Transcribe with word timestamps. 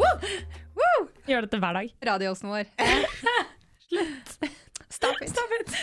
Woo! 0.00 0.32
Woo! 0.80 1.00
Gjør 1.28 1.44
dette 1.44 1.58
hver 1.60 1.76
dag. 1.76 1.90
Radiosen 2.08 2.48
vår. 2.48 2.68
Slutt. 3.90 4.28
Stop 4.88 5.18
it. 5.20 5.28
Stop 5.32 5.52
it. 5.58 5.74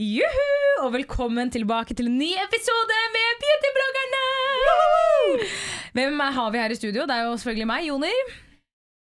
Juhu! 0.00 0.46
Og 0.84 0.92
velkommen 0.94 1.52
tilbake 1.52 1.94
til 1.96 2.08
en 2.10 2.16
ny 2.18 2.30
episode 2.42 2.96
med 3.14 3.42
Beautybloggerne! 3.42 4.22
Hvem 5.94 6.22
har 6.38 6.48
vi 6.54 6.62
her 6.62 6.72
i 6.72 6.78
studio? 6.78 7.04
Det 7.06 7.14
er 7.18 7.28
jo 7.28 7.36
selvfølgelig 7.36 7.68
meg, 7.70 7.88
Joner. 7.90 8.32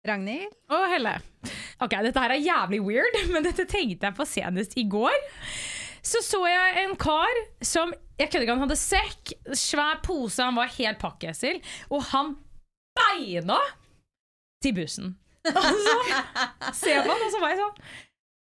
Ragnhild. 0.08 0.52
Og 0.74 0.86
Helle. 0.90 1.14
Ok, 1.82 1.94
Dette 2.04 2.22
her 2.24 2.34
er 2.34 2.42
jævlig 2.42 2.80
weird, 2.82 3.20
men 3.32 3.46
dette 3.46 3.64
tenkte 3.70 4.08
jeg 4.08 4.18
på 4.18 4.26
senest 4.28 4.74
i 4.80 4.84
går. 4.90 5.14
Så 6.02 6.18
så 6.26 6.40
jeg 6.50 6.82
en 6.82 6.96
kar 6.98 7.30
som 7.62 7.92
Jeg 8.18 8.28
kødder 8.30 8.44
ikke, 8.48 8.54
han 8.58 8.64
hadde 8.66 8.78
sekk, 8.78 9.32
svær 9.58 10.02
pose, 10.04 10.42
han 10.42 10.58
var 10.58 10.70
helt 10.76 10.98
pakkesel, 11.02 11.62
og 11.90 12.04
han 12.10 12.34
beina 12.98 13.56
til 14.62 14.74
bussen. 14.76 15.16
Og 15.58 15.74
så 15.84 15.94
ser 16.78 17.02
man, 17.06 17.18
og 17.18 17.30
så 17.34 17.40
var 17.42 17.50
jeg 17.50 17.58
sånn 17.58 17.78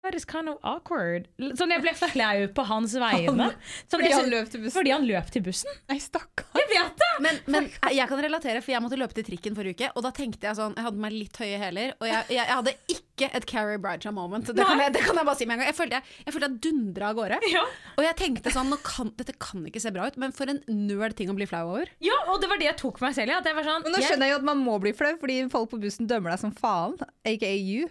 That 0.04 0.14
is 0.14 0.26
kind 0.28 0.50
of 0.52 0.58
awkward. 0.60 1.30
Sånn 1.56 1.72
Jeg 1.72 1.80
ble 1.80 1.94
flau 1.96 2.42
på 2.52 2.64
hans 2.68 2.92
vegne. 3.06 3.46
Sånn, 3.88 4.02
Fordi 4.02 4.10
han 4.12 4.28
løp 4.28 4.50
til 4.52 4.60
bussen? 4.60 4.74
Fordi 4.76 4.92
han 4.92 5.06
løp 5.08 5.30
til 5.32 5.44
bussen. 5.46 5.78
Nei, 5.88 5.96
stakkar. 6.02 6.50
Jeg 6.60 6.68
vet 6.74 7.00
det! 7.00 7.10
Men, 7.24 7.38
men 7.54 7.68
jeg 7.94 8.10
kan 8.10 8.20
relatere, 8.26 8.60
for 8.60 8.74
jeg 8.74 8.84
måtte 8.84 8.98
løpe 9.00 9.16
til 9.16 9.24
trikken 9.30 9.56
forrige 9.56 9.78
uke. 9.78 9.88
Og 9.96 10.04
da 10.04 10.12
tenkte 10.14 10.48
jeg 10.50 10.58
sånn 10.58 10.76
Jeg 10.76 10.84
hadde 10.88 11.00
meg 11.00 11.14
litt 11.14 11.40
høye 11.40 11.60
hæler, 11.62 11.94
og 11.96 12.08
jeg, 12.10 12.26
jeg, 12.34 12.42
jeg 12.42 12.58
hadde 12.58 12.74
ikke 12.96 13.30
et 13.38 13.46
Carrie 13.48 13.80
Bradshaw 13.80 14.12
moment. 14.12 14.50
Det 14.50 14.66
kan, 14.66 14.82
jeg, 14.84 14.92
det 14.96 15.04
kan 15.06 15.20
jeg 15.22 15.28
bare 15.30 15.38
si 15.40 15.48
med 15.48 15.56
en 15.56 15.62
gang. 15.62 15.70
Jeg 15.70 15.78
følte 15.78 16.00
jeg, 16.00 16.18
jeg, 16.26 16.34
følte 16.36 16.50
jeg 16.50 16.60
dundra 16.68 17.08
av 17.12 17.18
gårde. 17.22 17.40
Ja. 17.54 17.64
Og 17.94 18.04
jeg 18.04 18.18
tenkte 18.20 18.52
sånn 18.52 18.68
Nå 18.74 18.80
kan, 18.84 19.12
Dette 19.16 19.36
kan 19.40 19.64
ikke 19.70 19.80
se 19.82 19.94
bra 19.94 20.10
ut, 20.10 20.20
men 20.20 20.34
for 20.36 20.50
en 20.50 20.60
nerd 20.68 21.16
ting 21.16 21.32
å 21.32 21.38
bli 21.38 21.48
flau 21.48 21.64
over. 21.70 21.88
ja, 22.04 22.18
og 22.28 22.42
det 22.42 22.50
var 22.50 22.60
det 22.60 22.68
jeg 22.72 22.80
tok 22.82 23.00
meg 23.04 23.16
selv 23.16 23.32
i. 23.32 23.38
Ja. 23.38 23.40
sånn 23.64 23.88
nå 23.88 24.04
skjønner 24.04 24.28
jeg 24.28 24.34
jo 24.34 24.42
at 24.42 24.46
man 24.52 24.60
må 24.60 24.76
bli 24.82 24.92
flau, 24.96 25.14
fordi 25.20 25.40
folk 25.52 25.72
på 25.72 25.80
bussen 25.80 26.10
dømmer 26.10 26.34
deg 26.34 26.44
som 26.44 26.52
faen. 26.58 26.98
Aka 27.24 27.54
you. 27.54 27.88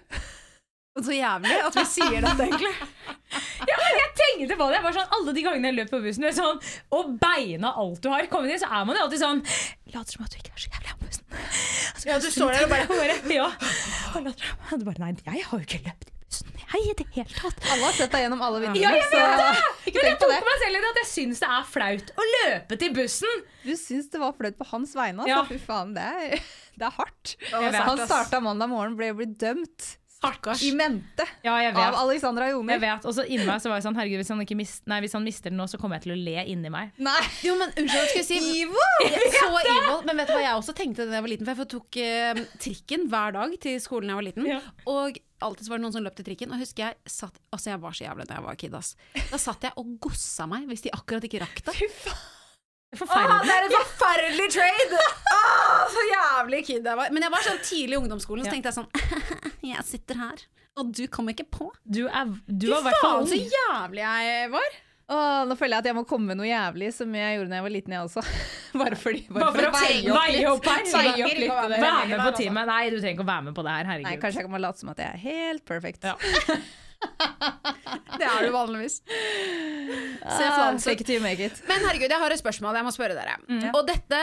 Så 0.94 1.09
jævlig 1.16 1.55
at 1.66 1.73
vi 1.80 1.83
sier 1.89 2.22
dette, 2.22 2.45
egentlig. 2.45 2.69
Ja, 3.66 3.75
men 3.80 3.95
jeg 3.97 4.09
tenkte 4.19 4.58
på 4.59 4.67
det. 4.69 4.75
Jeg 4.77 4.83
var 4.86 4.94
sånn, 4.94 5.13
Alle 5.17 5.33
de 5.33 5.44
gangene 5.45 5.72
jeg 5.72 5.77
løp 5.80 5.89
på 5.89 5.99
bussen, 6.03 6.27
sånn, 6.38 6.59
og 6.94 7.13
beina 7.22 7.72
alt 7.81 8.02
du 8.03 8.09
har 8.13 8.27
kommet 8.30 8.53
inn, 8.53 8.61
så 8.61 8.69
er 8.69 8.86
man 8.86 8.99
jo 8.99 9.05
alltid 9.08 9.23
sånn 9.23 9.41
Later 9.94 10.14
som 10.17 10.25
at 10.27 10.36
du 10.36 10.38
ikke 10.38 10.53
er 10.53 10.61
så 10.61 10.69
jævlig 10.75 10.94
på 10.94 11.08
bussen. 11.08 12.09
Ja, 12.09 12.17
du 12.21 12.27
står 12.36 12.52
der 12.53 12.66
og 12.67 12.73
bare 12.75 12.89
bare 12.91 13.16
Ja. 13.33 13.47
Og 14.14 14.27
later 14.27 14.52
og 14.77 14.86
bare 14.91 15.02
Nei, 15.02 15.16
jeg 15.23 15.47
har 15.47 15.58
jo 15.58 15.66
ikke 15.66 15.81
løpt 15.88 16.11
bussen. 16.11 16.53
I 16.73 16.94
det 16.97 17.08
hele 17.16 17.39
tatt. 17.39 17.66
Alle 17.73 17.88
har 17.88 17.97
sett 17.97 18.14
deg 18.14 18.23
gjennom 18.27 18.45
alle 18.45 18.61
vinduene. 18.61 18.86
Ja, 18.86 18.94
jeg 18.94 19.09
vet 19.09 19.41
det! 19.41 19.98
Men 19.98 20.08
jeg 20.11 20.20
tok 20.21 20.32
det. 20.36 20.39
meg 20.45 20.61
selv 20.61 20.77
i 20.77 20.83
det 20.83 20.92
at 20.93 21.02
jeg 21.02 21.09
syns 21.11 21.42
det 21.42 21.49
er 21.58 21.67
flaut 21.73 22.14
å 22.14 22.30
løpe 22.36 22.80
til 22.86 22.95
bussen. 22.99 23.43
Du 23.65 23.73
syns 23.82 24.14
det 24.14 24.21
var 24.21 24.37
flaut 24.37 24.61
på 24.61 24.70
hans 24.76 24.93
vegne? 24.98 25.26
Altså. 25.26 25.33
Ja. 25.33 25.42
Fy 25.49 25.59
faen, 25.61 25.98
det 25.98 26.05
er, 26.05 26.48
det 26.77 26.87
er 26.89 26.95
hardt. 27.02 27.36
Vet, 27.49 27.82
han 27.89 28.05
starta 28.05 28.42
mandag 28.45 28.70
morgen, 28.73 28.98
ble 28.98 29.09
blitt 29.17 29.37
dømt 29.42 29.92
Stakkars. 30.23 30.64
i 30.64 30.72
mente 30.78 31.26
Ja, 31.44 31.58
jeg 31.61 31.76
av 31.76 31.98
Alexandra 32.00 32.48
Alexandra 32.48 32.73
Jeg 32.73 32.82
vet, 32.84 33.08
og 33.10 33.16
så 33.16 33.26
inni 33.28 33.45
meg 33.48 33.61
så 33.61 33.72
var 33.72 33.80
jeg 33.80 33.88
sånn 33.88 33.98
Herregud, 34.00 34.22
hvis 34.22 34.32
han, 34.34 34.44
ikke 34.45 34.58
mis 34.58 34.73
nei, 34.89 35.00
hvis 35.04 35.16
han 35.17 35.26
mister 35.26 35.52
den 35.54 35.60
nå, 35.60 35.67
så 35.70 35.80
kommer 35.82 36.00
jeg 36.00 36.08
til 36.08 36.16
å 36.16 36.20
le 36.20 36.45
inni 36.54 36.72
meg. 36.73 36.94
Nei! 37.04 37.20
Jo, 37.45 37.56
men 37.60 37.73
unnskyld, 37.73 38.00
jeg 38.00 38.26
skulle 38.26 38.28
si 38.30 38.64
Ivo! 38.64 38.88
Så 39.38 39.50
evil. 39.62 40.02
Men 40.08 40.22
vet 40.22 40.32
du 40.32 40.36
hva 40.38 40.44
jeg 40.45 40.58
også 40.60 40.76
tenkte 40.78 41.08
da 41.08 41.17
jeg 41.20 41.26
var 41.26 41.33
liten? 41.33 41.48
For 41.50 41.64
jeg 41.64 41.72
tok 41.73 42.00
eh, 42.02 42.44
trikken 42.62 43.08
hver 43.12 43.38
dag 43.38 43.56
til 43.64 43.80
skolen 43.83 44.10
da 44.10 44.16
jeg 44.16 44.22
var 44.22 44.28
liten. 44.30 44.50
Ja. 44.50 44.60
Og 44.89 45.20
alltid 45.44 45.72
var 45.72 45.82
det 45.82 45.86
noen 45.86 45.95
som 45.95 46.06
løp 46.06 46.20
til 46.20 46.28
trikken. 46.30 46.54
Og 46.54 46.62
husker 46.64 46.88
jeg 46.89 47.00
satt 47.20 47.42
Altså, 47.54 47.73
jeg 47.73 47.82
var 47.83 47.98
så 47.98 48.08
jævlig 48.08 48.30
da 48.30 48.39
jeg 48.39 48.48
var 48.48 48.62
kid, 48.64 48.78
ass. 48.80 48.94
Da 49.32 49.42
satt 49.42 49.67
jeg 49.67 49.76
og 49.82 49.98
gossa 50.04 50.48
meg 50.50 50.70
hvis 50.70 50.86
de 50.88 50.94
akkurat 50.95 51.28
ikke 51.28 51.44
rakk 51.44 51.66
det. 51.67 51.76
Fy 51.78 51.89
er 51.89 52.33
Forferdelig. 52.99 53.49
det 53.49 53.55
er 53.58 53.67
en 53.67 53.76
forferdelig 53.80 54.48
trade! 54.54 55.02
Åh, 55.36 55.83
så 55.93 56.05
jævlig 56.09 56.61
kid 56.67 56.86
jeg 56.92 56.99
var. 56.99 57.11
Men 57.15 57.26
jeg 57.27 57.33
var 57.33 57.45
sånn 57.49 57.61
tidlig 57.65 57.98
i 57.98 58.02
ungdomsskolen, 58.04 58.45
så 58.45 58.52
Ja. 58.52 58.55
tenkte 58.58 58.71
jeg 58.71 58.77
sånn 58.80 58.89
Jeg 59.73 59.86
sitter 59.87 60.20
her, 60.21 60.42
og 60.77 60.93
du 60.95 61.03
kommer 61.08 61.36
ikke 61.36 61.48
på. 61.49 61.70
Du 61.86 62.05
er, 62.08 62.33
du 62.48 62.67
Fy 62.73 62.95
faen, 63.02 63.27
så 63.30 63.37
jævlig 63.39 64.03
jeg 64.05 64.49
var. 64.53 64.80
Åh, 65.14 65.42
nå 65.49 65.55
føler 65.59 65.76
jeg 65.76 65.83
at 65.83 65.87
jeg 65.92 65.95
må 65.98 66.05
komme 66.08 66.32
med 66.32 66.39
noe 66.39 66.48
jævlig, 66.48 66.87
som 66.95 67.11
jeg 67.17 67.36
gjorde 67.37 67.52
da 67.52 67.58
jeg 67.59 67.65
var 67.65 67.73
liten, 67.73 67.93
jeg 67.98 68.05
også. 68.08 68.21
Bare, 68.82 68.95
fordi, 68.98 69.26
Bare 69.36 69.49
for 69.52 69.67
å 69.67 69.73
veie 69.76 70.45
opp 70.49 70.70
her. 70.70 70.86
Veie 70.87 71.26
opp 71.27 71.36
litt. 71.37 71.52
Vær 71.83 72.08
med 72.09 72.21
på 72.23 72.32
teamet. 72.39 72.70
Nei, 72.71 72.83
du 72.89 72.95
trenger 73.02 73.17
ikke 73.17 73.26
å 73.26 73.32
være 73.33 73.45
med 73.49 73.58
på 73.59 73.65
det 73.67 73.76
her. 73.76 73.92
Nei, 74.08 74.15
kanskje 74.21 74.39
jeg 74.42 74.48
kan 74.48 74.55
bare 74.55 74.64
late 74.64 74.82
som 74.82 74.93
at 74.95 75.03
jeg 75.03 75.09
er 75.11 75.21
helt 75.27 75.65
perfect. 75.70 76.08
Ja. 76.08 76.15
Det 78.19 78.27
er 78.30 78.45
du 78.45 78.53
vanligvis. 78.53 78.99
Se 79.03 80.47
flan, 80.47 80.80
fake 80.80 81.19
make 81.23 81.49
it. 81.49 81.61
Men 81.67 81.81
herregud, 81.87 82.11
jeg 82.14 82.21
har 82.21 82.33
et 82.36 82.41
spørsmål 82.41 82.77
jeg 82.80 82.87
må 82.87 82.93
spørre 82.95 83.17
dere. 83.17 83.37
Og 83.73 83.81
dette 83.89 84.19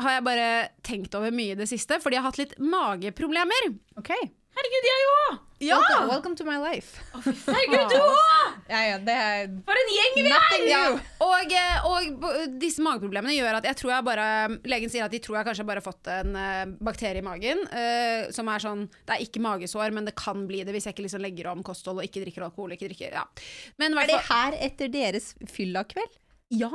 har 0.00 0.14
jeg 0.16 0.24
bare 0.24 0.50
tenkt 0.86 1.14
over 1.18 1.34
mye 1.34 1.52
i 1.54 1.58
det 1.58 1.68
siste, 1.68 1.98
fordi 2.00 2.16
jeg 2.16 2.24
har 2.24 2.32
hatt 2.32 2.40
litt 2.40 2.54
mageproblemer. 2.62 3.72
Ok. 4.00 4.14
Herregud, 4.56 4.86
jeg 4.88 5.06
òg! 5.10 5.38
Ja! 5.60 5.76
Welcome, 5.76 6.08
welcome 6.08 6.36
to 6.38 6.44
my 6.46 6.56
life. 6.58 6.98
Herregud, 7.14 7.92
du 7.92 7.96
òg! 8.00 8.56
Ja, 8.70 8.80
ja, 8.86 8.96
For 9.66 9.78
en 9.78 9.90
gjeng 9.94 10.16
vi 10.16 10.32
er! 10.32 10.64
Ja, 10.68 10.80
og, 11.22 11.52
eh, 11.54 11.86
og 11.86 12.56
disse 12.62 12.82
mageproblemene 12.84 13.34
gjør 13.36 13.58
at 13.60 13.68
jeg 13.68 13.78
tror 13.80 13.92
jeg 13.94 14.06
bare 14.06 14.26
Legen 14.70 14.92
sier 14.92 15.06
at 15.06 15.14
de 15.14 15.20
tror 15.22 15.40
jeg 15.40 15.48
kanskje 15.50 15.66
bare 15.68 15.82
har 15.82 15.86
fått 15.86 16.10
en 16.12 16.38
eh, 16.38 16.62
bakterie 16.82 17.22
i 17.22 17.26
magen. 17.26 17.62
Uh, 17.70 18.30
som 18.34 18.48
er 18.50 18.62
sånn 18.62 18.86
Det 18.94 19.16
er 19.16 19.24
ikke 19.26 19.42
magesår, 19.44 19.94
men 19.96 20.08
det 20.08 20.16
kan 20.18 20.46
bli 20.48 20.62
det 20.66 20.74
hvis 20.74 20.88
jeg 20.88 20.96
ikke 20.96 21.06
liksom 21.06 21.24
legger 21.24 21.50
om 21.52 21.64
kosthold 21.66 22.02
og 22.02 22.08
ikke 22.08 22.24
drikker 22.24 22.46
alkohol. 22.48 22.74
Ikke 22.76 22.90
drikker, 22.90 23.14
ja. 23.20 23.26
Men 23.80 23.98
Er 23.98 24.10
det 24.10 24.22
her 24.30 24.58
etter 24.70 24.90
deres 24.92 25.32
fyllakveld? 25.50 26.18
Ja. 26.56 26.72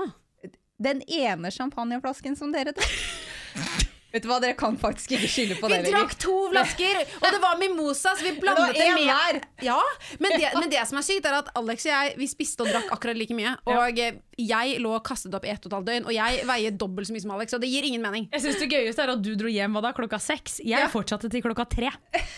Den 0.81 1.01
ene 1.07 1.51
champagneflasken 1.51 2.39
som 2.39 2.55
dere 2.55 2.75
drakk? 2.75 3.91
Vet 4.15 4.23
du 4.23 4.29
hva, 4.31 4.37
dere 4.39 4.55
kan 4.55 4.77
faktisk 4.79 5.11
ikke 5.17 5.27
skylde 5.27 5.55
på 5.59 5.67
Vi 5.67 5.75
det 5.75 5.91
drakk 5.91 6.13
to 6.23 6.33
flasker, 6.53 7.01
og 7.19 7.25
det 7.35 7.39
var 7.43 7.57
mimosa, 7.59 8.13
så 8.15 8.23
vi 8.23 8.31
blandet 8.39 8.77
det, 8.77 8.85
med 8.95 9.09
med 9.09 9.65
Ja, 9.65 9.75
men 10.23 10.37
det, 10.39 10.51
men 10.61 10.71
det 10.71 10.85
som 10.87 11.01
er 11.01 11.03
sykt, 11.03 11.27
er 11.27 11.35
at 11.41 11.49
Alex 11.59 11.83
og 11.83 11.91
jeg 11.91 12.13
Vi 12.21 12.29
spiste 12.31 12.63
og 12.63 12.71
drakk 12.71 12.93
akkurat 12.95 13.19
like 13.19 13.35
mye. 13.35 13.57
Og 13.67 13.99
ja. 13.99 14.13
jeg 14.39 14.79
lå 14.79 14.93
kastet 15.03 15.35
opp 15.35 15.43
i 15.43 15.51
ett 15.51 15.67
og 15.67 15.73
et 15.73 15.75
halvt 15.79 15.89
døgn, 15.91 16.07
og 16.07 16.15
jeg 16.15 16.47
veier 16.47 16.77
dobbelt 16.85 17.09
så 17.09 17.17
mye 17.17 17.25
som 17.25 17.35
Alex, 17.35 17.57
og 17.57 17.65
det 17.65 17.73
gir 17.73 17.89
ingen 17.89 18.05
mening. 18.05 18.29
Jeg 18.31 18.45
synes 18.45 18.61
Det 18.63 18.69
gøyeste 18.71 19.03
er 19.03 19.13
at 19.17 19.25
du 19.25 19.33
dro 19.35 19.51
hjem 19.51 19.75
hva 19.75 19.83
da, 19.83 19.91
klokka 19.99 20.21
seks. 20.23 20.61
Jeg 20.63 20.85
Ja. 20.85 20.87
fortsatte 20.95 21.27
til 21.33 21.43
klokka 21.43 21.67
tre. 21.75 21.91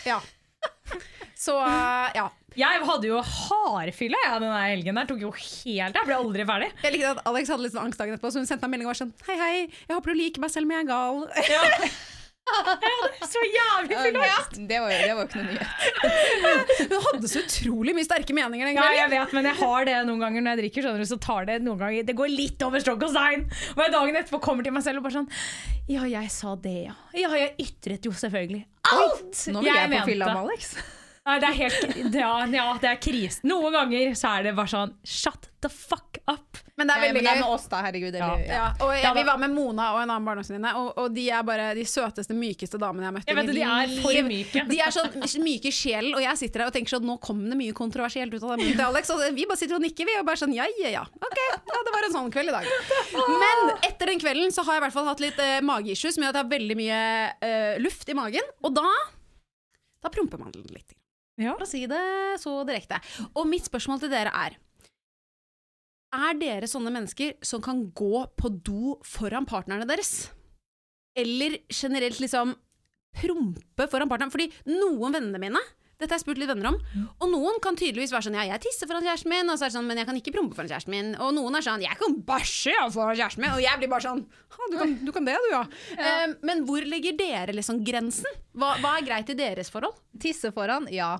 Ja. 0.08 0.18
Så 1.38 1.54
eh, 1.62 2.10
ja. 2.18 2.26
Jeg 2.58 2.82
hadde 2.88 3.06
jo 3.06 3.20
hardfylle 3.22 4.18
jeg, 4.24 4.40
den 4.42 4.54
helgen. 4.56 4.98
der 4.98 5.08
Tok 5.12 5.20
jo 5.22 5.30
helt 5.38 5.94
Jeg 5.94 6.06
ble 6.08 6.16
aldri 6.18 6.46
ferdig. 6.48 6.70
Jeg 6.82 6.96
likte 6.96 7.14
at 7.14 7.24
Alex 7.30 7.52
hadde 7.54 7.66
litt 7.66 7.74
sånn 7.76 7.86
angst 7.86 8.00
dagen 8.02 8.16
etterpå, 8.16 8.32
så 8.34 8.42
hun 8.42 8.48
sendte 8.50 8.66
en 8.66 8.72
melding 8.74 8.88
og 8.88 8.94
var 8.96 9.02
sånn 9.04 9.12
Hei, 9.28 9.36
hei, 9.38 9.58
jeg 9.86 9.94
håper 9.94 10.14
du 10.14 10.18
liker 10.18 10.42
meg 10.42 10.50
selv 10.54 10.66
om 10.66 10.74
jeg 10.74 10.86
er 10.86 10.88
gal. 10.90 11.26
Så 13.28 13.40
jævlig 13.44 13.96
fylle. 14.00 14.22
Ja, 14.24 14.38
det 14.70 14.78
var 14.80 14.92
jo 14.92 14.98
det 15.04 15.14
var 15.14 15.18
jo 15.20 15.26
ikke 15.26 15.42
noe 15.42 15.48
nyhet. 15.50 16.70
Hun 16.92 17.02
hadde 17.04 17.28
så 17.28 17.42
utrolig 17.42 17.92
mye 17.96 18.06
sterke 18.06 18.36
meninger 18.36 18.70
den 18.70 18.78
Ja, 18.78 18.86
jeg 18.96 19.10
vet, 19.12 19.34
men 19.36 19.48
jeg 19.50 19.58
har 19.60 19.84
det 19.88 19.96
noen 20.08 20.22
ganger 20.24 20.44
når 20.46 20.54
jeg 20.54 20.60
drikker. 20.62 20.86
Skjønner 20.86 21.04
du, 21.04 21.08
så 21.10 21.18
tar 21.20 21.48
Det 21.50 21.58
noen 21.66 21.82
ganger 21.82 22.06
Det 22.08 22.16
går 22.16 22.32
litt 22.32 22.64
over 22.64 22.80
strokk 22.80 23.04
og 23.04 23.12
stein. 23.12 23.44
Og 23.76 23.82
jeg 23.84 23.94
dagen 23.98 24.20
etterpå 24.22 24.40
kommer 24.48 24.64
til 24.66 24.74
meg 24.78 24.86
selv 24.86 25.02
og 25.02 25.08
bare 25.08 25.18
sånn 25.18 25.28
Ja, 25.92 26.06
jeg 26.08 26.32
sa 26.32 26.54
det, 26.56 26.76
ja. 26.88 26.96
Ja, 27.20 27.32
jeg 27.36 27.52
ytret 27.68 28.08
jo 28.08 28.14
selvfølgelig 28.16 28.64
alt 28.88 29.44
Nå 29.52 29.60
vil 29.60 29.68
jeg, 29.68 29.84
på 29.84 29.92
mente. 29.92 30.08
fylla 30.08 30.32
med 30.32 30.46
Alex. 30.46 30.72
Nei, 31.28 31.36
det 31.42 31.48
er 31.50 31.56
helt 31.58 32.14
ja, 32.16 32.32
ja, 32.48 32.66
det 32.80 32.88
er 32.88 32.98
krise. 33.04 33.44
Noen 33.48 33.74
ganger 33.74 34.14
så 34.16 34.30
er 34.38 34.48
det 34.48 34.54
bare 34.56 34.70
sånn 34.72 34.94
Shut 35.04 35.50
the 35.60 35.68
fuck 35.68 36.16
up. 36.30 36.60
Men 36.78 36.86
det 36.88 36.94
er 36.94 37.02
veldig 37.02 37.22
gøy. 37.24 37.40
med 37.40 37.50
oss, 37.50 37.64
da. 37.68 37.80
Herregud. 37.82 38.14
Eller, 38.14 38.44
ja. 38.46 38.54
Ja, 38.54 38.66
og 38.86 38.92
jeg, 38.94 39.10
vi 39.16 39.24
var 39.26 39.40
med 39.42 39.50
Mona 39.50 39.88
og 39.96 39.98
en 40.04 40.12
annen 40.14 40.28
barndomsvenninne, 40.28 40.70
og, 40.78 40.92
og 41.02 41.10
de 41.16 41.24
er 41.34 41.42
bare 41.44 41.72
de 41.74 41.82
søteste, 41.88 42.36
mykeste 42.38 42.78
damene 42.80 43.04
jeg 43.04 43.10
har 43.10 43.16
møtt 43.16 43.32
Jeg 43.32 43.38
vet 43.40 43.50
de 43.50 43.64
er 43.66 43.94
for 44.04 44.28
myke. 44.28 44.64
De 44.70 44.78
er 44.86 44.94
sånn 44.94 45.42
myke 45.44 45.72
i 45.72 45.74
sjelen, 45.74 46.14
og 46.14 46.22
jeg 46.22 46.40
sitter 46.44 46.64
her 46.64 46.70
og 46.70 46.76
tenker 46.78 46.94
sånn 46.94 47.08
Nå 47.08 47.18
kom 47.24 47.42
det 47.50 47.58
mye 47.58 47.74
kontroversielt 47.76 48.32
ut 48.32 48.46
av 48.46 48.54
det 48.62 48.70
til 48.70 48.84
Alex, 48.86 49.12
og 49.12 49.26
vi 49.34 49.48
bare 49.50 49.60
sitter 49.60 49.80
og 49.80 49.84
nikker, 49.84 50.08
vi, 50.08 50.16
og 50.22 50.28
bare 50.30 50.40
sånn 50.40 50.54
ja, 50.56 50.68
ja, 50.80 50.94
ja. 51.00 51.04
Ok, 51.18 51.42
ja, 51.42 51.82
det 51.90 51.94
var 51.96 52.08
en 52.08 52.16
sånn 52.16 52.32
kveld 52.38 52.54
i 52.54 52.56
dag. 52.56 52.72
Men 53.42 53.74
etter 53.90 54.14
den 54.14 54.22
kvelden 54.22 54.54
så 54.54 54.64
har 54.68 54.78
jeg 54.78 54.84
i 54.84 54.86
hvert 54.86 54.96
fall 54.96 55.10
hatt 55.10 55.24
litt 55.26 55.42
uh, 55.42 55.58
mageissues 55.66 56.16
som 56.16 56.24
gjør 56.24 56.32
at 56.32 56.40
jeg 56.40 56.46
har 56.46 56.54
veldig 56.54 56.78
mye 56.78 57.04
uh, 57.42 57.74
luft 57.82 58.08
i 58.08 58.16
magen. 58.16 58.54
Og 58.62 58.78
da 58.78 58.86
da 59.98 60.10
promper 60.14 60.38
man 60.38 60.54
litt. 60.54 60.94
Ja. 61.38 61.54
For 61.54 61.66
å 61.66 61.70
si 61.70 61.84
det 61.90 62.02
så 62.42 62.54
direkte. 62.66 62.98
Og 63.38 63.46
mitt 63.48 63.68
spørsmål 63.68 64.02
til 64.02 64.12
dere 64.12 64.32
er 64.34 64.58
Er 66.18 66.38
dere 66.40 66.66
sånne 66.70 66.90
mennesker 66.90 67.36
som 67.44 67.62
kan 67.62 67.84
gå 67.92 68.24
på 68.38 68.50
do 68.64 68.96
foran 69.06 69.46
partnerne 69.46 69.86
deres? 69.86 70.30
Eller 71.18 71.60
generelt 71.68 72.20
liksom 72.22 72.54
prompe 73.18 73.88
foran 73.90 74.08
partneren? 74.10 74.32
Fordi 74.32 74.48
noen 74.72 75.14
vennene 75.14 75.42
mine 75.42 75.62
dette 75.98 76.12
har 76.14 76.20
jeg 76.20 76.22
spurt 76.22 76.38
litt 76.38 76.50
venner 76.50 76.68
om. 76.70 76.76
Og 77.18 77.30
noen 77.32 77.56
kan 77.62 77.76
tydeligvis 77.78 78.12
være 78.14 78.28
sånn 78.28 78.36
Ja, 78.38 78.44
jeg 78.52 78.62
tisser 78.68 78.86
foran 78.86 79.02
kjæresten 79.02 79.32
min, 79.32 79.48
og 79.50 79.58
så 79.58 79.66
er 79.66 79.72
det 79.72 79.76
sånn, 79.78 79.88
men 79.90 79.98
jeg 79.98 80.06
kan 80.06 80.18
ikke 80.20 80.32
prompe 80.36 80.54
foran 80.54 80.70
kjæresten 80.70 80.94
min. 80.94 81.08
Og 81.18 81.32
noen 81.34 81.58
er 81.58 81.64
sånn 81.66 81.82
Jeg 81.82 81.98
kan 81.98 82.14
bæsje 82.28 82.74
foran 82.94 83.18
kjæresten 83.18 83.42
min. 83.42 83.54
Og 83.56 83.62
jeg 83.64 83.80
blir 83.80 83.90
bare 83.90 84.06
sånn 84.06 84.20
«Ha, 84.54 84.68
du 84.70 84.76
kan, 84.78 84.92
du 85.08 85.10
kan 85.16 85.26
det, 85.26 85.34
du, 85.42 85.48
ja. 85.50 85.62
Eh, 85.98 86.36
men 86.46 86.62
hvor 86.68 86.86
legger 86.86 87.16
dere 87.18 87.56
liksom 87.56 87.80
grensen? 87.86 88.38
Hva, 88.54 88.76
hva 88.82 88.92
er 88.98 89.08
greit 89.08 89.32
i 89.34 89.36
deres 89.38 89.72
forhold? 89.74 89.98
Tisse 90.22 90.52
foran, 90.54 90.86
ja. 90.94 91.16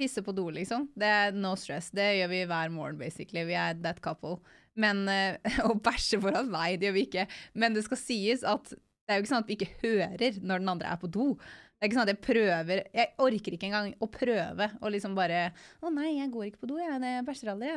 Tisse 0.00 0.24
på 0.24 0.32
do, 0.32 0.46
liksom. 0.56 0.88
Det 0.96 1.10
er 1.12 1.36
no 1.36 1.52
stress. 1.60 1.90
Det 1.92 2.08
gjør 2.22 2.32
vi 2.32 2.40
hver 2.48 2.72
morgen, 2.72 2.96
basically. 3.00 3.44
Vi 3.48 3.58
er 3.58 3.76
that 3.84 4.00
couple. 4.04 4.38
Men 4.80 5.04
øh, 5.12 5.36
å 5.68 5.76
bæsje 5.76 6.22
foran, 6.24 6.48
nei, 6.54 6.78
det 6.80 6.88
gjør 6.88 6.96
vi 6.96 7.04
ikke. 7.10 7.26
Men 7.60 7.76
det 7.76 7.84
skal 7.84 8.00
sies 8.00 8.46
at 8.48 8.72
det 8.72 9.12
er 9.12 9.18
jo 9.20 9.26
ikke 9.26 9.32
sånn 9.34 9.44
at 9.44 9.50
vi 9.50 9.58
ikke 9.58 9.74
hører 9.82 10.40
når 10.40 10.62
den 10.62 10.72
andre 10.72 10.94
er 10.94 11.00
på 11.02 11.10
do. 11.12 11.34
Det 11.82 11.88
er 11.88 11.90
ikke 11.90 11.96
sånn 11.98 12.06
at 12.06 12.10
jeg 12.12 12.18
prøver 12.22 12.80
Jeg 12.94 13.08
orker 13.18 13.54
ikke 13.56 13.66
engang 13.66 13.88
å 13.98 14.06
prøve 14.14 14.68
å 14.78 14.90
liksom 14.94 15.16
bare 15.18 15.40
Å 15.82 15.90
nei, 15.90 16.12
jeg 16.20 16.30
går 16.30 16.44
ikke 16.52 16.60
på 16.62 16.68
do, 16.70 16.76
jeg. 16.78 17.00
Det 17.02 17.10
bæsjer 17.26 17.50
aldri. 17.56 17.72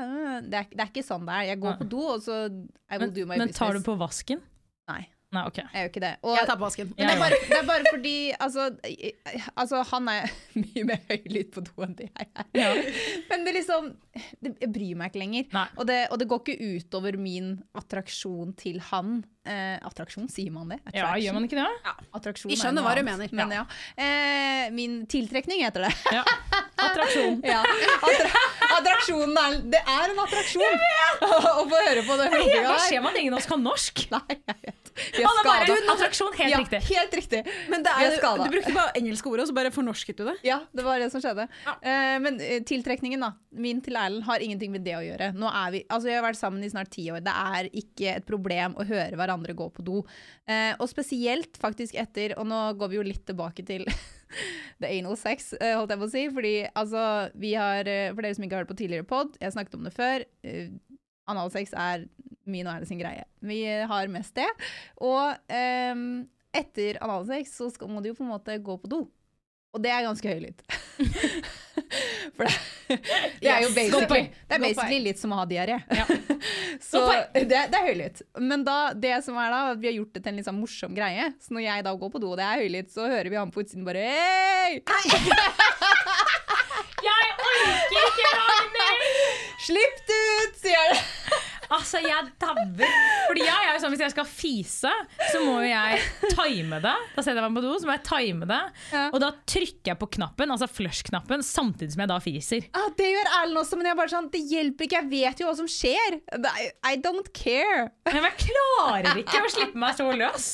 Det 0.45 0.59
er, 0.59 0.67
det 0.69 0.83
er 0.83 0.91
ikke 0.91 1.03
sånn 1.07 1.25
det 1.25 1.33
er. 1.39 1.47
Jeg 1.49 1.61
går 1.63 1.79
på 1.79 1.87
do, 1.89 2.03
og 2.13 2.21
så 2.21 2.37
I 2.45 2.99
will 3.01 3.07
Men, 3.07 3.15
do 3.17 3.25
my 3.31 3.39
men 3.41 3.53
tar 3.57 3.73
du 3.73 3.81
på 3.81 3.95
vasken? 3.97 4.43
Nei, 4.91 5.01
Nei, 5.33 5.41
ok. 5.49 5.57
jeg 5.57 5.81
gjør 5.81 5.89
ikke 5.89 6.03
det. 6.05 6.11
Og, 6.21 6.35
Jeg 6.37 6.47
tar 6.51 6.59
på 6.61 6.67
vasken. 6.67 6.91
men 6.93 7.09
det 7.09 7.15
er, 7.15 7.21
bare, 7.23 7.39
det 7.49 7.57
er 7.57 7.65
bare 7.71 7.89
fordi 7.89 8.15
altså, 8.45 8.67
altså, 9.57 9.81
han 9.89 10.11
er 10.13 10.29
mye 10.61 10.83
mer 10.91 11.01
høylytt 11.09 11.49
på 11.57 11.65
do 11.65 11.87
enn 11.87 11.97
det 11.97 12.11
jeg 12.13 12.29
er. 12.61 12.93
Men 13.31 13.47
det 13.49 13.55
liksom 13.57 13.89
det, 13.89 14.04
Jeg 14.15 14.69
bryr 14.71 14.95
meg 14.99 15.11
ikke 15.11 15.21
lenger. 15.21 15.47
Og 15.75 15.87
det, 15.89 16.01
og 16.11 16.19
det 16.21 16.27
går 16.31 16.43
ikke 16.43 16.69
utover 16.75 17.17
min 17.19 17.55
attraksjon 17.75 18.53
til 18.59 18.79
han. 18.91 19.23
Eh, 19.45 19.75
attraksjon, 19.85 20.29
sier 20.31 20.53
man 20.55 20.71
det? 20.71 20.79
Ja, 20.95 21.11
gjør 21.21 21.35
man 21.37 21.45
ikke 21.45 21.59
det? 21.59 21.93
Attraksjon 22.17 22.49
Vi 22.49 22.55
er 22.57 22.63
skjønner 22.63 22.85
hva 22.85 22.95
du 22.97 23.03
mener. 23.05 23.33
Men 23.35 23.53
ja. 23.53 23.65
Eh, 23.93 24.71
min 24.73 25.03
tiltrekning 25.11 25.61
heter 25.65 25.85
det. 25.85 25.93
Ja. 26.15 26.23
Attraksjon. 26.75 27.41
Ja. 27.45 27.61
Attra 28.05 28.41
attraksjonen 28.75 29.37
er 29.39 29.59
Det 29.71 29.79
er 29.79 30.11
en 30.11 30.21
attraksjon! 30.23 30.81
Å 31.25 31.65
få 31.69 31.83
høre 31.87 32.03
på 32.07 32.17
det 32.19 32.25
Hva 32.31 32.39
prompinga 32.39 32.73
skjer 32.85 32.97
der. 32.97 33.03
med 33.05 33.11
at 33.11 33.21
ingen 33.21 33.35
av 33.35 33.41
oss 33.41 33.49
kan 33.49 33.63
norsk? 33.63 34.01
Nei, 34.11 34.23
jeg 34.35 34.57
vet. 34.65 34.91
Vi 34.95 35.23
er 35.23 35.27
skada. 35.27 35.43
bare, 35.43 35.77
attraksjon, 35.91 36.33
helt 36.39 36.53
ja, 36.53 36.59
riktig. 36.61 36.79
Helt 36.87 37.15
riktig. 37.19 37.41
Men 37.71 37.83
det 37.83 37.91
er 37.91 38.15
er, 38.15 38.37
du 38.39 38.53
brukte 38.53 38.73
bare 38.75 38.93
engelske 38.95 39.31
ord, 39.31 39.43
og 39.43 39.49
så 39.49 39.55
bare 39.55 39.71
fornorsket 39.75 40.19
du 40.21 40.23
det. 40.29 40.35
Ja, 40.47 40.61
det 40.75 40.85
var 40.87 41.01
det 41.03 41.09
som 41.11 41.23
skjedde. 41.23 41.47
Eh, 41.75 42.15
men 42.23 42.39
eh, 42.39 42.61
tiltrekningen, 42.67 43.25
da. 43.25 43.33
Min 43.51 43.81
til 43.83 43.97
Erlend 44.05 44.25
har 44.27 44.43
ingenting 44.43 44.71
med 44.73 44.85
det 44.85 44.95
å 44.97 45.03
gjøre. 45.03 45.31
Nå 45.35 45.49
er 45.49 45.71
vi, 45.73 45.81
altså 45.89 46.09
Vi 46.09 46.15
har 46.15 46.25
vært 46.25 46.39
sammen 46.39 46.63
i 46.65 46.69
snart 46.71 46.91
ti 46.93 47.07
år. 47.11 47.23
Det 47.25 47.33
er 47.35 47.69
ikke 47.81 48.11
et 48.15 48.27
problem 48.27 48.77
å 48.79 48.85
høre 48.87 49.19
hverandre 49.19 49.55
gå 49.57 49.67
på 49.75 49.85
do. 49.85 50.01
Eh, 50.47 50.73
og 50.79 50.89
spesielt 50.91 51.57
faktisk 51.61 51.97
etter 51.99 52.35
Og 52.39 52.45
nå 52.49 52.59
går 52.79 52.91
vi 52.91 52.99
jo 52.99 53.05
litt 53.07 53.25
tilbake 53.27 53.65
til 53.67 53.85
the 54.83 54.89
anal 54.89 55.17
sex, 55.19 55.53
eh, 55.59 55.73
holdt 55.77 55.93
jeg 55.95 56.01
på 56.03 56.09
å 56.09 56.13
si. 56.13 56.25
Fordi 56.37 56.53
altså, 56.71 57.05
vi 57.41 57.55
har 57.57 57.89
eh, 57.89 58.11
For 58.13 58.21
dere 58.21 58.37
som 58.37 58.45
ikke 58.47 58.59
har 58.59 58.65
hørt 58.65 58.73
på 58.73 58.79
tidligere 58.83 59.09
pod, 59.09 59.35
jeg 59.41 59.55
snakket 59.55 59.79
om 59.79 59.89
det 59.89 59.95
før. 59.95 60.25
eh, 60.45 60.69
Analsex 61.31 61.73
er 61.73 62.05
min 62.45 62.67
og 62.67 62.75
Erlend 62.75 62.91
sin 62.91 63.01
greie. 63.01 63.25
Vi 63.41 63.63
har 63.65 64.11
mest 64.13 64.37
det. 64.37 64.47
Og 65.01 65.33
eh, 65.49 66.05
etter 66.55 67.01
analsex 67.03 67.57
så 67.57 67.69
skal, 67.73 67.89
må 67.91 68.03
du 68.03 68.11
jo 68.11 68.17
på 68.17 68.23
en 68.25 68.33
måte 68.35 68.57
gå 68.63 68.77
på 68.79 68.91
do. 68.91 69.05
Og 69.75 69.81
det 69.83 69.91
er 69.91 70.05
ganske 70.05 70.29
høylytt. 70.31 70.61
For 72.35 72.47
det, 72.47 72.55
det 73.41 73.51
er 73.51 73.63
jo 73.65 73.71
basically, 73.75 74.23
det 74.31 74.57
er 74.57 74.63
basically 74.63 74.99
litt 75.07 75.21
som 75.21 75.33
å 75.35 75.41
ha 75.41 75.45
diaré. 75.49 75.79
Ja. 75.89 76.05
så 76.89 77.03
det, 77.33 77.45
det 77.49 77.79
er 77.79 77.87
høylytt. 77.89 78.23
Men 78.41 78.65
da, 78.67 78.77
det 78.93 79.17
som 79.25 79.37
er 79.41 79.53
da, 79.53 79.61
vi 79.79 79.91
har 79.91 79.97
gjort 79.99 80.13
det 80.17 80.23
til 80.23 80.33
en 80.33 80.41
litt 80.41 80.49
sånn 80.49 80.59
morsom 80.59 80.97
greie. 80.97 81.31
Så 81.43 81.55
når 81.55 81.67
jeg 81.67 81.87
da 81.87 81.95
går 82.01 82.13
på 82.13 82.23
do, 82.23 82.33
og 82.33 82.41
det 82.41 82.47
er 82.47 82.63
høylytt, 82.65 82.91
så 82.93 83.09
hører 83.09 83.31
vi 83.31 83.39
han 83.39 83.53
på 83.53 83.65
utsiden 83.65 83.87
bare 83.87 84.05
Hei! 84.05 84.81
Jeg 87.05 87.25
orker 87.37 87.99
ikke, 88.01 88.29
Ragnhild! 88.39 89.03
Slipp 89.67 89.99
det 90.09 90.21
ut! 90.41 90.55
sier 90.65 90.91
det. 90.91 91.01
Altså, 91.75 91.99
jeg 92.03 92.29
dabber. 92.41 92.93
Fordi 93.27 93.43
jeg 93.43 93.51
er 93.67 93.73
jo 93.75 93.81
sånn, 93.83 93.93
Hvis 93.95 94.03
jeg 94.05 94.13
skal 94.13 94.27
fise, 94.29 94.91
så 95.31 95.41
må 95.43 95.55
jo 95.63 95.69
jeg 95.69 95.99
time 96.31 96.79
det. 96.83 96.93
Da 97.15 97.23
setter 97.25 97.41
jeg 97.41 97.51
meg 97.51 97.57
på 97.59 97.63
do, 97.65 97.73
så 97.81 97.89
må 97.89 97.95
jeg 97.97 98.03
time 98.07 98.47
det. 98.49 98.59
Ja. 98.93 99.03
Og 99.11 99.19
da 99.23 99.29
trykker 99.49 99.91
jeg 99.93 99.99
på 100.01 100.09
knappen, 100.17 100.53
altså 100.55 100.67
flush-knappen, 100.71 101.43
samtidig 101.45 101.95
som 101.95 102.03
jeg 102.05 102.11
da 102.13 102.19
fiser. 102.23 102.67
Ah, 102.77 102.87
det 102.97 103.09
gjør 103.11 103.31
Erlend 103.41 103.61
også, 103.63 103.79
men 103.79 103.89
jeg 103.89 103.95
er 103.95 103.99
bare 104.01 104.13
sånn, 104.15 104.29
det 104.33 104.43
hjelper 104.51 104.87
ikke. 104.87 105.01
Jeg 105.03 105.11
vet 105.11 105.43
jo 105.43 105.49
hva 105.49 105.55
som 105.59 105.69
skjer. 105.71 106.19
Er- 106.39 106.73
I 106.85 106.95
don't 107.01 107.31
care. 107.35 107.89
Men 108.11 108.27
jeg 108.29 108.37
klarer 108.47 109.21
ikke 109.23 109.43
å 109.43 109.51
slippe 109.51 109.81
meg 109.85 109.97
så 109.97 110.09
løs. 110.15 110.49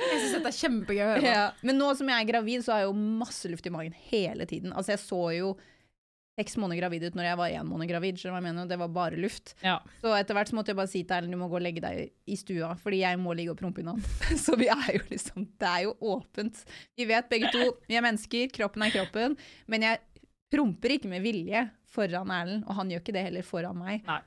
Jeg 0.00 0.16
synes 0.20 0.32
dette 0.38 0.50
er 0.54 0.58
kjempegøy 0.60 1.02
å 1.04 1.10
høre. 1.14 1.26
Ja. 1.30 1.44
Men 1.62 1.78
nå 1.80 1.92
som 1.98 2.08
jeg 2.10 2.16
er 2.24 2.30
gravid, 2.32 2.64
så 2.66 2.74
har 2.74 2.82
jeg 2.84 2.90
jo 2.90 2.96
masse 3.20 3.50
luft 3.52 3.66
i 3.68 3.74
magen 3.74 3.94
hele 4.10 4.46
tiden. 4.50 4.72
Altså, 4.72 4.96
jeg 4.96 5.04
så 5.04 5.22
jo 5.36 5.52
seks 6.38 6.56
måneder 6.60 6.82
gravid 6.84 7.04
ut 7.08 7.16
når 7.18 7.26
jeg 7.26 7.38
var 7.40 7.54
én 7.58 7.68
måned 7.68 7.90
gravid. 7.90 8.18
Så 8.20 8.30
jeg 8.30 8.44
mener? 8.44 8.68
Det 8.70 8.78
var 8.80 8.92
bare 8.94 9.18
luft. 9.20 9.54
Ja. 9.64 9.78
Så 10.02 10.12
etter 10.16 10.36
hvert 10.36 10.50
så 10.50 10.56
måtte 10.58 10.72
jeg 10.72 10.78
bare 10.80 10.90
si 10.92 11.02
til 11.04 11.16
Erlend 11.16 11.36
du 11.36 11.40
må 11.40 11.50
gå 11.50 11.58
og 11.58 11.64
legge 11.64 11.82
deg 11.84 12.12
i 12.30 12.38
stua, 12.38 12.72
fordi 12.80 13.02
jeg 13.02 13.20
må 13.20 13.34
ligge 13.36 13.54
og 13.54 13.60
prompe 13.60 13.82
i 13.82 13.86
natt. 13.86 14.06
Så 14.44 14.56
vi 14.60 14.70
er 14.72 14.94
jo 14.96 15.02
liksom 15.10 15.48
Det 15.60 15.68
er 15.68 15.84
jo 15.88 15.96
åpent. 16.14 16.62
Vi 16.96 17.08
vet 17.10 17.30
begge 17.32 17.52
to, 17.54 17.66
vi 17.90 17.98
er 17.98 18.06
mennesker, 18.06 18.50
kroppen 18.54 18.86
er 18.86 18.94
kroppen. 18.94 19.36
Men 19.70 19.86
jeg 19.88 20.02
promper 20.50 20.96
ikke 20.96 21.10
med 21.10 21.22
vilje 21.26 21.66
foran 21.90 22.32
Erlend, 22.34 22.66
og 22.66 22.78
han 22.78 22.90
gjør 22.90 23.02
ikke 23.04 23.16
det 23.16 23.26
heller 23.28 23.46
foran 23.46 23.78
meg. 23.78 24.04
Nei. 24.08 24.20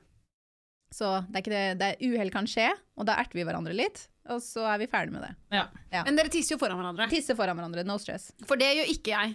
Så 0.94 1.08
det 1.26 1.40
er 1.40 1.42
ikke 1.42 1.54
det, 1.54 1.62
det 1.80 1.86
er 1.90 2.02
uhell 2.06 2.30
kan 2.30 2.46
skje, 2.46 2.68
og 2.94 3.08
da 3.08 3.16
erter 3.18 3.40
vi 3.40 3.44
hverandre 3.46 3.74
litt, 3.74 4.04
og 4.30 4.38
så 4.44 4.62
er 4.70 4.78
vi 4.80 4.86
ferdig 4.88 5.16
med 5.16 5.24
det. 5.26 5.32
Ja. 5.56 5.64
Men 6.06 6.16
dere 6.16 6.30
tisser 6.32 6.54
jo 6.54 6.60
foran 6.60 6.78
hverandre. 6.78 7.08
Tisser 7.10 7.36
foran 7.38 7.58
hverandre, 7.58 7.82
no 7.88 7.96
stress. 8.00 8.28
For 8.46 8.60
det 8.60 8.70
gjør 8.78 8.92
ikke 8.92 9.10
jeg. 9.10 9.34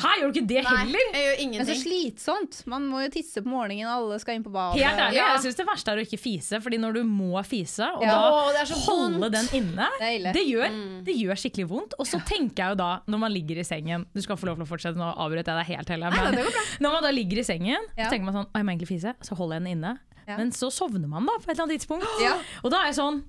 Her 0.00 0.16
gjør 0.20 0.32
du 0.32 0.40
ikke 0.40 0.48
det 0.48 0.64
heller? 0.64 1.04
Nei, 1.12 1.20
jeg 1.20 1.24
gjør 1.26 1.40
ingenting 1.42 1.66
Men 1.66 1.76
så 1.76 1.82
slitsomt. 1.82 2.66
Man 2.66 2.86
må 2.88 3.02
jo 3.04 3.08
tisse 3.12 3.42
på 3.42 3.48
morgenen, 3.52 3.86
alle 3.86 4.18
skal 4.22 4.34
inn 4.38 4.44
på 4.44 4.52
badet. 4.54 4.80
Helt 4.80 5.00
ærlig, 5.00 5.16
Ja. 5.18 5.26
jeg 5.34 5.40
synes 5.44 5.56
Det 5.56 5.66
verste 5.66 5.88
er 5.92 5.96
å 5.96 6.04
ikke 6.06 6.18
fise, 6.20 6.60
Fordi 6.62 6.78
når 6.78 6.92
du 6.94 7.02
må 7.04 7.44
fise, 7.44 7.80
og 7.96 8.02
Ja. 8.02 8.16
Da 8.52 8.64
så 8.64 8.74
holde 8.86 9.30
den 9.30 9.46
inne 9.52 9.88
Det 9.98 10.06
er 10.08 10.14
ille. 10.18 10.32
det 10.32 10.44
gjør, 10.46 11.04
det 11.04 11.14
gjør 11.16 11.36
skikkelig 11.42 11.68
vondt. 11.68 11.94
Og 11.98 12.06
så 12.06 12.20
tenker 12.24 12.56
jeg 12.64 12.68
jo 12.70 12.74
da, 12.76 13.00
når 13.08 13.18
man 13.18 13.32
ligger 13.32 13.58
i 13.58 13.64
sengen 13.64 14.06
Du 14.14 14.20
skal 14.22 14.36
få 14.36 14.46
lov 14.46 14.56
til 14.56 14.64
å 14.64 14.68
fortsette, 14.68 14.96
nå 14.96 15.16
avbrøt 15.16 15.44
jeg 15.44 15.56
deg 15.58 15.66
helt. 15.76 15.88
heller. 15.88 16.10
men 16.10 16.34
når 16.80 16.92
man 16.92 17.02
da 17.02 17.10
ligger 17.10 17.38
i 17.38 17.42
sengen, 17.44 17.80
Ja. 17.96 18.06
så 18.06 18.10
tenker 18.12 18.24
man 18.24 18.34
sånn 18.34 18.46
«Å, 18.46 18.56
Jeg 18.56 18.64
må 18.64 18.70
egentlig 18.76 18.88
fise, 18.88 19.14
så 19.22 19.36
holder 19.36 19.56
jeg 19.60 19.64
den 19.64 19.78
inne. 19.82 19.98
Ja. 20.28 20.36
Men 20.36 20.50
så 20.52 20.70
sovner 20.70 21.08
man 21.08 21.26
da 21.26 21.32
på 21.38 21.50
et 21.50 21.58
eller 21.58 21.64
annet 21.66 21.80
tidspunkt. 21.82 22.06
Ja. 22.22 22.38
Og 22.62 22.70
da 22.70 22.82
er 22.82 22.92
jeg 22.92 22.96
sånn 23.02 23.22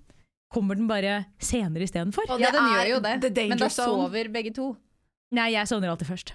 Kommer 0.54 0.76
den 0.78 0.86
bare 0.88 1.26
senere 1.42 1.82
istedenfor? 1.82 2.28
Ja, 2.38 2.52
den 2.52 2.62
er 2.62 2.86
gjør 2.86 2.90
jo 2.92 3.00
det. 3.02 3.48
Men 3.50 3.58
da 3.58 3.66
sover 3.74 4.30
begge 4.32 4.54
to. 4.54 4.78
Nei, 5.32 5.50
jeg 5.56 5.66
sovner 5.66 5.90
alltid 5.90 6.06
først. 6.06 6.34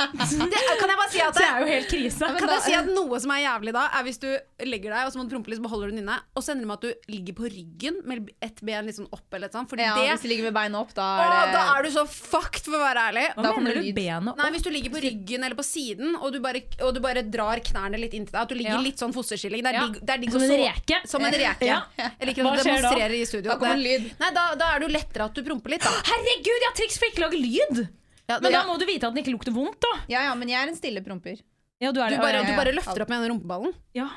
Det, 0.00 0.60
kan 0.80 0.88
jeg 0.90 0.96
bare 0.98 1.10
si 1.12 1.20
at 1.20 1.34
det, 1.36 1.42
det 1.42 1.46
er 1.46 1.60
jo 1.60 1.66
helt 1.68 1.88
krise. 1.90 2.28
Kan 2.38 2.46
da- 2.48 2.54
jeg 2.56 2.62
si 2.64 2.74
at 2.78 2.86
Noe 2.88 3.18
som 3.20 3.32
er 3.34 3.40
jævlig 3.42 3.72
da, 3.76 3.82
er 3.98 4.04
hvis 4.06 4.18
du 4.22 4.28
legger 4.64 4.94
deg 4.94 5.06
og 5.06 5.12
så 5.12 5.18
må 5.20 5.24
du 5.28 5.32
prompe 5.34 5.50
litt, 5.52 5.58
så 5.60 5.64
beholder 5.66 5.90
du 5.90 5.94
den 5.94 6.00
inne, 6.04 6.16
og 6.36 6.42
så 6.44 6.52
ender 6.54 6.64
det 6.64 6.70
med 6.70 6.78
at 6.78 6.86
du 6.86 7.12
ligger 7.12 7.36
på 7.36 7.50
ryggen 7.52 7.98
med 8.08 8.30
ett 8.42 8.62
ben 8.64 8.88
litt 8.88 8.96
sånn 8.96 9.08
opp. 9.12 9.26
eller 9.36 9.50
et 9.50 9.56
sånt, 9.58 9.68
fordi 9.70 9.84
Ja, 9.84 9.92
det, 9.98 10.06
hvis 10.14 10.24
du 10.24 10.28
ligger 10.32 10.48
med 10.48 10.56
beina 10.56 10.80
opp, 10.80 10.94
da 10.96 11.06
er 11.20 11.34
det 11.50 11.52
da 11.58 11.64
er 11.76 11.86
du 11.86 11.90
så 11.94 12.04
fucked, 12.08 12.64
for 12.64 12.78
å 12.78 12.82
være 12.82 13.04
ærlig. 13.10 13.26
Hva 13.36 13.44
da 13.44 13.52
kommer 13.52 13.68
mener 13.74 13.84
du? 13.84 13.92
benet 14.00 14.32
opp? 14.32 14.40
Nei. 14.40 14.48
Hvis 14.56 14.64
du 14.66 14.70
ligger 14.74 14.94
på 14.96 15.02
ryggen 15.04 15.44
eller 15.46 15.58
på 15.60 15.66
siden, 15.68 16.16
og 16.16 16.32
du 16.32 16.40
bare, 16.48 16.62
og 16.80 16.94
du 16.96 17.00
bare 17.04 17.22
drar 17.36 17.62
knærne 17.70 18.00
litt 18.00 18.16
inntil 18.16 18.32
deg, 18.32 18.40
at 18.42 18.48
du 18.48 18.56
ligger 18.56 18.78
Ja. 18.78 18.82
litt 18.88 18.98
sånn 19.04 19.12
fosterstilling. 19.14 19.62
Det 19.62 19.74
er 19.74 19.80
digg, 19.84 20.00
det 20.00 20.16
er 20.16 20.18
digg 20.24 20.32
Som 20.32 20.42
en 20.48 20.56
reke. 20.64 21.00
Som 21.06 21.24
en 21.28 21.32
reke. 21.44 21.66
Ja. 21.70 21.82
Jeg 22.00 22.26
liker 22.32 22.42
du 22.42 22.48
skjer 22.48 22.64
da? 22.64 22.64
demonstrerer 22.64 23.14
i 23.20 23.24
studio. 23.28 23.48
Da 23.52 23.58
kommer 23.60 23.76
Det- 23.76 23.84
lyd. 24.00 24.10
Nei, 24.18 24.30
da, 24.32 24.54
da 24.56 24.74
er 24.74 24.80
det 24.80 24.88
jo 24.88 24.94
lettere 24.96 25.24
at 25.28 25.34
du 25.34 25.42
promper 25.44 25.70
litt, 25.76 25.82
da. 25.84 25.90
Herregud, 26.08 26.56
jeg 26.64 26.68
har 26.72 26.76
triks 26.80 26.98
for 26.98 27.06
ikke 27.12 27.20
å 27.20 27.28
lage 27.28 27.40
lyd! 27.44 27.88
Ja, 28.30 28.38
Men 28.42 28.54
da 28.54 28.62
må 28.68 28.78
du 28.78 28.86
vite 28.88 29.08
at 29.08 29.14
den 29.16 29.22
ikke 29.24 29.34
lukter 29.34 29.54
vondt, 29.54 29.80
da. 29.82 29.92
Ja, 30.12 30.24
ja, 30.28 30.34
men 30.38 30.50
jeg 30.52 30.60
er 30.62 30.70
en 30.70 30.78
stille 30.78 31.02
promper. 31.04 31.40
Ja, 31.80 31.90
du 31.90 32.00
er 32.04 32.12
du, 32.12 32.20
bare, 32.20 32.40
Ja, 32.40 32.46
du 32.46 32.52
ja, 32.52 32.58
bare 32.60 32.74
løfter 32.76 33.02
opp 33.02 33.10
med 33.12 33.24
den 33.24 33.34
rumpeballen. 33.34 33.74
ja. 33.96 34.08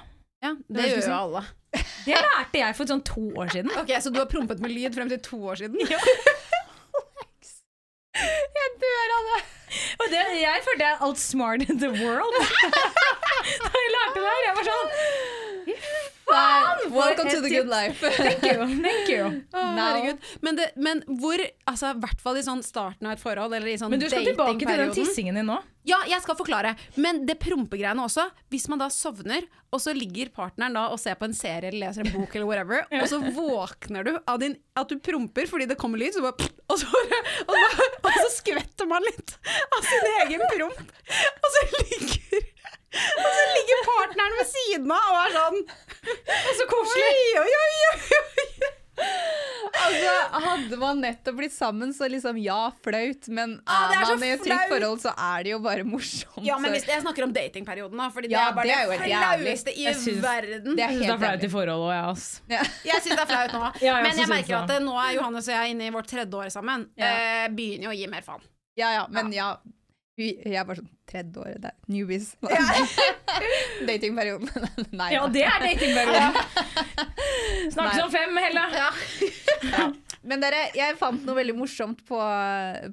Ja, 0.43 0.49
Det 0.67 0.75
Det 0.75 0.89
gjør 0.89 0.97
det 0.99 1.07
jo 1.07 1.15
alle. 1.15 1.41
Det 2.03 2.17
lærte 2.19 2.59
jeg 2.59 2.75
for 2.75 2.89
sånn 2.89 3.03
to 3.07 3.21
år 3.39 3.47
siden. 3.53 3.71
Ok, 3.79 3.93
Så 4.03 4.11
du 4.11 4.19
har 4.19 4.27
prompet 4.27 4.59
med 4.59 4.73
lyd 4.75 4.93
frem 4.95 5.07
til 5.09 5.21
to 5.23 5.39
år 5.39 5.61
siden? 5.61 5.79
Ja. 5.87 5.99
Jeg 8.13 8.69
dør 8.81 9.13
av 9.15 9.29
det! 9.31 9.37
Og 10.03 10.11
det, 10.11 10.19
jeg 10.37 10.61
følte 10.61 10.85
jeg 10.85 11.69
in 11.69 11.79
the 11.81 11.89
world. 11.97 12.35
da 13.63 13.71
jeg 13.73 13.93
lærte 13.95 14.19
det 14.19 14.27
her. 14.27 14.43
Jeg 14.45 14.53
var 14.59 14.67
sånn 14.67 14.91
faen! 16.33 16.93
Welcome 16.93 17.29
to 17.29 17.41
the 17.41 17.49
good 17.49 17.67
life. 17.67 17.99
Thank 18.17 18.43
you. 18.43 18.57
Thank 18.81 19.09
you. 19.09 19.23
Herregud. 19.53 20.17
Men, 20.41 20.55
det, 20.55 20.71
men 20.75 21.03
hvor 21.07 21.41
Altså, 21.69 21.93
i 21.93 22.01
hvert 22.03 22.21
fall 22.21 22.39
i 22.39 22.43
sånn 22.45 22.63
starten 22.65 23.07
av 23.07 23.15
et 23.15 23.21
forhold, 23.23 23.53
eller 23.55 23.71
i 23.71 23.77
sånn 23.79 23.93
Men 23.93 24.01
du 24.01 24.09
skal 24.11 24.25
tilbake 24.27 24.65
til 24.65 24.81
den 24.83 24.93
tissingen 24.95 25.39
din 25.39 25.47
nå. 25.49 25.59
Ja, 25.87 25.97
jeg 26.07 26.23
skal 26.23 26.37
forklare. 26.39 26.75
Men 26.95 27.23
det 27.27 27.35
prompegreiene 27.43 28.05
også. 28.05 28.29
Hvis 28.53 28.69
man 28.71 28.79
da 28.79 28.87
sovner, 28.93 29.43
og 29.73 29.81
så 29.83 29.91
ligger 29.95 30.31
partneren 30.35 30.77
da 30.77 30.85
og 30.93 30.99
ser 31.01 31.17
på 31.19 31.27
en 31.27 31.35
serie 31.35 31.71
eller 31.71 31.89
leser 31.89 32.05
en 32.05 32.13
bok, 32.13 32.35
eller 32.35 32.47
whatever, 32.47 32.85
og 33.01 33.07
så 33.11 33.19
våkner 33.35 34.07
du 34.07 34.13
av 34.19 34.39
din, 34.43 34.55
at 34.79 34.91
du 34.91 34.99
promper 35.03 35.49
fordi 35.49 35.67
det 35.71 35.79
kommer 35.81 35.99
lyd, 35.99 36.15
så 36.15 36.23
bare, 36.23 36.49
og, 36.69 36.79
så 36.79 36.87
og, 36.93 37.53
så, 37.57 37.89
og 38.03 38.11
så 38.21 38.29
skvetter 38.37 38.89
man 38.89 39.03
litt 39.07 39.35
av 39.75 39.89
sin 39.89 40.11
egen 40.23 40.45
promp. 40.55 40.95
Og 41.43 41.55
så 41.57 41.67
ligger 41.73 42.51
og 42.93 43.29
så 43.33 43.43
ligger 43.49 43.85
partneren 43.87 44.35
ved 44.37 44.49
siden 44.51 44.91
av 44.93 45.07
og 45.09 45.19
er 45.23 45.31
sånn 45.33 45.61
Så 46.59 46.65
koselig! 46.69 47.09
Oi, 47.09 47.43
oi, 47.43 47.51
oi, 47.63 47.75
oi. 47.89 48.71
Altså, 49.83 50.11
hadde 50.45 50.77
man 50.79 50.99
nettopp 51.01 51.35
blitt 51.39 51.53
sammen, 51.55 51.89
så 51.97 52.05
liksom 52.11 52.37
ja, 52.39 52.69
flaut. 52.85 53.25
Men 53.33 53.55
Ah, 53.65 53.89
er 53.95 54.03
man 54.11 54.23
i 54.23 54.29
et 54.35 54.43
trygt 54.45 54.69
forhold, 54.69 55.01
så 55.01 55.11
er 55.17 55.43
det 55.47 55.53
jo 55.55 55.59
bare 55.63 55.83
morsomt. 55.87 56.43
Ja, 56.45 56.59
men 56.61 56.75
hvis, 56.75 56.85
Jeg 56.87 57.01
snakker 57.01 57.25
om 57.25 57.33
datingperioden, 57.35 57.97
da. 57.99 58.09
Fordi 58.13 58.29
Ja, 58.31 58.45
det 58.45 58.51
er 58.51 58.55
bare 58.59 58.67
det 58.69 59.01
det, 59.01 59.09
er 59.09 59.41
det 59.41 59.41
flaueste 59.43 59.73
i 59.73 59.83
Jeg 59.87 59.95
syns- 60.03 60.21
verden. 60.23 60.75
Det 60.77 60.85
er 60.85 60.89
synes 60.93 61.05
det 61.07 61.13
er 61.15 61.23
flaut 61.25 61.43
i 61.43 61.51
forhold 61.55 61.73
forholdet 61.73 61.89
òg, 61.89 61.93
jeg, 61.97 62.05
ass. 62.13 62.41
Ja. 62.53 62.61
Jeg 62.91 63.01
syns 63.07 63.15
det 63.17 63.25
er 63.25 63.31
flaut 63.33 63.53
nå. 63.57 63.63
Ja, 63.87 63.93
jeg 63.97 64.03
men 64.07 64.21
jeg 64.23 64.29
merker 64.35 64.57
at 64.61 64.67
det. 64.69 64.77
det, 64.77 64.85
nå 64.87 64.97
er 65.07 65.13
Johannes 65.17 65.47
og 65.49 65.55
jeg 65.57 65.73
inne 65.75 65.87
i 65.89 65.93
vårt 65.97 66.07
tredje 66.13 66.43
år 66.45 66.49
sammen. 66.53 66.87
Ja. 66.95 67.13
Eh, 67.13 67.47
begynner 67.57 67.89
jo 67.89 67.95
å 67.95 67.97
gi 67.97 68.07
mer 68.13 68.21
faen. 68.29 68.45
ja, 68.77 68.93
ja, 68.99 69.07
men 69.09 69.33
ja. 69.33 69.55
Vi- 70.19 70.37
Jeg 70.45 70.55
er 70.61 70.65
bare 70.69 70.77
sånn 70.81 70.89
tredje 71.09 71.41
året, 71.41 71.61
det 71.63 71.71
er 71.71 71.91
newbies. 71.93 72.31
Datingperioden. 73.87 74.49
Nei 74.99 75.11
Ja, 75.15 75.25
det 75.27 75.43
er 75.47 75.65
datingperioden. 75.67 76.39
Snakkes 77.73 78.03
om 78.05 78.11
fem, 78.13 78.37
Helle. 78.45 78.65
Ja. 78.77 79.87
Men 80.23 80.39
dere, 80.43 80.69
jeg 80.77 80.95
fant 80.99 81.25
noe 81.27 81.35
veldig 81.35 81.55
morsomt 81.57 81.99
på, 82.07 82.19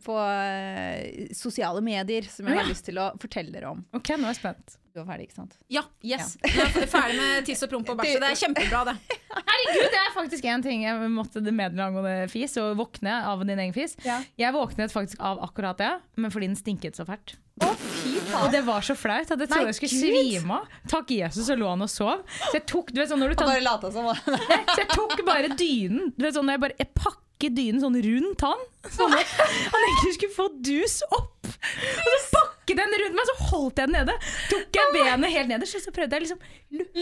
på 0.03 0.17
eh, 0.27 1.29
sosiale 1.37 1.83
medier 1.85 2.27
som 2.27 2.49
jeg 2.51 2.59
har 2.59 2.67
lyst 2.67 2.89
til 2.89 2.99
å 2.99 3.11
fortelle 3.23 3.53
dere 3.55 3.71
om. 3.71 3.85
Ok, 3.95 4.11
nå 4.17 4.27
er 4.27 4.33
jeg 4.35 4.41
spent. 4.41 4.80
Du 4.91 4.99
var 4.99 5.13
ferdig, 5.13 5.29
ikke 5.29 5.37
sant? 5.37 5.53
Ja, 5.71 5.85
yes. 6.03 6.33
Nå 6.43 6.65
er 6.67 6.89
ferdig 6.91 7.19
med 7.21 7.45
tiss 7.47 7.61
og 7.63 7.71
promp 7.71 7.93
og 7.93 8.01
bæsj. 8.01 8.17
Det 8.19 8.31
er 8.33 8.39
kjempebra, 8.41 8.81
det. 8.89 8.95
Herregud, 9.51 9.85
det 9.85 10.01
er 10.01 10.09
faktisk 10.17 10.49
en 10.51 10.65
ting 10.65 10.83
jeg 10.83 11.11
måtte 11.15 11.43
meddele 11.47 11.85
angående 11.85 12.27
fis, 12.33 12.57
og 12.59 12.75
våkne 12.81 13.21
av 13.31 13.45
din 13.47 13.63
egen 13.63 13.77
fis. 13.77 13.95
Ja. 14.03 14.19
Jeg 14.41 14.57
våknet 14.57 14.91
faktisk 14.91 15.23
av 15.23 15.39
akkurat 15.47 15.79
det, 15.79 15.93
men 16.19 16.35
fordi 16.35 16.51
den 16.51 16.59
stinket 16.59 16.99
så 16.99 17.07
fælt. 17.07 17.37
Fy 17.61 18.17
Og 18.41 18.51
det 18.51 18.65
var 18.67 18.83
så 18.83 18.97
flaut 18.99 19.31
at 19.31 19.39
jeg 19.45 19.51
trodde 19.51 19.71
jeg 19.71 19.79
skulle 19.79 20.03
svime 20.03 20.59
av. 20.59 20.77
Takk 20.91 21.15
Jesus, 21.15 21.47
så 21.47 21.57
lå 21.61 21.71
han 21.71 21.87
og 21.87 21.91
sov. 21.93 22.23
Så 22.49 22.55
jeg 22.59 22.67
tok, 22.71 22.91
du 22.91 23.03
vet 23.03 23.11
sånn 23.13 23.23
når 23.23 23.35
du 23.35 23.41
tar 23.41 23.51
bare 23.53 23.65
lata 23.65 23.91
som. 23.95 24.09
Så 24.75 24.79
jeg 24.81 24.91
tok 24.91 25.21
bare 25.27 25.51
dynen 25.55 26.11
Du 26.17 26.25
vet 26.25 26.35
sånn, 26.35 26.51
jeg, 26.51 26.63
bare, 26.63 26.77
jeg 26.81 26.91
pakket 26.97 27.57
dynen 27.57 27.83
sånn 27.83 27.99
rundt 28.07 28.45
han 28.47 28.65
Sånn 28.95 29.15
at 29.17 29.35
han 29.39 29.87
egentlig 29.87 30.15
skulle 30.17 30.37
få 30.37 30.47
dus 30.65 31.01
opp 31.11 31.51
Og 31.51 32.25
så 32.31 32.43
jeg 32.79 32.87
den 32.93 33.03
rundt 33.03 33.17
meg 33.19 33.27
Så 33.31 33.35
holdt 33.51 33.79
jeg 33.83 33.89
den 33.91 33.97
nede 33.99 34.15
Tok 34.53 34.79
jeg 34.79 34.93
benet 34.95 35.31
helt 35.35 35.49
nederst 35.49 35.75
Og 35.81 35.83
så 35.87 35.91
prøvde 35.97 36.15
jeg 36.15 36.23
liksom 36.27 36.41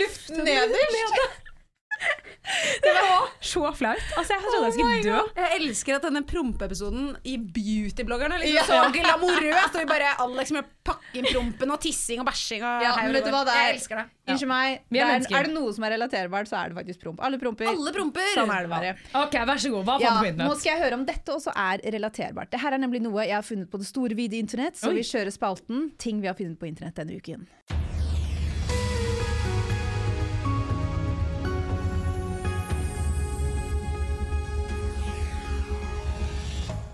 Luft 0.00 0.30
nederst. 0.30 0.94
nede. 0.94 1.28
Det 2.82 2.92
var 2.94 3.26
så 3.52 3.60
flaut 3.76 4.12
Altså 4.16 4.36
jeg 4.36 4.44
trodde 4.44 4.68
jeg 4.68 4.74
skulle 4.76 5.00
dø 5.04 5.16
Jeg 5.36 5.58
elsker 5.58 5.96
at 5.98 6.06
denne 6.06 6.22
prompeepisoden 6.28 7.08
i 7.28 7.36
Beautybloggerne 7.36 8.38
liksom 8.40 8.54
Ja. 8.56 8.64
så 8.68 8.92
glamorøst. 8.94 9.74
Og 9.74 9.82
vi 9.82 9.88
bare 9.90 10.14
Alex 10.24 10.52
med 10.56 10.70
pakke 10.86 11.20
inn 11.20 11.28
prompen 11.28 11.74
og 11.74 11.80
tissing 11.82 12.22
og 12.22 12.28
bæsjing 12.30 12.64
og 12.64 12.84
Ja, 12.86 12.94
hei 12.96 13.08
men 13.08 13.18
vet 13.18 13.28
du 13.28 13.32
hva 13.34 13.42
det 13.48 13.54
er? 13.54 13.66
Jeg 13.68 13.78
elsker 13.78 14.00
det. 14.00 14.06
Unnskyld 14.28 14.50
meg. 14.50 14.80
Vi 14.92 15.00
er 15.02 15.12
det 15.24 15.32
er, 15.32 15.48
det 15.48 15.54
noe 15.54 15.72
som 15.76 15.86
er 15.88 15.94
relaterbart, 15.96 16.50
så 16.50 16.58
er 16.60 16.72
det 16.72 16.78
faktisk 16.78 17.02
promp. 17.04 17.20
Alle 17.24 17.40
promper. 17.40 17.70
Alle 17.70 17.94
promper! 17.96 18.28
Sånn 18.36 18.52
er 18.52 18.66
det 18.66 18.72
bare. 18.72 18.94
Ok, 19.22 19.38
vær 19.50 19.62
så 19.64 19.72
god, 19.72 19.86
hva 19.88 19.98
fant 20.02 20.20
du 20.20 20.40
på 20.42 20.48
nå 20.48 20.58
skal 20.60 20.72
jeg 20.74 20.82
høre 20.84 21.00
om 21.00 21.04
dette 21.08 21.34
også 21.34 21.54
er 21.56 21.84
relaterbart. 21.96 22.52
Det 22.52 22.60
her 22.62 22.76
er 22.76 22.82
nemlig 22.84 23.02
noe 23.04 23.24
jeg 23.24 23.36
har 23.36 23.46
funnet 23.46 23.70
på 23.72 23.80
det 23.80 23.88
store, 23.88 24.16
vide 24.18 24.40
internett, 24.40 24.76
så 24.80 24.92
Oi. 24.92 24.98
vi 25.00 25.06
kjører 25.08 25.32
spalten 25.34 25.90
Ting 25.98 26.20
vi 26.22 26.28
har 26.30 26.36
funnet 26.38 26.58
på 26.60 26.68
internett 26.68 26.98
denne 27.00 27.16
uken. 27.18 27.46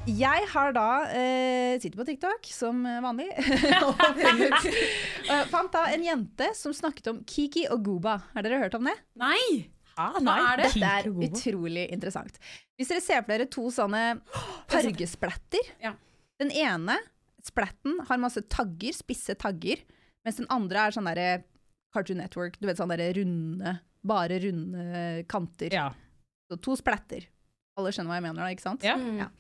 Jeg 0.05 0.45
har 0.53 0.75
da 0.77 0.87
eh, 1.17 1.79
sitter 1.81 1.97
på 1.97 2.05
TikTok 2.05 2.49
som 2.53 2.83
vanlig 2.85 3.31
og 3.87 4.03
eh, 4.21 5.47
fant 5.49 5.73
da 5.73 5.87
en 5.95 6.05
jente 6.05 6.51
som 6.59 6.75
snakket 6.77 7.09
om 7.13 7.23
Kiki 7.29 7.65
og 7.73 7.81
Guba. 7.87 8.19
Har 8.35 8.45
dere 8.45 8.61
hørt 8.61 8.77
om 8.77 8.85
det? 8.91 8.95
Nei! 9.21 9.71
Ah, 9.97 10.19
Hva 10.19 10.35
er 10.51 10.61
det? 10.61 10.69
Dette 10.75 10.91
er 10.91 11.09
utrolig 11.09 11.87
interessant. 11.95 12.37
Hvis 12.77 12.91
dere 12.93 13.05
ser 13.05 13.23
for 13.25 13.33
dere 13.33 13.49
to 13.49 13.67
sånne 13.73 14.03
fargesplatter. 14.73 15.73
Ja. 15.83 15.95
Den 16.43 16.53
ene 16.53 16.99
splatten 17.45 18.01
har 18.09 18.21
masse 18.21 18.43
tagger, 18.53 18.93
spisse 18.97 19.37
tagger, 19.41 19.81
mens 20.27 20.41
den 20.41 20.51
andre 20.53 20.89
er 20.89 20.97
sånn 20.97 21.09
derre 21.09 21.29
Cartoon 21.95 22.21
Network, 22.21 22.59
du 22.61 22.69
vet 22.69 22.81
sånn 22.81 22.91
derre 22.93 23.09
runde, 23.17 23.79
bare 24.05 24.41
runde 24.43 25.25
kanter. 25.31 25.73
Ja. 25.73 25.89
Så 26.51 26.61
to 26.61 26.77
splatter. 26.77 27.25
Alle 27.79 27.91
skjønner 27.95 28.13
hva 28.13 28.19
jeg 28.21 28.27
mener 28.29 28.45
da, 28.45 28.51
ikke 28.55 28.67
sant? 28.69 28.85
Ja. 28.87 28.99
Ja. 29.19 29.31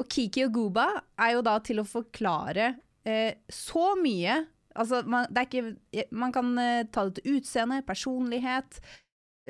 Og 0.00 0.08
Kiki 0.08 0.46
og 0.46 0.54
Guba 0.56 0.86
er 1.20 1.36
jo 1.36 1.44
da 1.44 1.58
til 1.64 1.82
å 1.82 1.88
forklare 1.88 2.72
eh, 3.04 3.36
så 3.52 3.92
mye 4.00 4.40
Altså, 4.78 5.00
man, 5.02 5.26
ikke, 5.34 5.74
man 6.14 6.32
kan 6.32 6.52
eh, 6.62 6.84
ta 6.94 7.02
det 7.08 7.16
til 7.18 7.40
utseende, 7.40 7.80
personlighet 7.82 8.76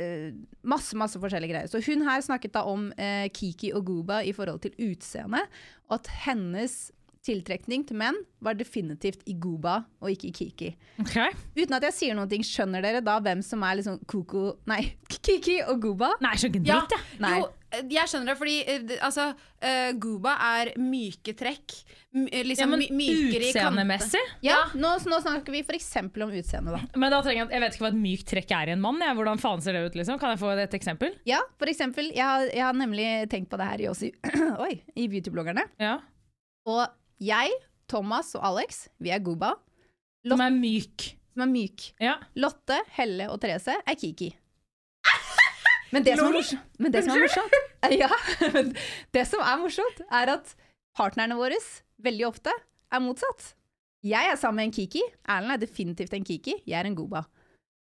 eh, 0.01 0.31
Masse, 0.65 0.97
masse 0.97 1.21
forskjellige 1.21 1.53
greier. 1.53 1.69
Så 1.69 1.83
hun 1.85 2.07
her 2.07 2.23
snakket 2.25 2.55
da 2.57 2.63
om 2.69 2.87
eh, 2.97 3.29
Kiki 3.29 3.69
og 3.77 3.85
Guba 3.91 4.23
i 4.25 4.33
forhold 4.33 4.63
til 4.65 4.73
utseende, 4.91 5.43
og 5.91 5.99
at 5.99 6.09
hennes 6.25 6.79
tiltrekning 7.27 7.83
til 7.89 7.99
menn 8.01 8.17
var 8.41 8.57
definitivt 8.57 9.21
i 9.29 9.35
Guba 9.37 9.83
og 10.01 10.09
ikke 10.15 10.31
i 10.31 10.33
Kiki. 10.33 10.71
Okay. 11.03 11.35
Uten 11.59 11.77
at 11.77 11.85
jeg 11.91 11.97
sier 11.99 12.17
noe, 12.17 12.25
skjønner 12.47 12.81
dere 12.85 13.03
da 13.05 13.19
hvem 13.21 13.43
som 13.45 13.61
er 13.67 13.77
liksom 13.81 13.99
Koko 14.09 14.55
Nei, 14.71 14.83
Kiki 15.13 15.59
og 15.69 15.83
Guba? 15.85 16.15
Nei, 16.25 16.33
jeg 16.37 16.47
skjønner 16.47 16.61
ikke 16.63 16.71
Ja, 16.71 16.79
dritt, 16.81 16.95
jeg. 16.97 17.19
Nei. 17.21 17.33
eh, 17.77 17.83
jeg 17.93 18.09
skjønner 18.13 18.33
det, 18.33 18.37
fordi 18.41 18.55
eh, 18.65 18.95
altså, 19.05 19.27
uh, 19.37 19.91
Guba 20.01 20.33
er 20.49 20.71
myke 20.81 21.35
trekk. 21.37 21.75
M 22.17 22.25
eh, 22.25 22.41
Ja, 22.41 22.47
liksom 22.49 22.73
men 22.73 22.87
my 22.87 22.89
mykere 23.03 23.21
i 23.21 23.53
kantene. 23.53 23.85
utseendemessig? 23.85 24.23
Ja, 24.49 24.57
nå, 24.81 24.95
nå 25.13 25.19
snakker 25.23 25.55
vi 25.55 25.61
f.eks. 25.67 25.91
om 26.01 26.33
utseende, 26.41 26.73
da. 26.79 26.81
Men 26.97 27.13
da 27.13 27.21
trenger 27.27 27.43
jeg, 27.45 27.51
jeg 27.53 27.65
vet 27.67 27.77
ikke 27.77 27.85
hva 27.85 27.91
et 27.93 28.01
mykt 28.07 28.31
trekk 28.33 28.55
er 28.63 28.73
i 28.73 28.75
en 28.79 28.81
mann. 28.87 29.03
Jeg. 29.05 29.19
Hvordan 29.21 29.43
faen 29.45 29.61
ser 29.67 29.77
det 29.77 29.85
ut? 29.91 30.01
liksom? 30.01 30.17
Kan 30.23 30.33
jeg 30.33 30.41
få 30.41 30.55
et 30.57 30.79
eksempel? 30.81 31.13
Ja, 31.29 31.43
for 31.61 31.69
eksempel. 31.69 32.09
Jeg 32.17 32.25
har, 32.25 32.49
jeg 32.49 32.65
har 32.65 32.81
nemlig 32.81 33.11
tenkt 33.31 33.53
på 33.53 33.61
det 33.61 33.69
her 33.69 33.85
i, 33.85 33.91
også 33.93 34.09
i, 34.09 34.81
i 35.05 35.07
beautybloggerne. 35.13 35.69
Ja. 35.85 35.99
Og 36.69 36.83
jeg, 37.21 37.53
Thomas 37.91 38.35
og 38.39 38.45
Alex, 38.53 38.87
vi 39.03 39.13
er 39.13 39.21
Guba. 39.25 39.55
Som 40.27 40.41
er 40.45 40.53
myk. 40.55 41.11
Som 41.35 41.45
er 41.45 41.51
myk. 41.53 41.91
Ja. 42.03 42.17
Lotte, 42.41 42.81
Helle 42.97 43.31
og 43.33 43.41
Therese 43.43 43.77
er 43.79 43.99
Kiki. 43.99 44.31
Men 45.95 46.07
det 46.07 46.17
som 46.19 46.29
er 46.29 46.37
morsomt, 46.37 46.67
men 46.79 46.93
det 46.95 47.01
som 47.03 47.17
er 47.17 47.25
morsomt 47.25 47.55
Ja, 47.99 48.09
men 48.55 48.69
det 49.11 49.25
som 49.27 49.41
er 49.43 49.57
morsomt, 49.59 50.03
er 50.07 50.31
at 50.37 50.53
partnerne 50.95 51.35
våre 51.35 51.57
veldig 51.99 52.29
ofte 52.29 52.53
er 52.55 53.03
motsatt. 53.03 53.57
Jeg 54.07 54.31
er 54.31 54.39
sammen 54.39 54.61
med 54.61 54.69
en 54.69 54.75
Kiki. 54.77 55.03
Erlend 55.27 55.57
er 55.57 55.65
definitivt 55.65 56.15
en 56.15 56.25
Kiki. 56.25 56.55
Jeg 56.63 56.79
er 56.79 56.87
en 56.87 56.95
Gooba. 56.95 57.25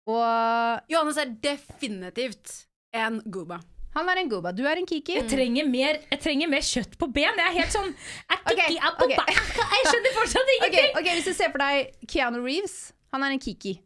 Og 0.09 0.81
Johannes 0.89 1.19
er 1.21 1.35
definitivt 1.43 2.55
en 2.97 3.21
Guba. 3.31 3.61
Han 3.93 4.09
er 4.09 4.21
en 4.21 4.29
gooba, 4.31 4.51
Du 4.55 4.63
er 4.65 4.77
en 4.79 4.85
Kiki. 4.87 5.13
Jeg 5.17 5.27
trenger, 5.29 5.67
mer, 5.67 5.99
jeg 6.11 6.19
trenger 6.23 6.47
mer 6.49 6.63
kjøtt 6.65 6.97
på 6.97 7.07
ben. 7.11 7.35
Jeg 7.37 7.47
er 7.47 7.55
helt 7.59 7.73
sånn 7.75 7.89
Ok, 7.91 8.57
ikke- 8.57 8.81
er 8.81 8.95
på 8.97 9.07
Jeg 9.11 9.85
skjønner 9.91 10.13
fortsatt 10.17 10.51
ingenting! 10.57 10.91
Okay, 10.97 11.15
Hvis 11.19 11.25
du 11.25 11.33
ser 11.33 11.51
for 11.51 11.57
deg 11.59 11.91
Keanu 12.07 12.41
Reeves, 12.43 12.93
han 13.11 13.23
er 13.23 13.31
en 13.35 13.39
Kiki. 13.39 13.79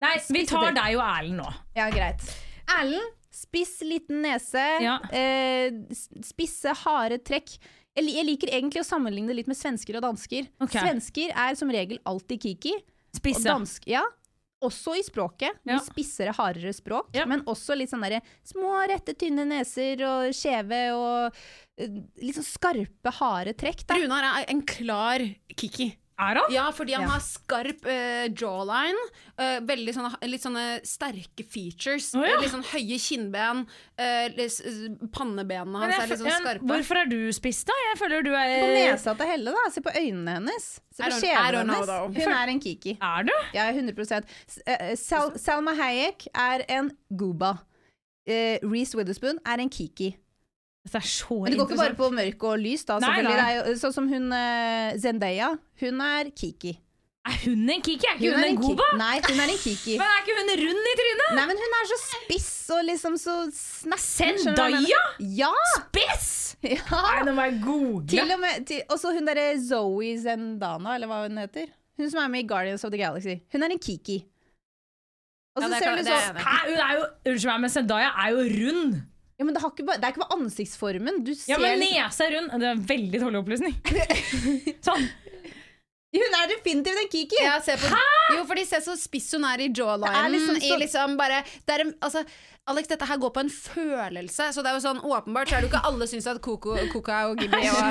Nei, 0.00 0.14
vi 0.30 0.44
tar 0.46 0.70
deg 0.72 0.94
og 0.96 1.02
Erlend 1.02 1.40
nå. 1.42 1.48
Ja, 1.74 1.88
greit. 1.90 2.22
Erlend, 2.78 3.14
spiss 3.34 3.80
liten 3.82 4.22
nese, 4.22 4.62
Ja. 4.82 4.98
eh, 5.10 5.70
spisse, 6.22 6.70
harde 6.84 7.18
trekk. 7.18 7.56
Jeg, 7.98 8.06
jeg 8.14 8.24
liker 8.28 8.48
egentlig 8.54 8.78
å 8.82 8.86
sammenligne 8.86 9.26
det 9.32 9.36
litt 9.40 9.48
med 9.50 9.56
svensker 9.58 9.96
og 9.98 10.02
dansker. 10.06 10.46
Svensker 10.70 11.32
er 11.34 11.56
som 11.58 11.68
regel 11.74 11.98
alltid 12.06 12.40
kiki. 12.44 12.74
Og 12.78 13.18
Spisse. 13.18 13.42
dansk, 13.48 13.88
ja. 13.90 14.04
Også 14.64 14.96
i 14.98 15.04
språket. 15.06 15.54
Ja. 15.68 15.76
Vi 15.76 15.78
spissere, 15.86 16.32
hardere 16.34 16.72
språk. 16.74 17.12
Ja. 17.14 17.28
Men 17.30 17.44
også 17.50 17.76
litt 17.78 17.92
sånn 17.92 18.02
derre 18.02 18.18
små, 18.46 18.72
rette, 18.90 19.14
tynne 19.18 19.44
neser 19.46 20.02
og 20.06 20.34
skjeve 20.34 20.80
og 20.96 21.38
eh, 21.78 22.00
litt 22.24 22.38
sånn 22.40 22.48
skarpe, 22.48 23.14
harde 23.20 23.54
trekk. 23.58 23.86
Da. 23.86 24.00
Runar 24.02 24.26
er 24.32 24.48
en 24.50 24.64
klar 24.66 25.22
Kiki. 25.54 25.92
Er 26.18 26.34
han? 26.40 26.50
Ja, 26.50 26.64
fordi 26.74 26.94
han 26.96 27.04
Ja. 27.06 27.08
har 27.14 27.20
skarp 27.22 27.84
uh, 27.86 28.26
jawline. 28.34 29.02
Uh, 29.38 29.60
veldig 29.62 29.92
sånne, 29.94 30.10
litt 30.26 30.42
sånne 30.42 30.64
sterke 30.84 31.44
features. 31.46 32.08
Oh, 32.18 32.24
ja. 32.26 32.32
Eh, 32.34 32.40
Litt 32.42 32.50
sånn 32.50 32.64
høye 32.72 32.98
kinnben. 32.98 33.60
Uh, 33.94 34.26
s- 34.42 34.58
pannebenene 35.14 35.78
hans 35.78 35.94
er 35.94 36.10
litt 36.10 36.18
sånn 36.24 36.42
skarpe. 36.42 36.66
hvorfor 36.66 37.00
er 37.04 37.06
du 37.12 37.20
spiss, 37.32 37.62
da? 37.68 37.72
Jeg 37.92 38.00
føler 38.02 38.26
du 38.26 38.32
er 38.34 38.50
På 38.64 38.66
nesa 38.74 39.14
til 39.14 39.30
Helle, 39.30 39.54
da. 39.54 39.70
Se 39.70 39.80
på 39.86 39.94
øynene 39.94 40.34
hennes. 40.40 40.68
Se 40.90 41.02
på 41.06 41.20
kjeven 41.22 41.70
hennes. 41.70 41.94
Hun 42.18 42.34
er 42.40 42.48
en 42.56 42.60
kiki. 42.66 42.96
Er 43.00 43.22
du? 43.30 43.34
Ja, 43.54 43.68
100 43.70 44.22
S- 44.48 44.58
eh, 44.66 44.94
Sal 44.96 45.36
Salma 45.38 45.76
Hayek 45.78 46.26
er 46.34 46.64
en 46.68 46.90
gooba. 47.14 47.60
eh, 48.26 48.58
Reece 48.62 48.94
Witherspoon 48.98 49.38
er 49.46 49.60
en 49.62 49.70
kiki. 49.70 50.16
Det 50.92 51.04
så 51.04 51.38
Men 51.42 51.54
det 51.54 51.60
går 51.60 51.70
ikke 51.70 51.80
bare 51.80 51.96
på 51.98 52.10
mørk 52.16 52.44
og 52.50 52.58
lys, 52.62 52.84
da. 52.88 52.98
Nei, 53.04 53.16
nei. 53.26 53.36
Det 53.38 53.48
jo, 53.56 53.78
sånn 53.84 53.94
som 53.94 54.10
hun 54.10 54.28
uh, 54.32 54.98
Zendaya. 55.00 55.54
Hun 55.82 56.04
er 56.04 56.30
kiki. 56.34 56.76
Er 57.28 57.36
hun 57.44 57.68
en 57.68 57.82
kiki? 57.84 58.06
Er 58.08 58.16
ikke 58.16 58.30
hun, 58.32 58.40
er 58.40 58.48
en 58.48 58.60
goba? 58.60 58.86
Nei, 58.96 59.16
hun 59.26 59.42
er 59.42 59.52
en 59.52 59.60
kiki. 59.60 59.96
Men 60.00 60.06
er 60.06 60.22
ikke 60.22 60.36
hun 60.38 60.52
rund 60.62 60.90
i 60.92 60.94
trynet? 61.00 61.32
Nei, 61.36 61.46
men 61.50 61.60
hun 61.60 61.74
er 61.78 61.90
så 61.90 61.98
spiss 62.04 62.52
og 62.72 62.84
liksom 62.88 63.18
så 63.20 63.34
jeg 63.48 64.00
Zendaya? 64.04 65.02
Ja! 65.18 65.50
Spiss! 65.74 66.30
ja. 66.76 66.80
Nei, 66.88 67.18
nå 67.28 67.34
må 67.36 67.44
jeg 67.50 67.60
google. 67.66 68.38
Og 68.88 68.96
så 69.02 69.12
hun 69.14 69.28
derre 69.28 69.50
Zoe 69.60 70.14
Zendana, 70.22 70.96
eller 70.96 71.10
hva 71.10 71.20
hun 71.26 71.42
heter. 71.42 71.68
Hun 71.98 72.10
som 72.10 72.22
er 72.22 72.32
med 72.32 72.46
i 72.46 72.48
Guardians 72.48 72.84
of 72.86 72.94
the 72.94 73.00
Galaxy. 73.00 73.40
Hun 73.52 73.66
er 73.66 73.74
en 73.74 73.82
kiki. 73.82 74.22
Og 75.58 75.64
så 75.64 75.68
ja, 75.68 75.78
ser 75.82 75.98
er 75.98 76.04
sånn 76.06 76.42
hun 76.68 76.82
er 76.84 76.92
jo 76.94 77.06
Unnskyld 77.32 77.50
meg, 77.50 77.62
men 77.64 77.72
Zendaya 77.74 78.10
er 78.14 78.34
jo 78.34 78.44
rund. 78.54 78.98
Ja, 79.38 79.44
men 79.46 79.54
det, 79.54 79.60
har 79.62 79.70
ikke 79.70 79.86
bare, 79.86 80.00
det 80.02 80.08
er 80.08 80.14
ikke 80.16 80.24
bare 80.24 80.36
ansiktsformen. 80.40 81.20
Du 81.24 81.32
ser 81.34 81.52
Ja, 81.54 81.58
men 81.62 81.78
liksom- 81.78 82.04
nesa 82.08 82.24
er 82.26 82.32
rund. 82.36 82.50
Det 82.58 82.66
er 82.66 82.72
en 82.74 82.86
veldig 82.88 83.20
dårlig 83.22 83.38
opplysning. 83.44 83.76
sånn. 84.88 85.08
Hun 86.08 86.34
er 86.40 86.46
definitivt 86.48 86.98
en 87.02 87.08
kiki! 87.12 87.38
Ja, 87.44 87.58
se 87.60 87.74
på, 87.76 87.88
jo, 88.32 88.44
for 88.48 88.56
de 88.56 88.62
ser 88.64 88.80
så 88.80 88.94
spiss 88.96 89.26
hun 89.36 89.44
er 89.44 89.60
i 89.60 89.68
jawlinen. 89.68 90.08
Det 90.08 90.22
er 90.24 90.30
liksom 90.32 90.56
i 90.64 90.70
liksom 90.80 91.16
bare, 91.20 91.42
det 91.68 91.74
er 91.76 91.84
altså, 92.00 92.22
Alex, 92.68 92.88
dette 92.90 93.06
her 93.08 93.16
går 93.22 93.30
på 93.32 93.40
en 93.40 93.48
følelse. 93.52 94.50
Så 94.52 94.62
det 94.64 94.70
er 94.70 94.76
jo 94.76 94.82
sånn, 94.84 94.98
Åpenbart 95.08 95.48
så 95.48 95.56
er 95.56 95.62
det 95.64 95.68
jo 95.68 95.72
ikke 95.72 95.86
alle 95.88 96.08
syns 96.10 96.26
at 96.28 96.40
Coco, 96.44 96.74
Koka 96.92 97.22
og 97.30 97.40
Gimmi 97.40 97.62
og 97.72 97.78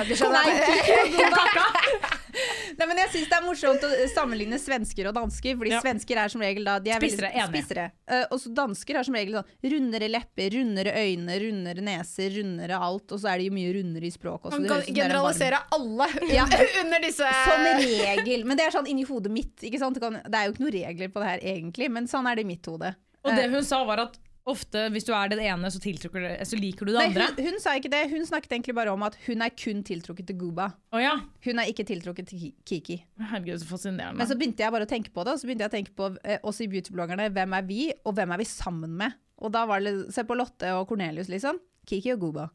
Nei, 2.77 2.85
men 2.85 2.99
jeg 3.01 3.09
syns 3.13 3.29
det 3.31 3.37
er 3.37 3.45
morsomt 3.45 3.81
å 3.87 3.89
sammenligne 4.11 4.59
svensker 4.61 5.07
og 5.09 5.15
dansker, 5.17 5.55
fordi 5.57 5.71
Ja. 5.73 5.79
svensker 5.81 6.19
er 6.21 6.29
som 6.29 6.41
regel 6.43 6.67
da 6.67 6.75
de 6.83 6.91
er 6.93 6.99
Spissere, 7.01 7.31
veldig 7.33 7.49
spissere. 7.63 7.85
Uh, 8.05 8.25
og 8.29 8.37
så 8.43 8.51
dansker 8.53 8.99
har 8.99 9.07
som 9.07 9.15
regel 9.17 9.39
sånn 9.39 9.71
rundere 9.73 10.09
lepper, 10.11 10.51
rundere 10.53 10.93
øyne, 10.93 11.39
rundere 11.41 11.81
neser, 11.81 12.29
rundere 12.37 12.77
alt. 12.77 13.09
Og 13.11 13.19
så 13.23 13.31
er 13.33 13.41
de 13.41 13.47
jo 13.49 13.55
mye 13.57 13.73
rundere 13.79 14.05
i 14.05 14.13
språket 14.13 14.51
også. 14.51 14.59
Man 14.59 14.69
kan 14.69 14.83
er 14.85 14.93
generalisere 14.99 15.63
alle 15.73 16.07
Ja. 16.37 16.45
under 16.83 16.99
disse 17.01 17.25
Som 17.25 17.65
regel. 17.65 18.45
Men 18.45 18.57
det 18.61 18.67
er 18.67 18.77
sånn 18.77 18.87
inni 18.91 19.07
hodet 19.09 19.33
mitt. 19.33 19.57
Ikke 19.65 19.81
sant? 19.81 19.97
Det, 19.97 20.03
kan, 20.05 20.21
det 20.21 20.37
er 20.37 20.45
jo 20.45 20.53
ikke 20.53 20.65
noen 20.67 20.77
regler 20.77 21.09
på 21.09 21.23
det 21.23 21.33
her 21.33 21.39
egentlig, 21.55 21.89
men 21.97 22.05
sånn 22.11 22.29
er 22.29 22.37
det 22.37 22.45
i 22.45 22.51
mitt 22.53 22.69
hode. 22.69 22.93
Og 23.25 23.33
det 23.35 23.49
hun 23.51 23.63
sa, 23.65 23.81
var 23.87 24.05
at 24.05 24.13
ofte 24.49 24.85
hvis 24.93 25.05
du 25.07 25.11
er 25.15 25.31
den 25.31 25.41
ene, 25.43 25.69
så, 25.73 25.79
så 25.81 26.59
liker 26.59 26.87
du 26.87 26.91
det 26.93 26.97
Nei, 26.99 27.07
andre. 27.11 27.27
hun, 27.37 27.53
hun 27.53 27.61
sa 27.63 27.75
ikke 27.79 27.91
det. 27.93 28.01
Hun 28.11 28.25
snakket 28.27 28.55
egentlig 28.57 28.75
bare 28.77 28.93
om 28.95 29.03
at 29.07 29.17
hun 29.27 29.43
er 29.45 29.53
kun 29.57 29.83
tiltrukket 29.87 30.29
til 30.31 30.37
Guba. 30.41 30.69
Oh, 30.95 31.01
ja. 31.03 31.15
Hun 31.45 31.61
er 31.61 31.71
ikke 31.71 31.85
tiltrukket 31.87 32.29
til 32.31 32.51
Kiki. 32.67 32.99
Herregud, 33.19 33.59
så 33.63 33.69
fascinerende. 33.69 34.19
Men 34.21 34.29
så 34.29 34.37
begynte 34.39 34.65
jeg 34.65 34.75
bare 34.75 34.87
å 34.87 34.91
tenke 34.91 35.13
på 35.15 35.25
det, 35.27 35.35
og 35.35 35.41
så 35.41 35.49
begynte 35.49 35.67
jeg 35.67 35.73
å 35.73 35.77
tenke 35.77 35.95
på 35.97 36.11
eh, 36.23 36.39
oss 36.47 36.61
i 36.63 36.69
beautybloggerne. 36.71 37.29
Hvem 37.35 37.57
er 37.59 37.67
vi, 37.67 37.81
og 38.05 38.15
hvem 38.17 38.35
er 38.35 38.41
vi 38.43 38.47
sammen 38.49 38.95
med? 39.03 39.17
Og 39.37 39.53
da 39.53 39.67
var 39.69 39.83
det 39.85 39.93
Se 40.15 40.23
på 40.25 40.37
Lotte 40.39 40.71
og 40.77 40.87
Cornelius, 40.89 41.29
liksom. 41.29 41.59
Kiki 41.87 42.15
og 42.15 42.23
Guba. 42.25 42.47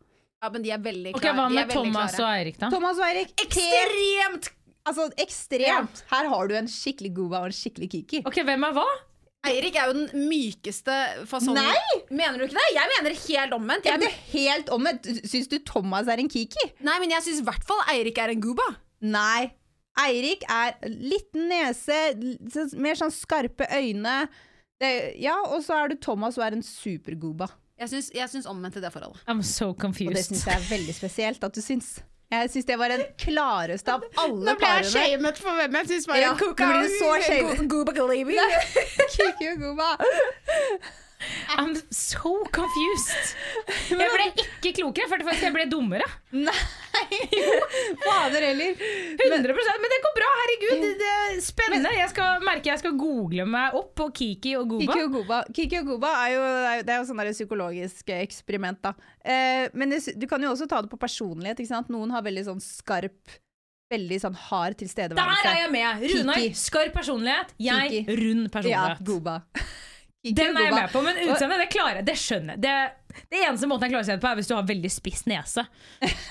Ja, 0.43 0.49
men 0.51 0.65
de 0.65 0.73
er 0.75 0.81
veldig 0.83 1.13
ok, 1.15 1.21
Okay, 1.21 1.37
Hva 1.39 1.47
med 1.53 1.71
Thomas 1.71 2.17
klare. 2.17 2.25
og 2.25 2.41
Eirik, 2.41 2.59
da? 2.59 2.73
Thomas 2.73 2.99
og 2.99 3.07
Eirik. 3.07 3.37
Ekstremt 3.45 4.51
Altså, 4.83 5.05
ekstremt. 5.23 6.01
Her 6.11 6.27
har 6.33 6.49
du 6.51 6.57
en 6.59 6.67
skikkelig 6.67 7.13
Guba 7.15 7.45
og 7.45 7.53
en 7.53 7.55
skikkelig 7.55 7.89
Kiki. 7.93 8.23
Ok, 8.27 8.41
Hvem 8.43 8.65
er 8.67 8.73
hva? 8.75 8.87
Eirik 9.43 9.75
er 9.75 9.89
jo 9.91 9.95
den 9.97 10.29
mykeste 10.31 10.95
fasongen. 11.27 11.59
Nei! 11.67 12.03
Mener 12.15 12.39
du 12.39 12.45
ikke 12.47 12.61
det? 12.61 12.67
Jeg 12.77 12.91
mener 12.93 13.17
helt 13.25 13.57
omvendt. 13.57 13.89
Jeg 13.89 13.99
Det 14.03 14.07
er 14.07 14.21
helt 14.31 14.69
omvendt. 14.71 15.09
Syns 15.27 15.51
du 15.51 15.57
Thomas 15.67 16.07
er 16.07 16.23
en 16.23 16.31
Kiki? 16.31 16.69
nei, 16.87 16.99
men 17.03 17.11
jeg 17.11 17.27
syns 17.27 17.41
i 17.43 17.47
hvert 17.49 17.67
fall 17.67 17.83
Eirik 17.91 18.21
er 18.23 18.35
en 18.37 18.45
gooba. 18.45 18.69
Nei. 19.03 19.51
Eirik 19.99 20.47
er 20.49 20.79
liten 20.87 21.51
nese, 21.51 21.99
mer 22.81 22.97
sånn 22.97 23.13
skarpe 23.13 23.67
øyne. 23.75 24.29
Det, 24.81 24.93
ja, 25.23 25.35
og 25.43 25.59
så 25.67 25.83
er 25.83 25.93
du 25.93 25.99
Thomas 26.01 26.39
og 26.39 26.47
er 26.47 26.57
en 26.57 26.65
superguba. 26.65 27.51
Jeg 27.83 27.91
syns, 27.91 28.13
jeg 28.15 28.31
syns 28.31 28.47
omvendt 28.47 28.79
i 28.79 28.85
det 28.85 28.93
forholdet. 28.95 29.21
I'm 29.27 29.43
so 29.43 29.73
confused. 29.75 30.15
Og 30.15 30.17
det 30.17 30.25
syns 30.29 30.47
jeg 30.47 30.55
er 30.55 30.71
veldig 30.71 30.95
spesielt 30.95 31.45
at 31.45 31.55
du 31.55 31.61
syns. 31.65 31.97
Jeg 32.33 32.49
syns 32.55 32.65
det 32.71 32.79
var 32.81 32.89
den 32.95 33.03
klareste 33.21 33.93
av 33.93 34.05
alle 34.23 34.47
Nå 34.49 34.55
ble 34.57 34.71
jeg 34.71 34.87
parene. 34.87 34.93
shamet 34.97 35.41
for 35.45 35.59
hvem 35.61 35.79
jeg 35.83 35.91
syns 35.93 36.09
var 36.09 36.17
Ja. 36.23 36.33
Kiki 39.15 39.51
og 39.53 39.61
Guba. 39.67 39.91
I'm 41.55 41.77
so 41.95 42.33
confused. 42.51 43.37
Jeg 43.93 44.09
ble 44.11 44.25
ikke 44.43 44.73
klokere, 44.81 45.05
jeg 45.05 45.11
følte 45.13 45.27
faktisk 45.29 45.45
jeg 45.47 45.55
ble 45.55 45.67
dummere. 45.71 46.09
Fader 48.03 48.47
heller. 48.49 48.73
100 49.23 49.55
Men 49.85 49.93
det 49.93 50.01
går 50.07 50.17
bra, 50.17 50.31
herregud. 50.41 50.83
Det 50.99 51.13
er 51.13 51.39
spennende. 51.45 51.93
Skal 52.61 52.71
jeg 52.73 52.81
skal 52.83 52.97
google 53.01 53.47
meg 53.49 53.77
opp 53.79 53.93
på 53.99 54.09
Kiki 54.15 54.55
og 54.59 54.69
Goba. 54.75 54.87
Kiki 54.87 55.05
og 55.05 55.13
Guba, 55.17 55.39
Kiki 55.55 55.79
og 55.81 55.87
Guba 55.87 56.11
er 56.27 56.35
jo, 56.35 56.43
det 56.83 56.93
er 56.95 56.99
jo- 57.01 57.07
sånn 57.09 57.23
psykologisk 57.33 58.13
eksperiment, 58.17 58.83
da. 58.83 58.95
Eh, 59.25 59.69
men 59.75 59.91
det, 59.91 60.19
du 60.19 60.27
kan 60.27 60.43
jo 60.43 60.51
også 60.53 60.69
ta 60.69 60.83
det 60.83 60.91
på 60.91 60.99
personlighet. 61.01 61.59
Ikke 61.59 61.73
sant? 61.75 61.89
Noen 61.89 62.11
har 62.11 62.23
veldig 62.23 62.45
sånn 62.45 62.61
skarp, 62.61 63.39
veldig 63.93 64.21
sånn 64.21 64.35
hard 64.35 64.77
Der 64.79 65.17
er 65.17 65.63
jeg 65.63 65.71
med! 65.73 66.03
Runar, 66.13 66.43
skarp 66.55 66.93
personlighet. 66.93 67.55
Jeg, 67.59 67.91
Kiki. 67.91 68.17
rund 68.21 68.65
Ja, 68.65 68.97
personlighet. 68.99 69.43
Kiki 70.23 70.35
Den 70.39 70.57
er 70.57 70.69
jeg 70.69 70.75
med 70.75 70.91
på, 70.93 71.01
men 71.03 71.17
utseendet 71.17 71.59
det 71.65 71.71
klarer 71.73 71.97
jeg. 71.99 72.07
Det 72.07 72.15
skjønner 72.15 72.55
jeg. 72.55 72.61
Det, 72.63 73.25
det 73.33 73.41
eneste 73.43 73.67
måten 73.67 73.89
jeg 73.89 73.91
klarer 73.91 74.05
å 74.05 74.07
se 74.07 74.15
det 74.15 74.23
på, 74.23 74.31
er 74.31 74.39
hvis 74.39 74.51
du 74.53 74.55
har 74.55 74.69
veldig 74.69 74.91
spiss 74.95 75.25
nese. 75.27 75.65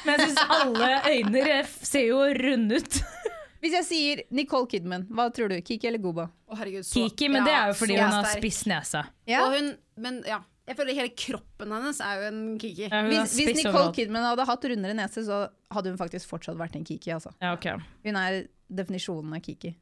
Men 0.06 0.14
jeg 0.16 0.30
syns 0.30 0.46
alle 0.56 0.92
øyne 1.12 1.42
eh, 1.58 1.74
ser 1.84 2.06
jo 2.08 2.22
runde 2.40 2.80
ut. 2.80 3.02
Hvis 3.62 3.76
jeg 3.78 3.86
sier 3.86 4.22
Nicole 4.34 4.66
Kidman, 4.68 5.04
hva 5.14 5.28
tror 5.34 5.52
du? 5.54 5.58
Kiki 5.62 5.86
eller 5.88 6.02
Goba? 6.02 6.30
Å, 6.50 6.56
herregud, 6.58 6.86
så- 6.88 7.04
Kiki, 7.10 7.28
men 7.30 7.44
det 7.46 7.52
ja, 7.54 7.60
er 7.64 7.68
jo 7.74 7.76
fordi 7.78 7.98
så 7.98 8.02
hun 8.08 8.12
har 8.16 8.26
sterk. 8.26 8.42
spiss 8.42 8.62
nese. 8.72 9.04
Ja. 9.30 9.44
Og 9.46 9.54
hun, 9.54 9.68
men 10.02 10.18
ja, 10.26 10.40
jeg 10.68 10.78
føler 10.80 10.98
hele 10.98 11.10
kroppen 11.14 11.72
hennes 11.76 12.00
er 12.02 12.16
jo 12.24 12.28
en 12.32 12.42
Kiki. 12.58 12.88
Ja, 12.88 12.90
hun 13.04 13.12
har 13.12 13.22
Hvis, 13.26 13.36
hvis 13.38 13.46
spiss 13.52 13.60
Nicole 13.62 13.78
overalt. 13.84 13.96
Kidman 14.00 14.26
hadde 14.26 14.48
hatt 14.50 14.66
rundere 14.72 14.98
nese, 14.98 15.24
så 15.28 15.40
hadde 15.72 15.94
hun 15.94 15.98
faktisk 16.02 16.28
fortsatt 16.32 16.58
vært 16.58 16.76
en 16.80 16.84
Kiki. 16.90 17.12
Altså. 17.14 17.34
Ja, 17.42 17.54
ok. 17.54 17.70
Hun 18.08 18.16
er 18.24 18.42
definisjonen 18.82 19.36
av 19.38 19.42
Kiki. 19.46 19.76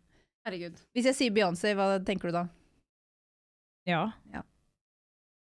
Herregud. 0.48 0.76
Hvis 0.96 1.06
jeg 1.12 1.16
sier 1.16 1.32
Beyoncé, 1.36 1.72
hva 1.78 1.88
tenker 2.04 2.32
du 2.32 2.36
da? 2.36 2.46
Ja. 3.88 4.12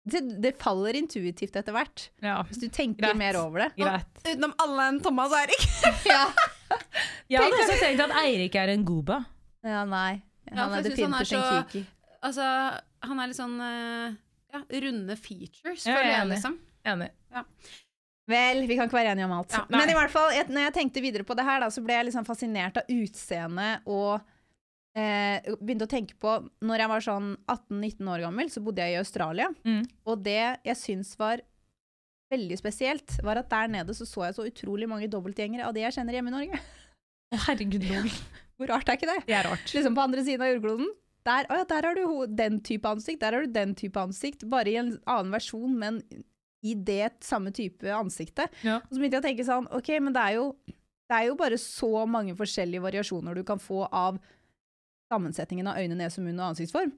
Det, 0.06 0.20
det 0.42 0.52
faller 0.62 0.94
intuitivt 0.98 1.56
etter 1.58 1.74
hvert. 1.74 2.08
ja. 2.22 2.42
Hvis 2.46 2.60
du 2.62 2.68
tenker 2.70 3.08
Greit. 3.08 3.16
mer 3.18 3.38
over 3.40 3.64
det. 3.64 3.72
Greit. 3.80 4.20
Utenom 4.22 4.52
alle 4.62 4.84
enn 4.92 5.00
Thomas 5.02 5.32
og 5.34 5.40
Eirik. 5.40 5.64
Ja, 6.06 6.26
Jeg 7.30 7.42
hadde 7.42 7.62
også 7.62 7.78
tenkt 7.80 8.04
at 8.04 8.14
Eirik 8.22 8.58
er 8.58 8.74
en 8.74 8.84
Goba. 8.86 9.22
ja 9.66 9.84
nei. 9.88 10.20
Han 10.52 10.60
ja, 10.60 10.78
er 10.78 10.86
definitivt 10.86 11.34
en 11.34 11.64
Kiki. 11.66 11.82
Altså, 12.26 12.44
han 13.06 13.22
er 13.22 13.30
litt 13.30 13.38
sånn 13.38 13.56
eh, 13.62 14.14
ja, 14.54 14.60
runde 14.86 15.16
features, 15.18 15.86
Ja, 15.86 15.98
jeg 15.98 16.12
er 16.12 16.20
enig. 16.20 16.36
liksom. 16.36 16.54
Enig. 16.86 17.10
Vel, 18.30 18.64
vi 18.66 18.76
kan 18.78 18.88
ikke 18.88 18.98
være 18.98 19.12
enige 19.14 19.26
om 19.28 19.34
alt. 19.36 19.54
Ja. 19.54 19.64
Men 19.70 19.90
i 19.90 19.94
hvert 19.94 20.10
fall, 20.10 20.32
et, 20.34 20.48
når 20.50 20.68
jeg 20.68 20.76
tenkte 20.80 21.02
videre 21.02 21.26
på 21.26 21.34
det 21.38 21.44
her, 21.46 21.60
da, 21.62 21.68
så 21.70 21.82
ble 21.84 21.94
jeg 21.94 22.08
liksom 22.08 22.26
fascinert 22.26 22.80
av 22.80 22.88
utseendet 22.90 23.86
og 23.90 24.16
eh, 24.98 25.46
begynte 25.60 25.86
å 25.86 25.90
tenke 25.90 26.16
på 26.18 26.32
Når 26.66 26.82
jeg 26.82 26.90
var 26.90 27.04
sånn 27.06 27.28
18-19 27.44 28.10
år 28.14 28.24
gammel, 28.26 28.50
så 28.50 28.62
bodde 28.64 28.82
jeg 28.82 28.96
i 28.96 29.02
Australia. 29.02 29.50
Mm. 29.66 29.84
Og 30.10 30.24
det 30.26 30.40
jeg 30.66 30.80
syns 30.80 31.14
var 31.20 31.42
veldig 32.32 32.58
spesielt, 32.58 33.16
var 33.24 33.40
at 33.40 33.50
der 33.50 33.70
nede 33.70 33.94
så 33.94 34.06
så 34.08 34.26
jeg 34.26 34.36
så 34.36 34.46
utrolig 34.48 34.88
mange 34.90 35.08
dobbeltgjengere 35.10 35.66
av 35.66 35.74
de 35.76 35.84
jeg 35.84 35.96
kjenner 35.96 36.16
hjemme 36.16 36.32
i 36.32 36.36
Norge. 36.36 36.60
Herregud, 37.46 37.84
lol. 37.90 38.08
Hvor 38.56 38.70
rart 38.72 38.88
er 38.88 38.98
ikke 38.98 39.10
det? 39.10 39.18
Det 39.26 39.36
er 39.36 39.50
rart. 39.50 39.66
Liksom 39.74 39.96
på 39.96 40.06
andre 40.06 40.24
siden 40.24 40.44
av 40.46 40.54
jordkloden. 40.54 40.88
Der, 41.26 41.48
å 41.50 41.58
ja, 41.58 41.66
der 41.66 41.88
har 41.88 41.98
du 41.98 42.34
den 42.38 42.60
type 42.64 42.88
ansikt, 42.88 43.20
der 43.24 43.34
har 43.34 43.44
du 43.44 43.52
den 43.52 43.74
type 43.78 44.00
ansikt. 44.00 44.46
Bare 44.50 44.70
i 44.70 44.78
en 44.80 44.94
annen 45.10 45.34
versjon, 45.34 45.74
men 45.78 46.00
i 46.66 46.74
det 46.74 47.18
samme 47.26 47.52
type 47.54 47.90
ansiktet. 47.92 48.54
Ja. 48.66 48.78
Og 48.78 48.94
så 48.94 49.00
begynte 49.00 49.18
jeg 49.18 49.24
å 49.24 49.26
tenke 49.26 49.46
sånn, 49.46 49.68
ok, 49.74 49.90
men 50.02 50.14
det 50.16 50.22
er 50.22 50.38
jo, 50.38 50.46
det 51.10 51.18
er 51.18 51.28
jo 51.28 51.36
bare 51.38 51.58
så 51.60 52.06
mange 52.10 52.34
forskjellige 52.38 52.84
variasjoner 52.86 53.36
du 53.36 53.44
kan 53.46 53.60
få 53.62 53.84
av 53.90 54.20
sammensetningen 55.12 55.68
av 55.70 55.78
øyne, 55.82 55.98
nese, 55.98 56.22
munn 56.22 56.40
og 56.40 56.52
ansiktsform. 56.52 56.94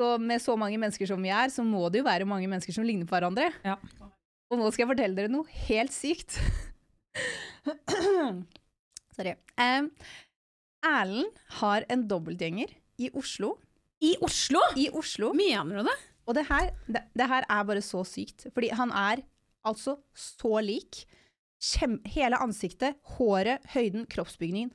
Så 0.00 0.14
med 0.20 0.40
så 0.42 0.56
mange 0.56 0.80
mennesker 0.80 1.08
som 1.08 1.20
vi 1.20 1.32
er, 1.32 1.52
så 1.52 1.64
må 1.64 1.86
det 1.92 2.00
jo 2.00 2.08
være 2.08 2.28
mange 2.28 2.48
mennesker 2.48 2.74
som 2.76 2.84
ligner 2.88 3.08
på 3.08 3.16
hverandre. 3.16 3.50
Ja. 3.64 3.76
Og 4.50 4.58
nå 4.58 4.70
skal 4.74 4.82
jeg 4.82 4.90
fortelle 4.90 5.14
dere 5.14 5.30
noe 5.30 5.46
helt 5.68 5.94
sykt. 5.94 6.34
Sorry. 9.16 9.36
Um, 9.54 9.90
Erlend 10.86 11.36
har 11.60 11.86
en 11.92 12.02
dobbeltgjenger 12.10 12.72
i 12.98 13.12
Oslo. 13.14 13.54
I 14.02 14.16
Oslo? 14.26 14.62
I 14.74 14.88
Oslo. 14.96 15.30
Mener 15.38 15.78
du 15.78 15.86
det? 15.86 15.96
Og 16.26 16.34
det 16.34 16.48
her, 16.50 16.72
det, 16.90 17.04
det 17.14 17.28
her 17.30 17.46
er 17.46 17.68
bare 17.68 17.84
så 17.84 18.02
sykt. 18.08 18.48
Fordi 18.50 18.72
han 18.74 18.90
er 18.90 19.22
altså 19.66 20.00
så 20.16 20.58
lik. 20.64 21.04
Kjem, 21.60 22.00
hele 22.08 22.40
ansiktet, 22.40 22.96
håret, 23.18 23.62
høyden, 23.74 24.06
kroppsbygningen, 24.10 24.72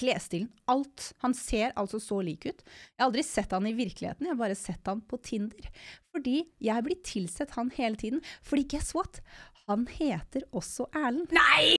klesstilen. 0.00 0.50
Alt. 0.68 1.12
Han 1.24 1.34
ser 1.34 1.72
altså 1.76 2.00
så 2.02 2.20
lik 2.24 2.46
ut. 2.46 2.62
Jeg 2.62 3.00
har 3.00 3.10
aldri 3.10 3.24
sett 3.26 3.52
han 3.56 3.66
i 3.66 3.74
virkeligheten, 3.76 4.26
jeg 4.26 4.34
har 4.34 4.42
bare 4.42 4.58
sett 4.58 4.86
han 4.86 5.00
på 5.00 5.20
Tinder. 5.22 5.70
Fordi 6.12 6.44
jeg 6.60 6.86
blir 6.86 7.00
tilsett 7.04 7.56
han 7.56 7.72
hele 7.76 7.96
tiden. 7.96 8.22
Fordi 8.42 8.66
guess 8.76 8.94
what? 8.94 9.20
Han 9.66 9.88
heter 9.90 10.46
også 10.52 10.86
Erlend. 10.94 11.32
Nei! 11.34 11.76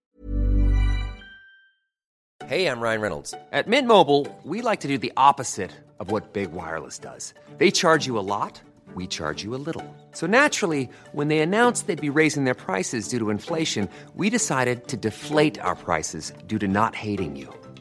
Hey, 2.46 2.66
I'm 2.66 2.80
Ryan 2.80 3.00
Reynolds. 3.02 3.34
At 3.52 3.66
Mint 3.66 3.86
Mobile, 3.86 4.26
we 4.42 4.62
like 4.62 4.80
to 4.80 4.88
do 4.88 4.96
the 4.96 5.12
opposite 5.18 5.70
of 5.98 6.10
what 6.10 6.32
Big 6.32 6.52
Wireless 6.52 6.98
does. 6.98 7.34
They 7.58 7.70
charge 7.70 8.06
you 8.06 8.18
a 8.18 8.24
lot, 8.24 8.62
we 8.94 9.06
charge 9.06 9.44
you 9.44 9.54
a 9.54 9.60
little. 9.60 9.84
So 10.12 10.26
naturally, 10.26 10.88
when 11.12 11.28
they 11.28 11.40
announced 11.40 11.86
they'd 11.86 12.00
be 12.00 12.18
raising 12.20 12.44
their 12.44 12.54
prices 12.54 13.08
due 13.08 13.18
to 13.18 13.30
inflation, 13.30 13.88
we 14.14 14.30
decided 14.30 14.88
to 14.88 14.96
deflate 14.96 15.58
our 15.60 15.74
prices 15.74 16.32
due 16.46 16.58
to 16.58 16.68
not 16.68 16.94
hating 16.94 17.36
you. 17.36 17.52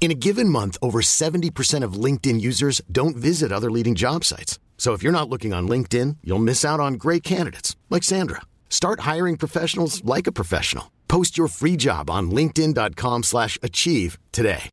In 0.00 0.12
a 0.12 0.14
given 0.14 0.48
month, 0.48 0.78
over 0.80 1.00
70% 1.00 1.84
of 1.84 2.04
LinkedIn 2.04 2.40
users 2.40 2.80
don't 2.90 3.16
visit 3.16 3.52
other 3.52 3.70
leading 3.70 3.96
job 3.96 4.24
sites. 4.24 4.58
So 4.78 4.94
if 4.94 5.02
you're 5.02 5.12
not 5.12 5.28
looking 5.28 5.52
on 5.52 5.68
LinkedIn, 5.68 6.18
you'll 6.22 6.38
miss 6.38 6.64
out 6.64 6.80
on 6.80 6.94
great 6.94 7.22
candidates 7.22 7.76
like 7.90 8.04
Sandra. 8.04 8.42
Start 8.70 9.00
hiring 9.00 9.36
professionals 9.36 10.02
like 10.04 10.28
a 10.28 10.32
professional. 10.32 10.92
Post 11.08 11.36
your 11.36 11.48
free 11.48 11.76
job 11.76 12.08
on 12.08 12.30
linkedin.com/achieve 12.30 14.18
today. 14.32 14.70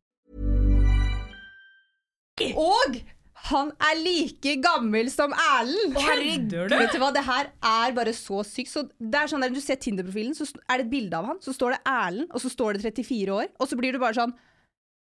Og 2.54 3.02
han 3.50 3.72
er 3.80 3.98
like 4.04 4.56
gammel 4.62 5.10
som 5.10 5.32
Erlend! 5.32 5.96
Herregud. 5.96 6.70
Vet 6.70 6.92
du 6.92 6.98
hva, 7.00 7.12
det 7.14 7.24
her 7.24 7.50
er 7.62 7.94
bare 7.96 8.12
så 8.12 8.44
sykt. 8.44 8.70
Så 8.70 8.84
det 9.00 9.14
er 9.14 9.26
sånn 9.26 9.40
der, 9.40 9.50
Du 9.50 9.60
ser 9.60 9.76
Tinder-profilen, 9.76 10.34
så 10.36 10.44
er 10.68 10.78
det 10.78 10.86
et 10.86 10.90
bilde 10.90 11.16
av 11.16 11.24
han, 11.32 11.40
så 11.40 11.54
står 11.56 11.70
det 11.76 11.80
Erlend, 11.86 12.28
og 12.30 12.40
så 12.44 12.52
står 12.52 12.76
det 12.76 12.82
34 12.94 13.32
år, 13.32 13.48
og 13.58 13.68
så 13.68 13.78
blir 13.80 13.92
du 13.92 13.98
bare 13.98 14.14
sånn 14.14 14.34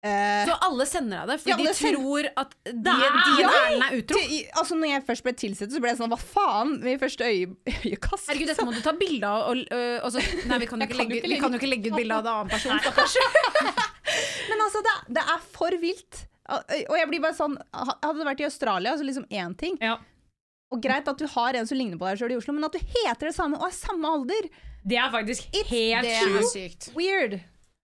eh, 0.04 0.46
Så 0.48 0.54
alle 0.68 0.86
sender 0.88 1.26
deg 1.26 1.28
det, 1.34 1.38
fordi 1.44 1.52
Ja, 1.52 1.58
de 1.58 1.96
tror 1.98 2.30
at 2.44 2.54
de, 2.66 2.74
de 2.86 2.90
er- 2.90 3.40
Ja! 3.40 3.50
Er 3.90 3.98
utro. 4.00 4.16
til, 4.20 4.46
altså 4.62 4.76
når 4.80 4.88
jeg 4.94 5.06
først 5.08 5.24
ble 5.28 5.34
tilsett, 5.34 5.72
så 5.74 5.80
ble 5.84 5.90
jeg 5.92 5.98
sånn 6.00 6.12
Hva 6.14 6.20
faen? 6.22 6.76
I 6.88 6.98
første 7.02 7.26
øye, 7.28 7.50
øyekast. 7.68 8.28
Herregud, 8.30 8.48
dette 8.54 8.66
må 8.68 8.74
du 8.76 8.82
ta 8.86 8.94
bilde 8.94 9.28
av. 9.28 9.50
Og, 9.52 9.64
og, 9.72 10.04
og 10.06 10.12
så, 10.16 10.24
nei, 10.48 10.60
vi 10.64 10.70
kan, 10.70 10.80
jo 10.80 10.88
ikke 10.88 10.96
kan 10.98 11.04
legge, 11.06 11.20
ikke 11.22 11.34
vi 11.34 11.40
kan 11.44 11.52
jo 11.52 11.60
ikke 11.62 11.72
legge 11.74 11.92
ut 11.92 11.98
bilde 12.00 12.16
av 12.16 12.26
en 12.26 12.34
annen 12.36 12.50
person. 12.54 12.80
stakkars. 12.80 13.18
Men 14.50 14.64
altså, 14.66 14.82
det, 14.86 14.96
det 15.20 15.24
er 15.36 15.44
for 15.54 15.76
vilt. 15.82 16.24
Og 16.50 16.96
jeg 16.98 17.06
blir 17.12 17.22
bare 17.22 17.36
sånn 17.38 17.54
Hadde 17.78 18.16
det 18.18 18.26
vært 18.26 18.40
i 18.42 18.46
Australia, 18.48 18.96
så 18.98 19.06
liksom 19.06 19.28
én 19.30 19.54
ting. 19.60 19.76
Ja. 19.84 19.98
Og 20.74 20.82
greit 20.82 21.08
at 21.10 21.18
du 21.22 21.28
har 21.30 21.54
en 21.58 21.68
som 21.70 21.78
ligner 21.78 21.98
på 21.98 22.08
deg 22.10 22.18
sjøl 22.22 22.34
i 22.34 22.38
Oslo, 22.40 22.54
men 22.54 22.66
at 22.66 22.74
du 22.74 22.80
heter 22.82 23.30
det 23.30 23.36
samme 23.36 23.58
og 23.60 23.68
er 23.70 23.76
samme 23.78 24.10
alder. 24.10 24.50
Det 24.86 24.98
er 25.02 25.10
faktisk 25.14 25.48
helt 25.70 26.06
Det 26.06 26.12
er 26.14 26.26
sjukt. 26.26 26.52
sykt. 26.54 26.90
Weird. 26.98 27.40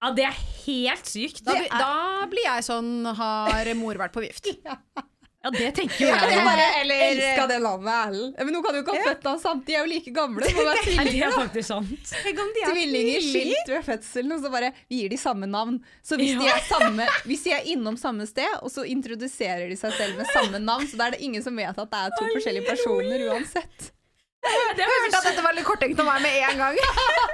Ja, 0.06 0.12
det 0.14 0.28
er 0.28 0.38
helt 0.68 1.10
sykt. 1.10 1.42
Da, 1.46 1.58
er... 1.58 1.68
da 1.74 2.30
blir 2.30 2.46
jeg 2.46 2.66
sånn 2.68 2.94
Har 3.18 3.74
mor 3.80 3.98
vært 3.98 4.14
på 4.14 4.22
vift? 4.26 4.52
Ja, 5.46 5.52
det 5.54 5.68
tenker 5.78 6.00
jo 6.02 6.08
Jeg 6.10 6.42
bare 6.42 6.64
eller- 6.82 7.02
elska 7.06 7.44
det 7.52 7.60
landet, 7.62 7.92
Erlend. 7.94 8.40
Men 8.40 8.56
nå 8.56 8.62
kan 8.66 8.74
du 8.74 8.80
ikke 8.80 8.96
ha 8.96 9.04
født 9.12 9.28
ham 9.30 9.36
samtidig, 9.38 9.68
de 9.68 9.76
er 9.76 9.84
jo 9.84 9.90
like 9.92 10.14
gamle. 10.16 10.42
Det 10.42 10.56
må 10.56 10.64
være 10.66 10.74
Nei, 10.74 10.86
det 10.88 10.96
tvillinger, 10.96 11.28
er 11.28 11.36
faktisk 11.38 11.68
sant. 11.70 12.14
Tvillinger 12.72 13.22
skilt 13.28 13.70
ved 13.70 13.86
fødselen, 13.86 14.34
og 14.34 14.42
så 14.42 14.52
bare 14.56 14.72
vi 14.90 15.04
gir 15.04 15.14
de 15.14 15.20
samme 15.22 15.46
navn. 15.46 15.78
Så 16.02 16.18
hvis, 16.18 16.34
de 16.42 16.50
er 16.50 16.66
samme, 16.66 17.06
hvis 17.30 17.46
de 17.46 17.54
er 17.60 17.70
innom 17.76 18.00
samme 18.02 18.26
sted, 18.26 18.58
og 18.64 18.74
så 18.74 18.88
introduserer 18.90 19.70
de 19.70 19.78
seg 19.78 19.94
selv 20.00 20.18
med 20.18 20.34
samme 20.34 20.64
navn, 20.66 20.90
så 20.90 20.98
da 20.98 21.12
er 21.12 21.20
det 21.20 21.22
ingen 21.30 21.46
som 21.46 21.62
vet 21.62 21.78
at 21.78 21.94
det 21.94 22.02
er 22.08 22.18
to 22.18 22.32
forskjellige 22.34 22.66
personer 22.72 23.28
uansett. 23.30 23.92
Det, 24.46 24.84
Jeg 24.84 24.92
hørte 24.92 25.20
at 25.22 25.28
dette 25.30 25.44
var 25.46 25.56
litt 25.58 25.66
korttenkt 25.68 26.00
av 26.04 26.08
meg 26.10 26.22
med 26.26 26.38
en 26.50 26.62
gang. 26.64 26.78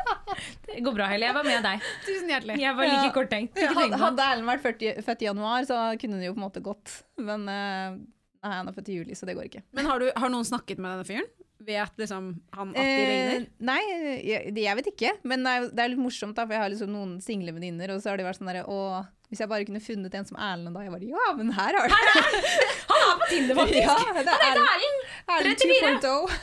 det 0.71 0.79
går 0.85 0.95
bra, 0.95 1.07
Helle. 1.11 1.27
Jeg 1.29 1.35
var 1.37 1.47
med 1.47 1.65
deg. 1.67 1.85
Tusen 2.05 2.31
hjertelig. 2.31 2.57
Jeg 2.61 2.77
var 2.77 2.89
like 2.89 3.03
Ja. 3.09 3.13
korttenkt. 3.15 3.61
Hadde, 3.75 3.99
hadde 4.05 4.27
Erlend 4.31 4.49
vært 4.51 4.63
40, 4.65 5.03
født 5.07 5.21
i 5.25 5.29
januar, 5.29 5.67
så 5.69 5.81
kunne 6.01 6.19
hun 6.19 6.25
jo 6.29 6.33
på 6.35 6.41
en 6.41 6.45
måte 6.47 6.63
gått. 6.65 6.95
Men 7.21 7.45
nei, 7.49 8.55
han 8.55 8.69
er 8.71 8.75
født 8.77 8.89
i 8.93 8.97
juli, 9.01 9.17
så 9.17 9.27
det 9.29 9.35
går 9.37 9.49
ikke. 9.51 9.63
Men 9.77 9.89
har, 9.89 10.01
du, 10.01 10.11
har 10.15 10.31
noen 10.33 10.47
snakket 10.47 10.79
med 10.81 10.93
denne 10.95 11.07
fyren? 11.09 11.29
Vet 11.61 11.99
liksom 12.01 12.29
han 12.57 12.71
at 12.73 12.79
de? 12.81 13.01
Eh, 13.37 13.43
nei, 13.61 13.79
jeg, 14.25 14.53
jeg 14.57 14.77
vet 14.79 14.87
ikke. 14.95 15.11
Men 15.29 15.43
det 15.45 15.51
er, 15.59 15.67
det 15.77 15.83
er 15.83 15.91
litt 15.93 16.01
morsomt, 16.01 16.33
da, 16.39 16.47
for 16.47 16.55
jeg 16.57 16.63
har 16.63 16.71
liksom 16.73 16.89
noen 16.89 17.11
single 17.21 17.53
venninner, 17.53 17.93
og 17.93 18.01
så 18.01 18.09
har 18.13 18.17
de 18.17 18.25
vært 18.25 18.39
sånn 18.39 18.49
derre 18.49 18.63
Å, 18.65 18.79
hvis 19.29 19.43
jeg 19.43 19.51
bare 19.51 19.67
kunne 19.67 19.83
funnet 19.83 20.15
en 20.17 20.25
som 20.25 20.39
Erlend, 20.41 20.73
da. 20.73 20.81
Jeg 20.87 20.95
bare 20.95 21.11
Ja, 21.11 21.27
men 21.37 21.51
her 21.53 21.77
har 21.77 21.85
du 21.85 21.93
Han 22.91 23.05
er 23.11 23.21
på 23.21 23.29
Tinder, 23.29 23.61
faktisk! 23.61 23.77
Ja, 23.85 23.93
det 24.17 24.33
er 24.33 24.47
Erlend. 24.49 25.05
Erlend 25.37 26.01
2.0. 26.01 26.41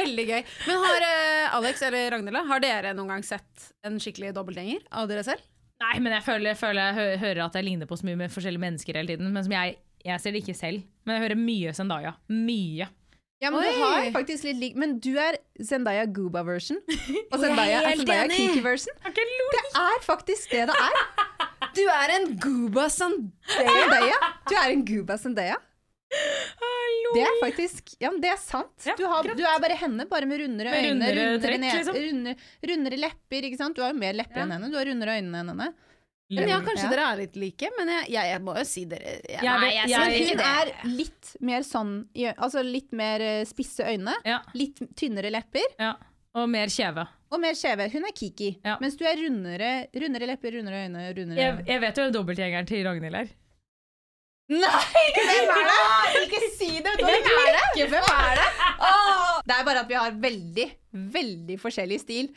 Veldig 0.00 0.26
gøy. 0.26 0.42
Men 0.66 0.82
har 0.84 1.06
eh, 1.06 1.56
Alex 1.58 1.82
eller 1.86 2.10
Ragnhild, 2.16 2.40
har 2.50 2.62
dere 2.64 2.94
noen 2.96 3.14
gang 3.14 3.24
sett 3.26 3.70
en 3.86 3.98
skikkelig 4.02 4.34
dobbeltgjenger 4.36 4.84
av 5.00 5.10
dere 5.10 5.24
selv? 5.26 5.44
Nei, 5.80 5.96
men 6.04 6.12
jeg 6.12 6.24
føler, 6.26 6.56
føler 6.60 6.90
jeg 6.90 6.96
hø 6.98 7.04
hører 7.22 7.42
at 7.46 7.54
jeg 7.56 7.64
ligner 7.64 7.88
på 7.88 7.96
så 7.96 8.04
mye 8.08 8.18
med 8.20 8.32
forskjellige 8.32 8.60
mennesker 8.66 8.98
hele 9.00 9.14
tiden. 9.14 9.30
Men 9.32 9.46
som 9.46 9.54
jeg, 9.54 9.78
jeg 10.04 10.20
ser 10.20 10.34
det 10.34 10.42
ikke 10.44 10.56
selv. 10.58 10.82
Men 11.06 11.16
jeg 11.16 11.24
hører 11.24 11.40
mye 11.40 11.72
Zendaya. 11.76 12.12
Mye. 12.28 12.88
Ja, 13.40 13.48
men 13.48 13.62
Oi. 13.62 13.70
du 13.72 13.80
har 13.80 14.10
faktisk 14.12 14.44
litt 14.44 14.58
lik 14.60 14.74
Men 14.76 14.98
du 15.00 15.14
er 15.16 15.38
Zendaya 15.64 16.04
Gooba-version. 16.04 16.76
Og 17.32 17.38
Zendaya 17.40 17.78
er 17.80 17.88
helt 17.94 18.02
Zendaya 18.04 18.26
enig. 18.26 18.36
Kiki-version. 18.36 19.00
Det 19.16 19.62
er 19.80 20.04
faktisk 20.04 20.52
det 20.52 20.66
det 20.68 20.76
er. 20.76 21.00
Du 21.76 21.82
er 21.86 22.12
en 22.18 22.32
gooba 22.42 22.88
Zendaya. 22.92 24.18
Du 24.50 24.56
er 24.58 24.74
en 24.74 24.84
Gooba 24.84 25.16
Zendaya. 25.20 25.56
Det 27.14 27.22
er 27.22 27.36
faktisk 27.42 27.94
Ja, 28.02 28.10
men 28.10 28.20
det 28.22 28.30
er 28.34 28.38
sant. 28.42 28.74
Ja, 28.86 28.94
du, 28.98 29.04
har, 29.10 29.22
du 29.24 29.42
er 29.46 29.60
bare 29.62 29.76
henne, 29.78 30.06
bare 30.10 30.26
med 30.30 30.40
rundere 30.42 30.72
Med 30.74 30.84
øyne, 30.88 30.90
rundere 30.90 31.26
rundere, 31.26 31.44
trekk, 31.44 31.62
liksom. 31.66 32.00
rundere, 32.06 32.34
rundere 32.70 32.98
lepper. 33.04 33.46
ikke 33.48 33.58
sant? 33.60 33.76
Du 33.78 33.82
har 33.84 33.92
jo 33.94 33.98
mer 33.98 34.12
lepper 34.18 34.42
Ja. 34.42 34.46
enn 34.46 34.52
henne. 34.56 34.70
Du 34.72 34.76
har 34.78 34.86
rundere 34.90 35.16
øyne 35.20 35.40
enn 35.42 35.52
henne. 35.54 35.68
Men 36.30 36.46
ja, 36.48 36.60
kanskje 36.62 36.84
Ja. 36.86 36.90
dere 36.92 37.06
er 37.12 37.16
litt 37.24 37.36
like, 37.36 37.70
men 37.76 37.88
jeg, 37.90 38.04
jeg, 38.14 38.26
jeg 38.30 38.40
må 38.46 38.52
jo 38.56 38.62
si 38.64 38.84
dere 38.86 39.02
jeg, 39.02 39.40
Jeg 39.42 39.42
Nei, 39.42 39.70
jeg, 39.74 39.88
jeg- 39.90 40.12
sier 40.12 40.36
Men 40.36 40.44
hun 40.44 40.44
er 40.46 40.94
litt 41.00 41.30
mer 41.40 41.60
sånn 41.66 41.94
Altså 42.38 42.62
litt 42.62 42.92
mer 42.92 43.20
eh, 43.20 43.44
spisse 43.44 43.82
øyne. 43.82 44.14
Ja, 44.24 44.38
Litt 44.54 44.78
tynnere 44.94 45.30
lepper. 45.30 45.66
ja. 45.78 45.94
Og 46.32 46.46
mer 46.48 46.66
kjeve. 46.70 47.08
Og 47.32 47.40
mer 47.42 47.54
kjeve. 47.58 47.88
Hun 47.90 48.04
er 48.06 48.12
Kiki. 48.14 48.52
Ja. 48.64 48.76
Mens 48.80 48.94
du 48.96 49.02
er 49.04 49.16
rundere, 49.18 49.88
rundere 49.98 50.26
lepper, 50.30 50.52
rundere 50.54 50.84
øyne, 50.86 51.08
rundere 51.16 51.36
Jeg, 51.42 51.64
jeg 51.66 51.80
vet 51.80 51.96
jo 51.98 52.04
dobbeltgjengeren 52.14 52.66
til 52.70 52.84
Ragnhild 52.86 53.14
er. 53.18 53.28
Nei! 54.50 54.68
Hvem 55.14 55.50
er 55.54 55.66
det? 55.70 56.22
Ikke 56.24 56.40
si 56.58 56.70
det! 56.82 56.94
Hvem 56.98 57.08
er 57.08 57.50
det? 57.54 57.88
Hvem 57.88 58.06
er 58.10 58.38
det? 58.40 58.46
Åh! 58.82 59.40
Det 59.46 59.56
er 59.56 59.66
bare 59.66 59.84
at 59.84 59.90
vi 59.90 59.98
har 59.98 60.16
veldig, 60.22 60.66
veldig 61.18 61.58
forskjellig 61.62 62.00
stil. 62.02 62.30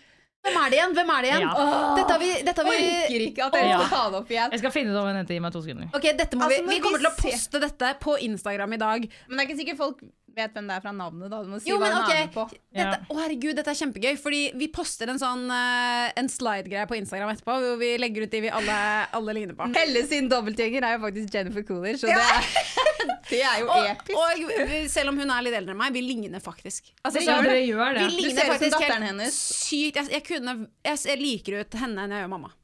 Hvem 0.43 0.57
er 0.59 0.71
det 0.73 0.77
igjen? 0.77 0.93
Hvem 0.97 1.11
er 1.13 1.23
det 1.23 1.29
igjen? 1.31 1.45
Ja. 1.47 1.67
Dette 1.97 2.11
har 2.13 2.19
vi, 2.21 2.29
dette 2.43 2.63
har 2.63 2.67
vi 2.67 2.79
Orker 2.83 3.21
ikke 3.29 3.45
at 3.45 3.55
dere 3.55 3.75
skal 3.77 3.91
ta 3.93 4.01
det 4.11 4.17
opp 4.19 4.33
igjen. 4.33 4.51
Jeg 4.53 4.61
skal 4.61 4.73
finne 4.75 4.91
det 4.93 4.99
om 4.99 5.07
en 5.09 5.19
jente. 5.21 5.37
Gi 5.37 5.43
meg 5.45 5.55
to 5.55 5.61
sekunder. 5.63 5.89
Okay, 5.95 6.13
dette 6.19 6.39
må 6.39 6.49
Altså, 6.49 6.65
vi, 6.67 6.73
vi 6.75 6.79
kommer 6.83 6.99
vi 6.99 7.05
til 7.05 7.09
å 7.09 7.15
poste 7.21 7.61
dette 7.63 7.91
på 8.03 8.17
Instagram 8.27 8.75
i 8.75 8.79
dag. 8.81 9.07
Men 9.29 9.39
det 9.39 9.45
er 9.45 9.49
ikke 9.49 9.59
sikkert 9.61 9.79
folk 9.79 10.03
vet 10.35 10.53
hvem 10.57 10.67
det 10.69 10.75
er 10.77 10.81
fra 10.83 10.91
navnet. 10.95 11.29
da. 11.31 11.41
Du 11.45 11.49
må 11.51 11.59
si 11.61 11.69
Jo, 11.69 11.77
hva 11.81 11.89
men 11.89 11.97
okay. 12.03 12.23
ok 12.23 12.29
med 12.29 12.33
på. 12.33 12.43
dette, 12.49 12.61
Ja. 12.79 12.93
Å 13.13 13.17
herregud, 13.21 13.55
dette 13.59 13.69
er 13.73 13.77
kjempegøy 13.77 14.17
Fordi 14.17 14.39
vi 14.57 14.67
poster 14.73 15.11
en 15.13 15.19
sånn 15.21 15.43
uh, 15.51 16.09
En 16.17 16.29
slide-greie 16.31 16.87
på 16.89 16.97
Instagram 16.97 17.29
etterpå 17.35 17.57
Hvor 17.61 17.77
vi 17.81 17.91
legger 18.01 18.25
ut 18.25 18.31
de 18.33 18.41
vi 18.47 18.49
alle, 18.49 18.77
alle 19.13 19.35
ligner 19.37 19.53
på 19.59 19.67
Helle 19.77 20.01
sin 20.09 20.29
dobbeltgjenger 20.31 20.87
er 20.87 20.95
jo 20.97 21.03
faktisk 21.05 21.37
Jennifer 21.37 21.65
Coolidge, 21.67 21.99
så 22.01 22.09
det, 22.09 22.17
er, 22.17 22.49
det 23.29 23.41
er 23.45 23.59
jo 23.61 23.69
og, 23.69 23.85
episk. 23.91 24.17
og 24.17 24.89
selv 24.95 25.13
om 25.13 25.21
hun 25.21 25.29
er 25.37 25.45
litt 25.45 25.57
eldre 25.61 25.75
enn 25.75 25.81
meg 25.83 25.93
Vi 25.99 26.01
ligner 26.07 26.41
faktisk 26.43 26.89
altså, 27.03 27.19
Dere 27.19 27.29
Ja, 27.29 27.37
gjør 27.37 27.45
dere 27.45 27.53
det. 27.53 27.67
gjør 27.69 27.93
Vi 27.93 27.99
det. 27.99 28.09
Du 28.09 28.17
ligner 28.17 28.33
ser 28.33 28.33
ut 28.33 28.43
som 28.47 28.53
faktisk 28.57 28.75
datteren 28.79 29.07
helt 29.07 29.11
hennes. 29.13 29.39
sykt 29.69 30.01
jeg, 30.01 30.11
jeg, 30.17 30.25
kunne, 30.31 30.57
jeg, 30.89 31.03
jeg 31.13 31.21
liker 31.21 31.59
ut 31.61 31.79
henne 31.83 32.07
enn 32.07 32.17
jeg 32.17 32.25
gjør 32.25 32.33
mamma 32.37 32.51
Ja. 32.53 32.57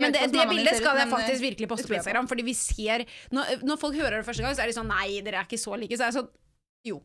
Men 0.00 0.16
det, 0.16 0.26
det 0.32 0.48
bildet 0.50 0.80
skal 0.80 0.98
jeg 1.02 1.12
faktisk 1.12 1.38
eh, 1.38 1.44
virkelig 1.48 1.68
poste 1.70 1.88
på. 1.90 1.98
Instagram 2.00 2.28
Fordi 2.30 2.46
vi 2.46 2.56
ser 2.56 3.06
når, 3.36 3.62
når 3.68 3.80
folk 3.82 4.00
hører 4.00 4.20
det 4.20 4.26
første 4.26 4.42
gang 4.46 4.56
Så 4.56 4.64
er 4.64 4.72
de 4.72 4.76
sånn, 4.80 4.90
nei, 4.90 5.20
dere 5.24 5.42
er 5.44 5.48
ikke 5.48 5.60
så 5.60 5.76
like 5.78 5.96
Så 5.96 6.06
er 6.06 6.12
jeg 6.12 6.18
sånn, 6.20 6.30
jo, 6.88 6.98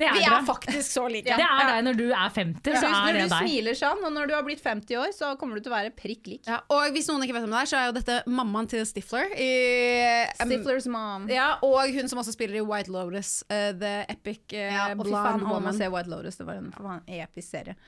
Det 0.00 0.10
vi 0.12 0.22
er 0.22 0.34
er 0.36 0.44
faktisk 0.46 0.92
så 0.92 1.04
like 1.08 1.36
Det 1.40 1.46
er 1.46 1.70
deg 1.72 1.80
når 1.86 1.98
du 1.98 2.04
er 2.12 2.30
50, 2.36 2.60
Så 2.62 2.76
så 2.76 2.86
det 2.86 2.90
er 2.92 3.06
når 3.06 3.16
du 3.16 3.22
deg. 3.22 3.34
smiler 3.40 3.78
sånn, 3.80 4.02
og 4.06 4.12
når 4.12 4.30
du 4.30 4.34
har 4.36 4.44
blitt 4.46 4.60
50 4.62 4.98
år, 5.00 5.12
så 5.16 5.30
kommer 5.40 5.56
du 5.58 5.64
til 5.64 5.72
å 5.72 5.76
være 5.76 5.92
prikk 5.96 6.28
lik. 6.30 6.42
Ja, 6.46 6.58
og 6.76 6.92
hvis 6.94 7.08
noen 7.10 7.24
ikke 7.24 7.38
vet 7.38 7.46
om 7.48 7.54
det 7.56 7.62
er, 7.64 7.70
så 7.72 7.80
er 7.80 7.88
jo 7.88 7.94
dette 7.96 8.18
mammaen 8.28 8.68
til 8.70 8.84
Stifler. 8.86 9.32
I, 9.32 9.50
um, 10.36 10.44
Stiflers 10.52 10.88
mom. 10.92 11.26
Ja, 11.32 11.48
og 11.64 11.96
hun 11.96 12.12
som 12.12 12.20
også 12.20 12.36
spiller 12.36 12.60
i 12.60 12.64
White 12.68 12.92
Lotus, 12.92 13.38
uh, 13.48 13.72
The 13.80 13.94
Epic 14.12 14.44
uh, 14.52 14.60
Ja, 14.60 14.88
og 14.92 15.00
Blonde 15.02 15.22
faen, 15.24 15.46
Woman. 15.48 15.78
se 15.80 15.88
White 15.96 16.12
Lotus. 16.12 16.36
Det 16.42 16.46
var 16.48 16.60
en 16.60 16.70
faen 16.76 17.02
episk 17.22 17.48
serie. 17.56 17.78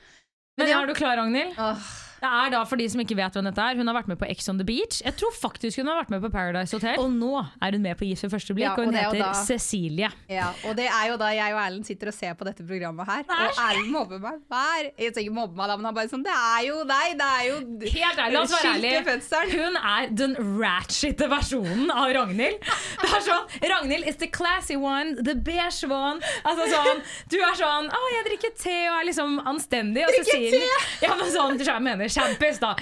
Men 0.59 0.67
ja. 0.73 0.81
er 0.81 0.89
du 0.89 0.97
klar, 0.97 1.15
Ragnhild? 1.21 1.53
Åh. 1.61 1.91
Det 2.19 2.27
er 2.29 2.49
da 2.51 2.63
for 2.67 2.75
de 2.79 2.85
som 2.91 2.99
ikke 3.03 3.15
vet 3.17 3.35
hvem 3.37 3.45
dette 3.47 3.63
er. 3.63 3.77
Hun 3.79 3.87
har 3.87 3.95
vært 3.95 4.09
med 4.11 4.19
på 4.19 4.27
Ex 4.29 4.49
on 4.51 4.57
the 4.59 4.65
Beach. 4.67 5.01
Jeg 5.05 5.15
tror 5.19 5.31
faktisk 5.35 5.79
hun 5.81 5.87
har 5.87 5.99
vært 6.01 6.09
med 6.13 6.21
på 6.25 6.29
Paradise 6.33 6.75
Hotel. 6.75 6.99
Og 6.99 7.11
nå 7.15 7.31
er 7.39 7.71
hun 7.77 7.81
med 7.85 7.95
på 7.99 8.07
Gift 8.09 8.23
ved 8.25 8.33
første 8.33 8.53
blikk, 8.57 8.65
Ja, 8.67 8.73
og 8.75 8.85
hun 8.85 8.95
og 8.95 8.99
er 8.99 9.05
heter 9.07 9.23
da- 9.23 9.43
Cecilie. 9.45 10.09
Ja, 10.29 10.49
og 10.67 10.75
det 10.75 10.87
er 10.91 11.05
jo 11.11 11.17
da 11.21 11.29
jeg 11.35 11.53
og 11.55 11.61
Erlend 11.63 11.85
sitter 11.87 12.11
og 12.11 12.13
ser 12.17 12.33
på 12.39 12.47
dette 12.47 12.65
programmet 12.67 13.07
her, 13.07 13.23
og 13.29 13.61
Erlend 13.65 13.91
mobber 13.93 14.19
meg 14.19 14.39
hver 14.51 14.89
Jeg 14.99 15.13
tenker 15.15 15.31
mobber 15.37 15.55
meg, 15.61 15.67
da, 15.71 15.77
men 15.77 15.85
han 15.89 15.95
bare 15.95 16.09
sånn 16.11 16.23
Det 16.27 16.33
er 16.35 16.65
jo 16.67 16.81
deg, 16.89 17.15
det 17.19 17.29
er 17.29 17.45
jo 17.47 17.55
Helt 17.99 18.19
ærlig, 18.19 18.33
la 18.33 18.41
oss 18.43 18.53
være 18.57 18.73
ærlige. 18.75 19.55
Hun 19.55 19.79
er 19.79 20.09
den 20.23 20.35
ratchete 20.59 21.29
versjonen 21.31 21.91
av 21.93 22.11
Ragnhild. 22.15 22.59
Det 22.59 23.09
er 23.15 23.23
sånn, 23.29 23.47
Ragnhild 23.71 24.07
is 24.11 24.17
the 24.21 24.27
classy 24.27 24.75
one, 24.75 25.15
the 25.23 25.35
beige 25.35 25.87
one. 25.89 26.19
Altså 26.43 26.67
sånn, 26.73 27.01
du 27.31 27.37
er 27.39 27.55
sånn 27.59 27.87
Å, 27.89 28.01
jeg 28.15 28.25
drikker 28.29 28.53
te 28.59 28.75
og 28.89 28.95
er 28.99 29.07
liksom 29.09 29.39
anstendig. 29.47 30.03
Og 30.07 30.13
Cecilie 30.19 30.67
Ja, 31.03 31.15
men 31.15 31.31
sånn, 31.31 31.57
jeg 31.59 31.81
mener 31.85 32.08
kjempis, 32.13 32.59
da. 32.61 32.73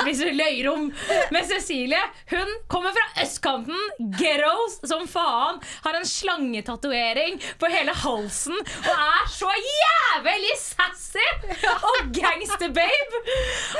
Spiser 0.00 0.32
løyrom. 0.36 0.88
Men 1.34 1.46
Cecilie, 1.50 2.00
hun 2.30 2.50
kommer 2.70 2.94
fra 2.96 3.24
østkanten, 3.24 3.78
ghettos 4.18 4.78
som 4.90 5.06
faen. 5.10 5.60
Har 5.84 5.98
en 6.00 6.06
slangetatovering 6.08 7.40
på 7.60 7.70
hele 7.72 7.94
halsen 8.04 8.56
og 8.60 8.92
er 8.94 9.26
så 9.32 9.50
jævlig 9.66 10.54
sassy 10.58 11.26
og 11.70 12.12
gangster-babe. 12.16 13.24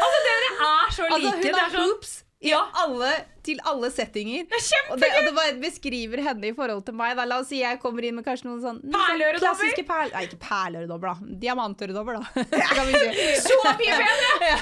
Altså, 0.01 0.19
dere 0.27 0.51
er 0.71 0.93
så 0.97 1.03
like. 1.03 1.15
Altså, 1.15 1.31
hun 1.31 1.43
Det 1.43 1.51
er 1.55 1.71
sånn- 1.71 1.87
hoops 1.87 2.17
i 2.41 2.53
alle, 2.57 3.11
til 3.45 3.59
alle 3.69 3.91
settinger. 3.93 4.47
Det! 4.49 4.61
Og 4.89 5.01
det, 5.01 5.09
og 5.19 5.27
det 5.27 5.33
bare 5.37 5.57
beskriver 5.61 6.23
henne 6.25 6.49
i 6.49 6.55
forhold 6.57 6.87
til 6.87 6.97
meg. 6.97 7.13
Da. 7.19 7.27
La 7.29 7.41
oss 7.43 7.51
si 7.53 7.61
jeg 7.61 7.77
kommer 7.83 8.07
inn 8.07 8.17
med 8.17 8.25
kanskje 8.25 8.49
noen 8.49 8.63
sånn 8.63 8.79
sånn 8.81 8.95
Perleøredobber? 8.95 9.75
Perl... 9.91 10.13
Nei, 10.15 10.23
ikke 10.29 10.41
perleøredobber, 10.47 11.13
da. 11.13 11.35
Diamantøredobber, 11.43 12.21
da. 12.21 12.47
Så 13.45 13.59
mye 13.67 13.99
bedre! 14.01 14.31
ja. 14.53 14.57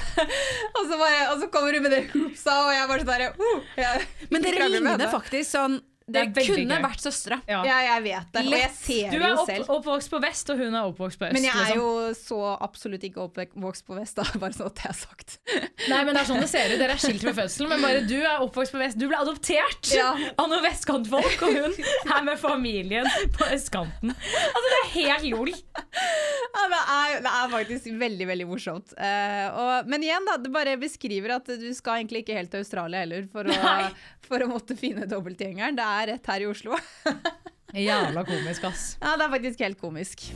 og, 0.74 0.82
så 0.82 0.98
bare, 0.98 1.20
og 1.30 1.44
så 1.44 1.50
kommer 1.54 1.78
hun 1.78 1.86
med 1.86 1.94
det 1.94 2.02
hoopsa, 2.16 2.56
og 2.64 2.72
jeg 2.74 2.90
bare 2.90 3.04
sånn 3.04 3.12
derre 3.12 3.30
uh, 3.38 4.10
Men 4.32 4.48
dere 4.48 4.68
ligner 4.74 5.06
faktisk 5.14 5.54
sånn 5.54 5.78
Dere 6.08 6.30
veldig 6.32 6.54
kunne 6.54 6.76
gøy. 6.78 6.84
vært 6.86 7.02
søstre. 7.04 7.36
Ja. 7.48 7.58
Ja, 7.68 7.76
jeg 7.84 8.02
vet 8.06 8.30
det. 8.32 8.42
Og 8.48 8.54
jeg 8.56 8.70
ser 8.78 9.10
Du 9.12 9.18
det 9.18 9.28
er 9.28 9.40
selv. 9.44 9.64
Du 9.66 9.72
er 9.72 9.74
oppvokst 9.76 10.12
på 10.14 10.20
vest, 10.24 10.52
og 10.54 10.62
hun 10.62 10.72
er 10.78 10.88
oppvokst 10.88 11.20
på 11.20 11.26
øst. 11.28 11.36
Men 11.36 11.44
jeg 11.44 11.52
er 11.52 11.68
liksom. 11.68 11.82
jo 11.82 12.14
så 12.16 12.38
absolutt 12.64 13.04
ikke 13.08 13.24
oppvokst 13.26 13.84
på 13.88 13.98
vest, 13.98 14.16
da. 14.16 14.24
Bare 14.42 14.56
sånn 14.56 14.70
at 14.70 14.80
det 14.80 14.88
er 14.88 14.96
sagt. 14.96 15.36
Nei, 15.88 16.00
men 16.06 16.12
det 16.16 16.22
er 16.22 16.28
sånn 16.30 16.40
det 16.42 16.48
ser 16.50 16.72
ut. 16.72 16.78
Dere 16.80 16.96
er 16.96 17.02
skilt 17.02 17.26
ved 17.28 17.36
fødselen, 17.42 17.72
men 17.74 17.84
bare 17.84 18.02
du 18.08 18.16
er 18.18 18.44
oppvokst 18.44 18.74
på 18.74 18.80
vest. 18.80 18.98
Du 19.00 19.06
ble 19.10 19.18
adoptert 19.20 19.92
Ja. 19.94 20.08
av 20.40 20.48
noen 20.50 20.64
vestkantfolk, 20.64 21.44
og 21.44 21.58
hun 21.58 21.76
er 22.16 22.24
med 22.26 22.40
familien 22.40 23.08
på 23.36 23.50
østkanten. 23.54 24.14
Altså, 24.14 24.66
det 24.72 24.80
er 24.80 24.90
helt 24.96 25.28
lol. 25.32 25.52
Ja, 25.52 26.64
det, 26.72 26.80
er, 26.80 27.18
det 27.24 27.32
er 27.34 27.50
faktisk 27.52 27.90
veldig 28.00 28.26
veldig 28.32 28.46
morsomt. 28.48 28.94
Uh, 28.96 29.46
og, 29.58 29.88
men 29.90 30.04
igjen, 30.06 30.24
da, 30.28 30.36
det 30.40 30.50
bare 30.54 30.76
beskriver 30.80 31.36
at 31.36 31.50
du 31.60 31.68
skal 31.76 32.00
egentlig 32.00 32.24
ikke 32.24 32.36
helt 32.38 32.52
til 32.54 32.64
Australia 32.64 33.02
heller 33.04 33.26
for 33.32 33.48
å, 33.50 33.58
for 34.28 34.44
å 34.44 34.48
måtte 34.50 34.76
finne 34.78 35.06
dobbeltgjengeren. 35.10 35.76
Det 35.78 35.84
er 35.84 35.97
rett 36.06 36.26
her 36.26 36.40
i 36.40 36.46
Oslo. 36.46 36.78
Jævla 37.74 38.24
komisk, 38.24 38.64
ass. 38.64 38.96
Ja, 39.02 39.16
det 39.18 39.26
er 39.26 39.34
faktisk 39.34 39.60
helt 39.60 39.80
komisk. 39.80 40.30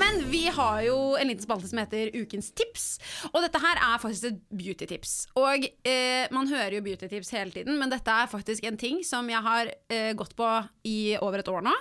Men 0.00 0.24
vi 0.30 0.46
har 0.46 0.80
jo 0.86 0.94
en 1.18 1.28
liten 1.28 1.42
spalte 1.42 1.68
som 1.70 1.80
heter 1.82 2.10
Ukens 2.18 2.52
tips. 2.56 2.86
Og 3.32 3.42
dette 3.44 3.60
her 3.62 3.78
er 3.78 4.00
faktisk 4.02 4.30
et 4.30 4.40
beautytips. 4.54 5.12
Og 5.38 5.66
eh, 5.86 6.30
man 6.34 6.48
hører 6.50 6.78
jo 6.78 6.84
beautytips 6.86 7.30
hele 7.36 7.54
tiden, 7.54 7.78
men 7.78 7.92
dette 7.92 8.14
er 8.14 8.30
faktisk 8.30 8.66
en 8.66 8.78
ting 8.80 9.02
som 9.06 9.28
jeg 9.30 9.42
har 9.44 9.70
eh, 9.90 10.12
gått 10.18 10.34
på 10.38 10.48
i 10.86 11.16
over 11.20 11.42
et 11.42 11.50
år 11.50 11.66
nå. 11.66 11.74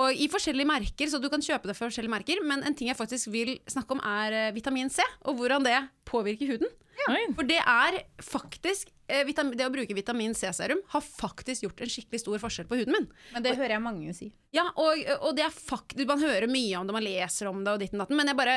Og 0.00 0.16
i 0.16 0.28
forskjellige 0.32 0.68
merker, 0.68 1.10
så 1.10 1.20
du 1.20 1.28
kan 1.32 1.42
kjøpe 1.44 1.68
det 1.68 1.76
for 1.76 1.90
forskjellige 1.90 2.14
merker. 2.14 2.40
Men 2.48 2.64
en 2.64 2.76
ting 2.76 2.88
jeg 2.88 2.96
faktisk 2.96 3.28
vil 3.32 3.58
snakke 3.68 3.96
om, 3.96 4.00
er 4.00 4.38
eh, 4.38 4.54
vitamin 4.56 4.88
C, 4.92 5.04
og 5.28 5.36
hvordan 5.40 5.66
det 5.66 5.76
påvirker 6.08 6.54
huden. 6.54 6.72
Ja. 7.02 7.14
For 7.36 7.46
det 7.48 7.58
er 7.58 7.96
faktisk 8.22 8.90
eh, 9.10 9.26
Det 9.26 9.64
å 9.64 9.72
bruke 9.72 9.96
vitamin 9.96 10.34
C-serum 10.36 10.82
har 10.92 11.02
faktisk 11.02 11.64
gjort 11.64 11.80
en 11.82 11.90
skikkelig 11.90 12.20
stor 12.22 12.38
forskjell 12.42 12.68
på 12.68 12.78
huden 12.78 12.94
min. 12.94 13.08
Men 13.34 13.44
det 13.44 13.56
hører 13.56 13.76
jeg 13.76 13.84
mange 13.84 14.14
si. 14.16 14.28
Ja, 14.52 14.66
og, 14.76 15.00
og 15.24 15.32
det 15.36 15.46
er 15.46 15.54
fakt 15.54 15.96
Man 16.08 16.20
hører 16.20 16.44
mye 16.50 16.76
om 16.78 16.86
det, 16.88 16.94
man 16.94 17.04
leser 17.04 17.48
om 17.48 17.62
det 17.64 17.72
og 17.72 17.80
ditten 17.80 18.02
datten, 18.02 18.18
men 18.18 18.28
jeg 18.28 18.38
bare 18.38 18.56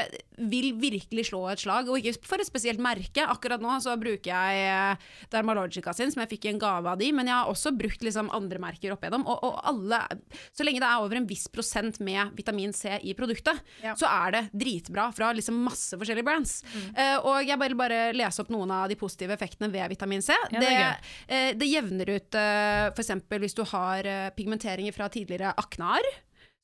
vil 0.52 0.74
virkelig 0.82 1.30
slå 1.30 1.46
et 1.54 1.64
slag, 1.64 1.90
og 1.90 2.00
ikke 2.00 2.28
for 2.28 2.44
et 2.44 2.50
spesielt 2.50 2.84
merke. 2.84 3.24
Akkurat 3.24 3.64
nå 3.64 3.78
så 3.84 3.96
bruker 4.00 4.30
jeg 4.30 4.66
eh, 4.68 5.08
Dermalogica 5.34 5.96
sin, 5.96 6.12
som 6.14 6.26
jeg 6.26 6.34
fikk 6.36 6.50
i 6.50 6.54
en 6.54 6.62
gave 6.62 6.92
av 6.92 7.00
de, 7.00 7.10
men 7.16 7.32
jeg 7.32 7.38
har 7.40 7.52
også 7.52 7.74
brukt 7.76 8.04
liksom 8.06 8.32
andre 8.36 8.60
merker 8.62 8.94
opp 8.94 9.06
igjennom, 9.06 9.26
og, 9.32 9.42
og 9.48 9.62
alle 9.72 10.04
Så 10.52 10.68
lenge 10.68 10.84
det 10.84 10.90
er 10.92 11.02
over 11.02 11.18
en 11.18 11.25
viss 11.30 11.48
prosent 11.52 12.00
med 12.04 12.36
vitamin 12.38 12.74
C 12.74 13.00
i 13.02 13.16
produktet, 13.18 13.60
Ja. 13.84 13.96
så 13.96 14.10
er 14.10 14.32
det 14.32 14.44
dritbra 14.54 15.10
fra 15.16 15.32
liksom 15.34 15.58
masse 15.66 15.98
forskjellige 15.98 16.26
brands. 16.26 16.60
Eh, 16.96 17.18
og 17.18 17.46
jeg 17.46 17.60
vil 17.60 17.76
bare 17.76 18.14
lese 18.14 18.42
opp 18.44 18.52
noen 18.54 18.72
av 18.72 18.90
de 18.90 18.96
positive 19.00 19.34
effektene 19.36 19.72
ved 19.72 19.90
vitamin 19.90 20.22
C. 20.22 20.34
Ja, 20.52 20.60
det 20.60 20.70
det, 20.76 20.92
eh, 21.28 21.52
det 21.56 21.68
jevner 21.70 22.10
ut 22.10 22.36
uh, 22.36 22.92
f.eks. 22.92 23.12
hvis 23.30 23.56
du 23.58 23.64
har 23.64 24.06
uh, 24.06 24.30
pigmenteringer 24.36 24.94
fra 24.96 25.10
tidligere 25.10 25.54
aknear. 25.58 26.04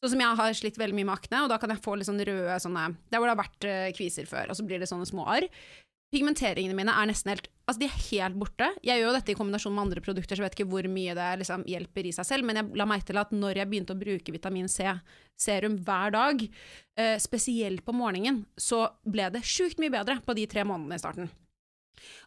Sånn 0.01 0.15
som 0.15 0.21
jeg 0.23 0.37
har 0.39 0.55
slitt 0.57 0.79
veldig 0.81 0.97
mye 0.97 1.05
med 1.11 1.13
akne, 1.13 1.43
og 1.45 1.51
da 1.51 1.59
kan 1.61 1.69
jeg 1.69 1.83
få 1.85 1.93
litt 1.93 2.09
sånn 2.09 2.21
røde 2.25 2.55
sånne 2.63 2.87
Der 3.11 3.21
hvor 3.21 3.29
det 3.29 3.35
har 3.35 3.43
vært 3.43 3.67
eh, 3.69 3.91
kviser 3.93 4.25
før, 4.25 4.49
og 4.49 4.57
så 4.57 4.65
blir 4.65 4.81
det 4.81 4.89
sånne 4.89 5.05
små 5.05 5.27
arr. 5.29 5.45
Pigmenteringene 6.11 6.75
mine 6.75 6.91
er 6.91 7.07
nesten 7.09 7.31
helt 7.31 7.47
Altså, 7.71 7.85
de 7.85 7.87
er 7.87 7.99
helt 8.09 8.35
borte. 8.35 8.67
Jeg 8.83 8.99
gjør 8.99 9.05
jo 9.05 9.11
dette 9.15 9.31
i 9.31 9.35
kombinasjon 9.37 9.71
med 9.71 9.83
andre 9.85 10.01
produkter, 10.03 10.35
så 10.35 10.41
jeg 10.41 10.49
vet 10.49 10.55
ikke 10.57 10.71
hvor 10.73 10.87
mye 10.91 11.13
det 11.15 11.27
liksom 11.39 11.61
hjelper 11.71 12.09
i 12.09 12.11
seg 12.17 12.27
selv, 12.27 12.43
men 12.43 12.59
jeg 12.59 12.79
la 12.81 12.87
meg 12.89 13.05
til 13.07 13.19
at 13.21 13.31
når 13.31 13.61
jeg 13.61 13.69
begynte 13.71 13.95
å 13.95 14.01
bruke 14.01 14.33
vitamin 14.35 14.67
C-serum 14.67 15.77
hver 15.85 16.11
dag, 16.17 16.43
eh, 16.99 17.15
spesielt 17.21 17.85
på 17.87 17.95
morgenen, 17.95 18.41
så 18.59 18.89
ble 19.07 19.29
det 19.31 19.45
sjukt 19.47 19.79
mye 19.79 19.93
bedre 19.93 20.17
på 20.25 20.35
de 20.35 20.49
tre 20.51 20.65
månedene 20.67 20.99
i 20.99 21.05
starten. 21.05 21.31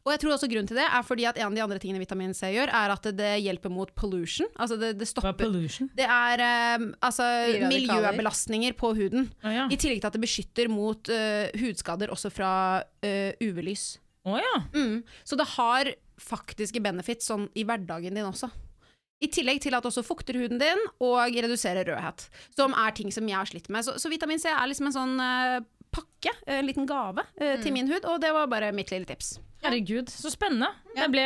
Og 0.04 0.12
jeg 0.12 0.22
tror 0.22 0.34
også 0.34 0.48
grunnen 0.52 0.68
til 0.68 0.78
det 0.78 0.86
er 0.86 1.04
fordi 1.06 1.26
at 1.28 1.38
en 1.40 1.48
av 1.48 1.56
de 1.56 1.64
andre 1.64 1.80
tingene 1.82 2.02
vitamin 2.02 2.34
C 2.36 2.50
gjør, 2.54 2.72
er 2.76 2.94
at 2.94 3.08
det 3.16 3.32
hjelper 3.44 3.72
mot 3.72 3.90
pollution. 3.96 4.48
Altså 4.60 4.78
det, 4.80 4.94
det 5.00 5.08
Hva 5.16 5.32
er 5.32 5.38
pollution? 5.38 5.90
Det 5.96 6.06
er 6.06 6.44
um, 6.78 6.90
altså 7.04 7.28
miljøbelastninger 7.70 8.76
på 8.78 8.94
huden. 8.98 9.30
Ah, 9.42 9.54
ja. 9.54 9.66
I 9.72 9.80
tillegg 9.80 10.02
til 10.02 10.10
at 10.10 10.18
det 10.18 10.24
beskytter 10.24 10.72
mot 10.72 11.12
uh, 11.12 11.48
hudskader 11.60 12.12
også 12.14 12.32
fra 12.34 12.52
uh, 12.84 13.30
UV-lys. 13.40 13.94
Oh, 14.24 14.38
ja. 14.40 14.56
Mm. 14.72 15.02
Så 15.24 15.36
det 15.36 15.48
har 15.56 15.92
faktiske 16.20 16.80
benefits 16.84 17.28
sånn 17.28 17.48
i 17.58 17.64
hverdagen 17.66 18.16
din 18.16 18.28
også. 18.28 18.48
I 19.22 19.28
tillegg 19.32 19.60
til 19.62 19.76
at 19.76 19.84
det 19.84 19.88
også 19.92 20.04
fukter 20.04 20.36
huden 20.36 20.60
din 20.60 20.80
og 21.02 21.32
reduserer 21.32 21.86
rødhet. 21.86 22.26
Som 22.56 22.74
er 22.76 22.94
ting 22.96 23.12
som 23.14 23.28
jeg 23.28 23.38
har 23.38 23.48
slitt 23.48 23.70
med. 23.72 23.86
Så, 23.86 23.96
så 24.00 24.10
vitamin 24.12 24.42
C 24.42 24.50
er 24.50 24.68
liksom 24.68 24.90
en 24.90 24.96
sånn 24.96 25.14
eh, 25.22 25.60
pakke, 25.94 26.34
en 26.50 26.68
liten 26.68 26.86
gave 26.88 27.24
mm. 27.40 27.62
til 27.62 27.74
min 27.74 27.90
hud, 27.90 28.04
og 28.10 28.20
det 28.22 28.32
var 28.34 28.50
bare 28.50 28.72
mitt 28.76 28.92
lille 28.92 29.08
tips. 29.08 29.36
Herregud, 29.64 30.10
så 30.12 30.28
spennende. 30.28 30.68
Jeg 30.92 31.10
ble, 31.12 31.24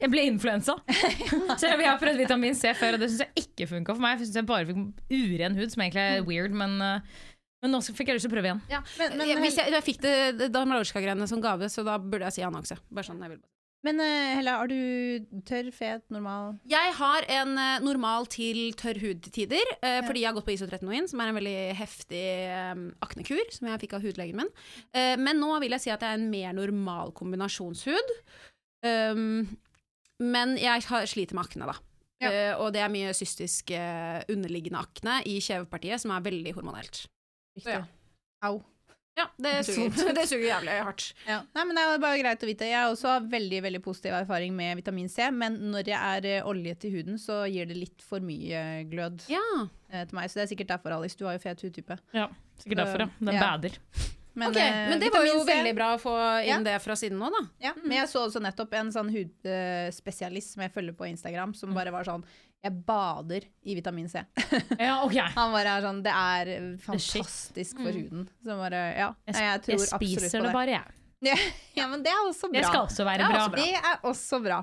jeg 0.00 0.10
ble 0.12 0.24
influensa. 0.30 0.78
Så 1.60 1.68
jeg 1.68 1.84
har 1.84 2.00
prøvd 2.00 2.22
vitamin 2.22 2.56
C 2.56 2.72
før, 2.78 2.96
og 2.96 3.02
det 3.02 3.10
syns 3.12 3.26
jeg 3.26 3.44
ikke 3.44 3.68
funka 3.74 3.92
for 3.92 4.04
meg. 4.04 4.16
For 4.16 4.24
jeg 4.24 4.30
synes 4.30 4.40
jeg 4.40 4.48
bare 4.48 4.68
fikk 4.70 4.78
uren 5.12 5.58
hud, 5.60 5.74
som 5.74 5.84
egentlig 5.84 6.04
er 6.04 6.24
weird, 6.24 6.56
men, 6.56 6.78
uh, 6.80 7.26
men 7.60 7.76
nå 7.76 7.82
fikk 7.84 8.08
jeg 8.08 8.18
lyst 8.18 8.28
til 8.28 8.32
å 8.32 8.36
prøve 8.38 8.50
igjen. 8.50 8.62
Men, 8.72 9.18
men, 9.18 9.26
jeg, 9.28 9.42
hvis 9.44 9.58
jeg, 9.60 9.74
jeg 9.76 9.86
fikk 9.90 10.00
det, 10.06 10.14
det 10.40 10.48
Dalmalorska-greiene 10.54 11.28
som 11.28 11.44
gave, 11.44 11.68
så 11.72 11.84
da 11.84 11.98
burde 12.00 12.30
jeg 12.30 12.38
si 12.38 12.46
annonse. 12.46 12.80
Bare 12.88 13.10
sånn, 13.10 13.20
jeg 13.20 13.34
vil 13.34 13.42
bare. 13.42 13.53
Men 13.84 14.00
eh, 14.02 14.34
Hella, 14.38 14.56
er 14.62 14.70
du 14.72 15.40
tørr, 15.48 15.70
fet, 15.74 16.04
normal 16.12 16.56
Jeg 16.70 16.94
har 16.98 17.26
en 17.36 17.58
eh, 17.60 17.82
normal 17.84 18.28
til 18.32 18.74
tørr 18.80 19.00
hud-tider. 19.02 19.74
Ja. 19.84 20.02
fordi 20.06 20.24
jeg 20.24 20.30
har 20.30 20.36
gått 20.38 20.48
på 20.48 20.56
isotretinoin, 20.56 21.08
som 21.10 21.20
er 21.22 21.30
en 21.30 21.38
veldig 21.38 21.58
heftig 21.78 22.24
eh, 22.48 22.84
aknekur, 23.04 23.44
som 23.54 23.68
jeg 23.70 23.84
fikk 23.84 23.98
av 23.98 24.06
hudlegen 24.06 24.42
min. 24.42 24.52
Eh, 24.96 25.14
men 25.20 25.40
nå 25.42 25.52
vil 25.62 25.76
jeg 25.76 25.86
si 25.86 25.94
at 25.94 26.04
jeg 26.04 26.16
er 26.16 26.20
en 26.20 26.30
mer 26.32 26.56
normal 26.56 27.14
kombinasjonshud. 27.16 28.14
Um, 28.84 29.46
men 30.20 30.58
jeg 30.60 30.84
sliter 30.84 31.36
med 31.36 31.46
akne, 31.46 31.68
da. 31.72 31.78
Ja. 32.22 32.30
Eh, 32.30 32.52
og 32.60 32.72
det 32.74 32.82
er 32.84 32.92
mye 32.92 33.14
cystisk 33.16 33.72
eh, 33.74 34.22
underliggende 34.32 34.80
akne 34.80 35.18
i 35.28 35.38
kjevepartiet, 35.42 36.02
som 36.02 36.14
er 36.14 36.24
veldig 36.24 36.54
hormonelt. 36.56 37.04
Riktig. 37.58 37.74
Ja. 37.74 37.82
Au. 38.46 38.60
Ja, 39.16 39.28
det 39.38 39.52
Suger. 39.66 40.14
det 40.18 40.24
suger 40.26 40.48
jævlig 40.48 40.72
hardt. 40.82 41.04
Ja. 41.28 41.36
Nei, 41.54 41.64
men 41.68 41.76
Det 41.78 41.82
er 41.86 42.00
bare 42.02 42.18
greit 42.18 42.42
å 42.42 42.48
vite. 42.50 42.66
Jeg 42.66 42.80
har 42.82 42.90
også 42.90 43.12
veldig 43.30 43.60
veldig 43.62 43.80
positiv 43.84 44.16
erfaring 44.18 44.56
med 44.58 44.80
vitamin 44.80 45.08
C, 45.12 45.28
men 45.30 45.60
når 45.70 45.86
jeg 45.92 46.00
er 46.18 46.26
eh, 46.40 46.48
oljet 46.50 46.84
i 46.88 46.90
huden, 46.96 47.20
så 47.22 47.44
gir 47.46 47.70
det 47.70 47.76
litt 47.78 48.02
for 48.02 48.18
mye 48.26 48.64
glød 48.90 49.22
Ja. 49.30 49.44
eh, 49.92 50.02
til 50.04 50.18
meg. 50.18 50.30
Så 50.32 50.40
det 50.40 50.46
er 50.48 50.50
sikkert 50.56 50.72
derfor, 50.74 50.96
Alice. 50.98 51.14
Du 51.18 51.26
har 51.28 51.38
jo 51.38 51.44
fet 51.46 51.62
hudtype. 51.62 51.98
Ja, 52.16 52.26
Sikkert 52.58 52.82
derfor, 52.84 53.06
ja. 53.06 53.08
Den 53.20 53.34
Ja. 53.34 53.40
bader. 53.52 53.78
Men, 54.34 54.50
ok, 54.50 54.56
eh, 54.58 54.88
men 54.90 54.98
det 54.98 55.12
var 55.14 55.26
jo 55.28 55.44
veldig 55.46 55.74
bra 55.78 55.88
å 55.94 55.98
få 56.02 56.14
inn 56.42 56.48
Ja. 56.48 56.58
det 56.66 56.78
fra 56.82 56.96
siden 56.98 57.18
nå, 57.22 57.28
da. 57.30 57.42
Ja, 57.68 57.72
men 57.82 57.92
jeg 58.00 58.08
så 58.10 58.24
også 58.26 58.42
nettopp 58.42 58.72
en 58.74 58.90
sånn 58.90 59.12
hudspesialist 59.14 60.54
som 60.56 60.64
jeg 60.64 60.72
følger 60.74 60.96
på 60.98 61.06
Instagram, 61.06 61.54
som 61.54 61.74
bare 61.74 61.92
var 61.94 62.04
sånn 62.08 62.24
Jeg 62.64 62.72
bader 62.86 63.44
i 63.62 63.74
vitamin 63.76 64.08
C. 64.08 64.22
Ja, 64.80 65.04
okay. 65.04 65.20
Han 65.36 65.52
bare 65.52 65.76
er 65.76 65.82
sånn 65.84 66.02
Det 66.02 66.14
er 66.16 66.78
fantastisk 66.80 67.76
for 67.76 67.92
huden. 67.92 68.26
Så 68.42 68.56
bare 68.56 68.82
Ja. 68.96 69.10
Jeg, 69.26 69.34
Nei, 69.36 69.42
jeg 69.50 69.62
tror 69.66 69.74
jeg 69.74 69.80
spiser 69.80 69.98
absolutt 70.00 70.32
på 70.40 70.46
det 70.46 70.52
bare, 70.58 70.78
jeg. 70.78 71.00
Ja, 71.78 71.86
men 71.88 72.02
det 72.04 72.10
er 72.12 72.22
også 72.28 72.50
bra. 72.50 72.58
Det 72.60 72.64
skal 72.68 72.86
også 72.86 73.04
være 73.04 73.28
bra. 73.28 73.28
Det 73.28 73.34
er 73.34 73.40
også 73.40 73.50
bra. 73.54 73.62
Det 73.62 73.74
er 73.92 74.08
også 74.10 74.40
bra. 74.44 74.58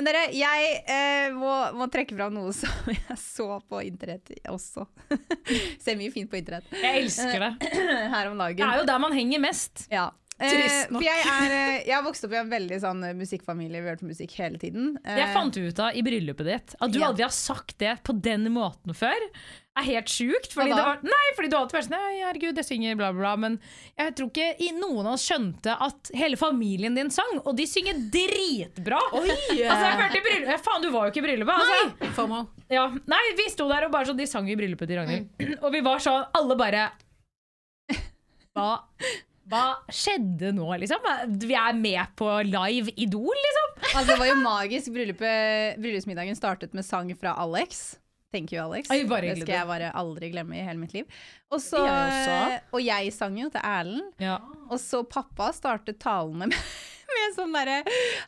Men 0.00 0.06
dere, 0.08 0.20
jeg 0.32 0.68
eh, 0.88 1.26
må, 1.36 1.50
må 1.76 1.84
trekke 1.92 2.16
fram 2.16 2.32
noe 2.32 2.54
som 2.56 2.88
jeg 2.94 3.18
så 3.20 3.58
på 3.68 3.82
internett 3.84 4.32
også. 4.48 4.86
Ser 5.84 5.98
mye 6.00 6.08
fint 6.14 6.30
på 6.32 6.38
internett 6.40 6.72
Jeg 6.72 7.02
elsker 7.04 7.44
det. 7.44 7.50
her 8.14 8.30
om 8.30 8.40
Det 8.40 8.64
er 8.64 8.80
jo 8.80 8.88
der 8.88 9.02
man 9.04 9.12
henger 9.12 9.42
mest. 9.44 9.84
Ja. 9.92 10.08
Eh, 10.40 10.86
for 10.88 11.04
jeg, 11.04 11.20
er, 11.28 11.52
eh, 11.52 11.74
jeg 11.84 11.92
har 11.92 12.04
vokst 12.06 12.24
opp 12.24 12.32
i 12.32 12.38
en 12.40 12.48
veldig 12.48 12.78
sånn 12.80 13.02
eh, 13.04 13.12
musikkfamilie. 13.18 13.82
Vi 13.82 13.90
har 13.90 13.98
hørt 13.98 14.06
musikk 14.08 14.32
hele 14.40 14.56
tiden. 14.62 14.94
Eh, 15.04 15.18
Jeg 15.20 15.34
fant 15.36 15.58
ut 15.60 15.82
av 15.84 15.92
i 16.00 16.04
bryllupet 16.06 16.48
ditt 16.48 16.72
at 16.80 16.94
du 16.94 16.96
Ja. 17.02 17.10
aldri 17.10 17.26
har 17.26 17.34
sagt 17.36 17.76
det 17.84 17.98
på 18.08 18.16
den 18.24 18.48
måten 18.54 18.96
før. 18.96 19.26
Er 19.78 19.86
helt 19.86 20.10
sjukt. 20.10 20.52
Fordi, 20.54 20.72
det 20.74 20.82
var, 20.82 21.00
nei, 21.06 21.26
fordi 21.36 21.50
du 21.52 21.56
alltid 21.58 21.78
vært 21.78 21.86
sånn 21.86 21.96
Nei, 21.96 22.14
herregud, 22.24 22.58
jeg 22.60 22.66
synger 22.66 22.98
bla, 22.98 23.10
bla. 23.14 23.34
Men 23.40 23.56
jeg 23.98 24.16
tror 24.18 24.30
ikke 24.32 24.72
noen 24.78 25.06
av 25.06 25.16
oss 25.16 25.26
skjønte 25.28 25.76
at 25.86 26.10
hele 26.18 26.38
familien 26.40 26.96
din 26.98 27.12
sang, 27.14 27.38
og 27.44 27.54
de 27.58 27.66
synger 27.70 28.02
dritbra. 28.12 29.00
Altså, 29.20 29.56
jeg 29.56 29.98
følte 30.00 30.18
i 30.18 30.22
bryllupet 30.24 30.62
Faen, 30.64 30.82
du 30.82 30.90
var 30.92 31.06
jo 31.06 31.12
ikke 31.12 31.20
i 31.20 31.24
bryllupet. 31.24 31.64
Altså. 31.64 32.10
FOMO. 32.16 32.42
Ja, 32.72 32.84
nei, 33.10 33.22
vi 33.38 33.46
sto 33.52 33.66
der 33.70 33.86
og 33.86 33.92
bare 33.94 34.08
sånn 34.08 34.18
De 34.18 34.26
sang 34.30 34.46
i 34.50 34.56
bryllupet 34.58 34.90
til 34.90 35.00
Ragnhild. 35.00 35.30
Og 35.64 35.72
vi 35.74 35.80
var 35.84 36.02
sånn 36.02 36.22
Alle 36.38 36.56
bare 36.58 36.84
Hva 38.56 38.68
hva 39.50 39.64
skjedde 39.90 40.52
nå, 40.54 40.66
liksom? 40.78 41.06
Vi 41.42 41.56
er 41.58 41.74
med 41.74 42.12
på 42.18 42.28
live 42.46 42.92
Idol, 43.02 43.34
liksom? 43.34 43.72
Altså, 43.88 44.04
det 44.12 44.18
var 44.20 44.28
jo 44.28 44.36
magisk. 44.44 44.92
Bryllupet, 44.94 45.80
bryllupsmiddagen 45.82 46.38
startet 46.38 46.76
med 46.76 46.86
sang 46.86 47.10
fra 47.18 47.32
Alex. 47.42 47.98
Thank 48.30 48.52
you, 48.54 48.60
Alex. 48.62 48.88
Bare 49.10 49.32
det 49.32 49.42
skal 49.42 49.56
jeg 49.56 49.66
bare 49.66 49.90
aldri 49.98 50.30
glemme 50.30 50.54
i 50.54 50.62
hele 50.62 50.78
mitt 50.78 50.92
liv. 50.94 51.08
Og, 51.50 51.58
så, 51.62 51.80
Jeg 51.82 52.60
og 52.70 52.84
jeg 52.84 53.10
sang 53.14 53.38
jo 53.40 53.48
til 53.50 53.64
Erlend. 53.66 54.12
Ja. 54.22 54.36
Og 54.70 54.78
så 54.78 55.02
pappa 55.02 55.50
startet 55.56 55.98
talene 56.02 56.46
med, 56.52 56.60
med 57.14 57.24
en 57.26 57.36
sånn 57.36 57.56
derre 57.56 57.78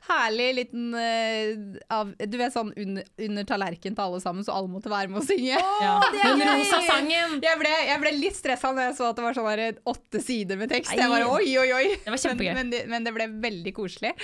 herlig 0.09 0.49
liten 0.59 0.89
uh, 0.97 1.79
av, 1.93 2.13
Du 2.29 2.37
vet 2.41 2.55
sånn 2.55 2.73
under, 2.77 3.07
under 3.27 3.47
tallerken 3.49 3.97
til 3.97 4.05
alle 4.05 4.21
sammen, 4.25 4.47
så 4.47 4.57
alle 4.57 4.73
måtte 4.73 4.93
være 4.93 5.13
med 5.13 5.23
å 5.23 5.27
synge. 5.27 5.61
ja. 5.87 5.95
Den 6.15 6.43
rosa 6.49 6.81
sangen. 6.87 7.39
Jeg 7.45 7.61
ble, 7.61 7.73
jeg 7.89 8.03
ble 8.03 8.15
litt 8.17 8.39
stressa 8.39 8.73
når 8.73 8.91
jeg 8.91 8.99
så 9.01 9.11
at 9.11 9.21
det 9.21 9.27
var 9.27 9.39
sånn 9.39 9.51
der 9.53 9.81
åtte 9.93 10.23
sider 10.25 10.61
med 10.61 10.73
tekst. 10.73 10.95
Jeg 10.97 11.13
bare 11.13 11.29
oi, 11.31 11.55
oi, 11.61 11.69
oi. 11.77 11.85
Det 12.03 12.15
var 12.15 12.23
kjempegøy. 12.25 12.53
Men, 12.53 12.61
men, 12.63 12.75
det, 12.75 12.83
men 12.91 13.09
det 13.09 13.15
ble 13.17 13.29
veldig 13.47 13.75
koselig. 13.77 14.15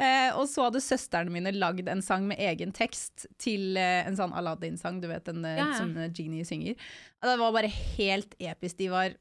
Uh, 0.00 0.38
og 0.38 0.44
så 0.50 0.68
hadde 0.68 0.84
søstrene 0.84 1.34
mine 1.34 1.54
lagd 1.56 1.88
en 1.90 2.04
sang 2.04 2.26
med 2.28 2.40
egen 2.50 2.74
tekst 2.76 3.28
til 3.40 3.78
uh, 3.78 4.04
en 4.06 4.18
sånn 4.18 4.34
Aladdin-sang, 4.36 5.02
du 5.02 5.08
vet 5.10 5.26
den 5.28 5.44
eh, 5.46 5.58
Ja, 5.58 5.70
som 5.76 5.94
Genie 6.14 6.46
synger. 6.46 6.76
Det 7.24 7.38
var 7.40 7.54
bare 7.54 7.70
helt 7.70 8.36
episk. 8.38 8.78
De 8.78 8.90
var 8.92 9.16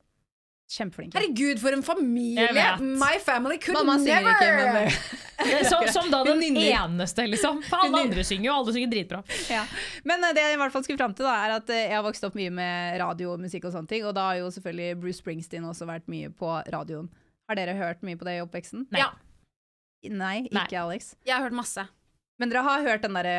kjempeflinke. 0.67 1.17
Herregud, 1.17 1.59
for 1.61 1.75
en 1.75 1.83
familie! 1.83 2.77
My 2.79 3.19
family 3.23 3.57
could 3.57 3.77
Mamma 3.77 3.97
synger 3.99 4.21
never! 4.21 4.35
ikke, 4.35 4.55
med 4.55 4.73
meg. 4.73 4.91
Som, 5.69 5.83
som 5.93 6.07
da 6.11 6.23
den 6.25 6.41
eneste, 6.41 7.27
liksom. 7.29 7.59
For 7.69 7.77
alle 7.85 7.99
andre 8.07 8.23
synger 8.25 8.49
jo, 8.49 8.55
alle 8.57 8.73
synger 8.73 8.89
dritbra. 8.89 9.19
Ja. 9.53 9.67
Men 10.03 10.23
eh, 10.25 10.33
det 10.33 10.41
jeg 10.41 10.55
i 10.55 10.59
hvert 10.63 10.73
fall 10.73 10.83
skulle 10.87 10.97
fram 10.97 11.13
til, 11.13 11.27
da, 11.29 11.35
er 11.45 11.53
at 11.59 11.69
eh, 11.69 11.83
jeg 11.91 11.93
har 11.93 12.05
vokst 12.07 12.25
opp 12.25 12.35
mye 12.39 12.49
med 12.57 12.97
radio 12.99 13.35
og 13.35 13.43
musikk 13.43 13.67
og 13.69 13.75
sånne 13.75 13.91
ting, 13.91 14.07
og 14.09 14.15
da 14.17 14.31
har 14.31 14.39
jo 14.41 14.49
selvfølgelig 14.55 14.97
Bruce 15.03 15.21
Springsteen 15.21 15.67
også 15.69 15.85
vært 15.89 16.09
mye 16.09 16.33
på 16.33 16.49
radioen. 16.73 17.11
Har 17.47 17.59
dere 17.59 17.77
hørt 17.77 18.01
mye 18.03 18.17
på 18.17 18.25
det 18.27 18.39
i 18.39 18.43
oppveksten? 18.43 18.87
Nei. 18.89 19.05
Ja. 19.05 19.13
Nei, 20.07 20.37
ikke 20.49 20.57
Nei. 20.57 20.67
Alex. 20.81 21.13
Jeg 21.27 21.37
har 21.37 21.45
hørt 21.45 21.57
masse. 21.57 21.85
Men 22.41 22.51
dere 22.51 22.65
har 22.65 22.85
hørt 22.85 23.05
den 23.05 23.17
derre 23.17 23.37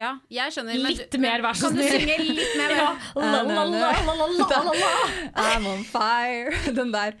Ja, 0.00 0.14
jeg 0.32 0.52
skjønner. 0.54 0.78
Litt 0.80 1.12
men, 1.12 1.20
mer, 1.26 1.42
vær 1.44 1.56
så 1.60 1.68
Kan 1.68 1.76
du 1.76 1.82
synge 1.84 2.14
litt 2.24 2.54
mer? 2.56 2.70
Ja. 2.72 2.86
La, 3.20 3.24
la, 3.30 3.40
la, 3.44 3.64
la, 3.68 3.90
la, 4.00 4.14
la, 4.16 4.26
la, 4.48 4.72
la. 4.80 4.92
I'm 5.44 5.66
on 5.68 5.82
fire. 5.84 6.54
Den 6.78 6.92
der. 6.94 7.16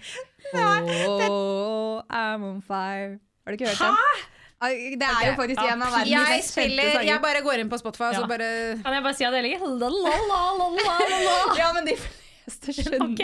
Oh, 0.56 2.00
I'm 2.08 2.42
on 2.48 2.62
fire. 2.64 3.18
Har 3.44 3.52
du 3.52 3.58
ikke 3.58 3.68
hørt 3.68 3.82
den? 3.84 3.98
Hæ? 4.00 4.70
Det 5.00 5.06
er 5.08 5.26
jo 5.26 5.34
faktisk 5.36 5.60
en 5.64 5.82
av 5.84 5.92
verdens 5.94 6.10
Jeg 6.12 6.32
mest 6.36 6.56
kjente 6.56 6.86
sanger. 6.92 7.06
Jeg 7.10 7.20
bare 7.24 7.40
går 7.44 7.62
inn 7.62 7.70
på 7.72 7.78
Spotify 7.80 8.08
og 8.10 8.12
Ja. 8.16 8.20
så 8.20 8.26
bare 8.32 8.48
Kan 8.84 8.96
jeg 8.96 9.02
bare 9.06 9.16
si 9.16 9.24
at 9.28 9.36
jeg 9.36 9.44
ligger 9.46 9.58
la, 9.64 9.88
la, 9.88 10.16
la, 10.30 10.40
la, 10.58 10.66
la, 10.68 10.90
la, 11.04 11.20
la. 11.28 11.36
Ja, 11.60 11.68
men 11.76 11.88
de 11.88 11.94
fleste 12.00 12.74
skjønner 12.76 13.06
Ok. 13.06 13.22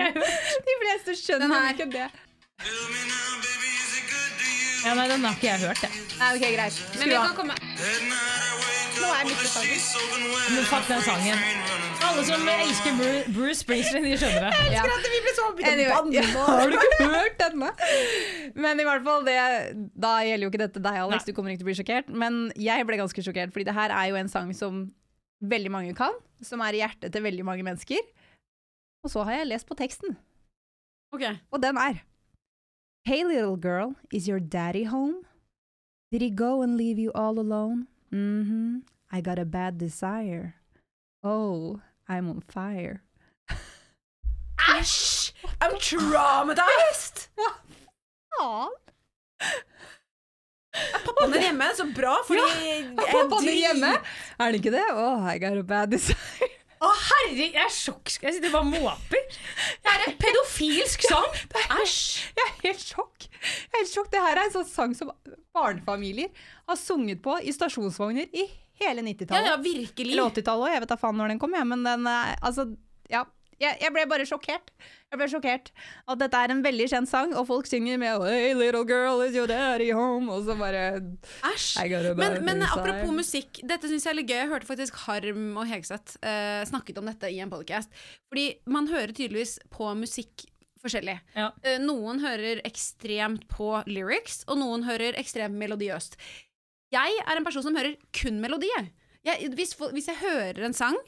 De 0.69 0.77
fleste 0.85 1.17
skjønner 1.21 1.69
ikke 1.75 1.89
det. 1.93 2.09
Ja, 4.87 4.95
nei, 4.95 5.09
den 5.11 5.25
har 5.27 5.35
ikke 5.37 5.49
jeg 5.51 5.61
hørt, 5.67 5.83
jeg. 5.83 6.05
Nei, 6.21 6.29
ok, 6.37 6.45
greit. 6.57 6.77
Men 6.93 7.01
Skru 7.01 7.09
vi 7.11 7.17
av. 7.17 7.25
kan 7.27 7.37
komme 7.41 8.46
Nå 8.97 9.09
er 9.13 9.19
jeg 9.21 9.27
midt 9.29 9.43
i 9.45 9.51
sangen. 9.53 10.27
Men 10.57 10.65
fuck 10.71 10.87
den 10.89 11.03
sangen. 11.05 11.43
Alle 12.07 12.23
som 12.29 12.49
elsker 12.53 12.97
Bruce, 13.01 13.33
Bruce 13.37 13.61
Springsteen, 13.65 14.05
de 14.07 14.15
skjønner 14.21 14.47
det. 14.47 14.51
Jeg 14.57 14.67
elsker 14.67 14.93
Ja. 14.93 14.99
Vi 15.07 15.21
ble 15.25 15.33
så 15.37 15.47
Anyway, 15.67 15.91
har 16.37 16.71
du 16.71 16.77
ikke 16.77 17.09
hørt 17.13 17.37
denne? 17.41 17.71
Men 18.55 18.81
i 18.81 18.87
hvert 18.87 19.05
fall, 19.07 19.25
det, 19.27 19.37
da 20.07 20.13
gjelder 20.27 20.47
jo 20.47 20.51
ikke 20.53 20.63
dette 20.65 20.83
deg, 20.85 21.01
Alex. 21.03 21.25
Nei. 21.25 21.33
Du 21.33 21.37
kommer 21.37 21.53
ikke 21.53 21.63
til 21.63 21.67
å 21.67 21.71
bli 21.73 21.79
sjokkert. 21.81 22.09
Men 22.25 22.39
jeg 22.61 22.87
ble 22.89 22.99
ganske 23.01 23.25
sjokkert, 23.27 23.53
fordi 23.55 23.67
det 23.69 23.75
her 23.77 23.91
er 23.97 24.11
jo 24.13 24.19
en 24.21 24.29
sang 24.33 24.53
som 24.57 24.85
veldig 25.45 25.73
mange 25.75 25.95
kan. 25.99 26.15
Som 26.45 26.61
er 26.65 26.77
i 26.77 26.83
hjertet 26.85 27.13
til 27.13 27.25
veldig 27.25 27.45
mange 27.49 27.65
mennesker. 27.67 28.01
Og 29.05 29.13
så 29.13 29.25
har 29.29 29.41
jeg 29.41 29.51
lest 29.53 29.67
på 29.69 29.77
teksten, 29.79 30.17
Ok. 31.15 31.23
og 31.53 31.61
den 31.63 31.77
er 31.79 32.01
Hey 33.07 33.23
little 33.23 33.57
girl, 33.57 33.95
is 34.11 34.27
your 34.29 34.41
daddy 34.41 34.83
home? 34.85 35.23
Did 36.11 36.23
he 36.23 36.31
go 36.31 36.61
and 36.63 36.77
leave 36.77 36.99
you 36.99 37.13
all 37.15 37.39
alone? 37.39 37.87
Mm-hmm. 38.17 38.79
I 39.13 39.21
got 39.21 39.39
a 39.39 39.45
bad 39.45 39.79
desire. 39.79 40.55
Oh, 41.23 41.81
I'm 42.09 42.31
on 42.31 42.43
fire. 42.49 43.03
Æsj! 44.59 45.33
I'm 45.61 45.77
traumatized! 45.79 47.29
Faen! 48.37 48.73
Pappaen 51.05 51.35
er 51.35 51.41
hjemme, 51.41 51.69
så 51.77 51.87
bra, 51.97 52.17
fordi 52.27 52.41
Er 52.41 53.13
pappaen 53.13 53.49
hjemme? 53.49 53.93
Er 54.39 54.45
han 54.45 54.55
ikke 54.59 54.73
det? 54.75 54.85
Oh, 54.93 55.25
I 55.25 55.39
got 55.39 55.57
a 55.57 55.63
bad 55.63 55.93
desire. 55.93 56.56
Å, 56.77 56.91
herre, 56.93 57.37
jeg 57.41 57.55
er 57.57 57.71
sjokk. 57.73 58.11
Jeg 58.21 58.37
sitter 58.37 58.53
bare 58.53 58.67
og 58.67 58.75
måper. 58.75 59.39
Det 59.85 59.93
er 59.95 60.05
en 60.11 60.17
pedofilsk 60.21 61.07
sang. 61.09 61.29
Æsj! 61.81 61.97
Jeg 62.37 62.45
er 62.45 62.55
helt 62.67 62.85
sjokk. 62.85 63.27
Jeg 63.31 63.73
er 63.73 63.79
helt 63.81 63.93
sjokk. 63.95 64.11
Det 64.13 64.21
her 64.27 64.37
er 64.37 64.45
en 64.45 64.55
sånn 64.59 64.69
sang 64.69 64.93
som 64.99 65.13
barnefamilier 65.57 66.29
har 66.69 66.77
sunget 66.81 67.23
på 67.25 67.39
i 67.41 67.55
stasjonsvogner 67.57 68.29
i 68.37 68.45
hele 68.83 69.01
90-tallet. 69.07 69.49
ja, 69.49 69.57
virkelig. 69.65 70.13
Eller 70.13 70.29
80-tallet 70.29 70.67
òg, 70.67 70.75
jeg 70.75 70.83
vet 70.85 70.91
da 70.93 70.99
faen 71.01 71.17
når 71.17 71.33
den 71.33 71.39
kom, 71.41 71.55
jeg, 71.57 71.65
men 71.73 71.87
den 71.87 72.05
altså 72.13 72.67
Ja. 72.69 72.75
Jeg, 73.63 73.79
jeg 73.81 73.93
ble 73.95 74.05
bare 74.09 74.27
sjokkert. 74.29 74.73
Jeg 75.07 75.21
ble 75.21 75.29
sjokkert 75.31 75.71
At 76.11 76.19
dette 76.21 76.41
er 76.43 76.53
en 76.53 76.63
veldig 76.65 76.87
kjent 76.91 77.09
sang, 77.09 77.31
og 77.39 77.47
folk 77.49 77.69
synger 77.71 78.01
med 78.01 78.25
Hey 78.27 78.57
little 78.57 78.85
girl, 78.89 79.23
is 79.25 79.37
your 79.39 79.49
daddy 79.49 79.89
home? 79.97 80.29
Og 80.33 80.45
så 80.49 80.57
bare 80.59 80.83
Æsj. 81.53 81.71
Men, 82.19 82.41
men 82.45 82.65
apropos 82.67 83.15
musikk, 83.15 83.63
dette 83.65 83.89
syns 83.91 84.05
jeg 84.07 84.13
er 84.13 84.19
litt 84.21 84.29
gøy. 84.31 84.41
Jeg 84.43 84.51
hørte 84.53 84.69
faktisk 84.69 84.99
Harm 85.07 85.47
og 85.57 85.71
Hegseth 85.71 86.19
uh, 86.21 86.63
snakket 86.69 87.01
om 87.01 87.09
dette 87.09 87.31
i 87.33 87.41
en 87.45 87.53
podcast. 87.53 87.93
Fordi 88.33 88.51
man 88.69 88.91
hører 88.93 89.15
tydeligvis 89.15 89.59
på 89.73 89.89
musikk 89.99 90.47
forskjellig. 90.85 91.17
Ja. 91.39 91.51
Uh, 91.65 91.79
noen 91.83 92.21
hører 92.25 92.61
ekstremt 92.69 93.47
på 93.53 93.73
lyrics, 93.89 94.43
og 94.51 94.61
noen 94.61 94.85
hører 94.89 95.17
ekstremt 95.21 95.57
melodiøst. 95.59 96.19
Jeg 96.95 97.23
er 97.25 97.39
en 97.39 97.47
person 97.47 97.65
som 97.65 97.77
hører 97.79 97.97
kun 98.15 98.39
melodier. 98.43 98.91
Jeg, 99.27 99.51
hvis, 99.59 99.75
hvis 99.75 100.07
jeg 100.13 100.21
hører 100.21 100.69
en 100.69 100.77
sang, 100.77 100.99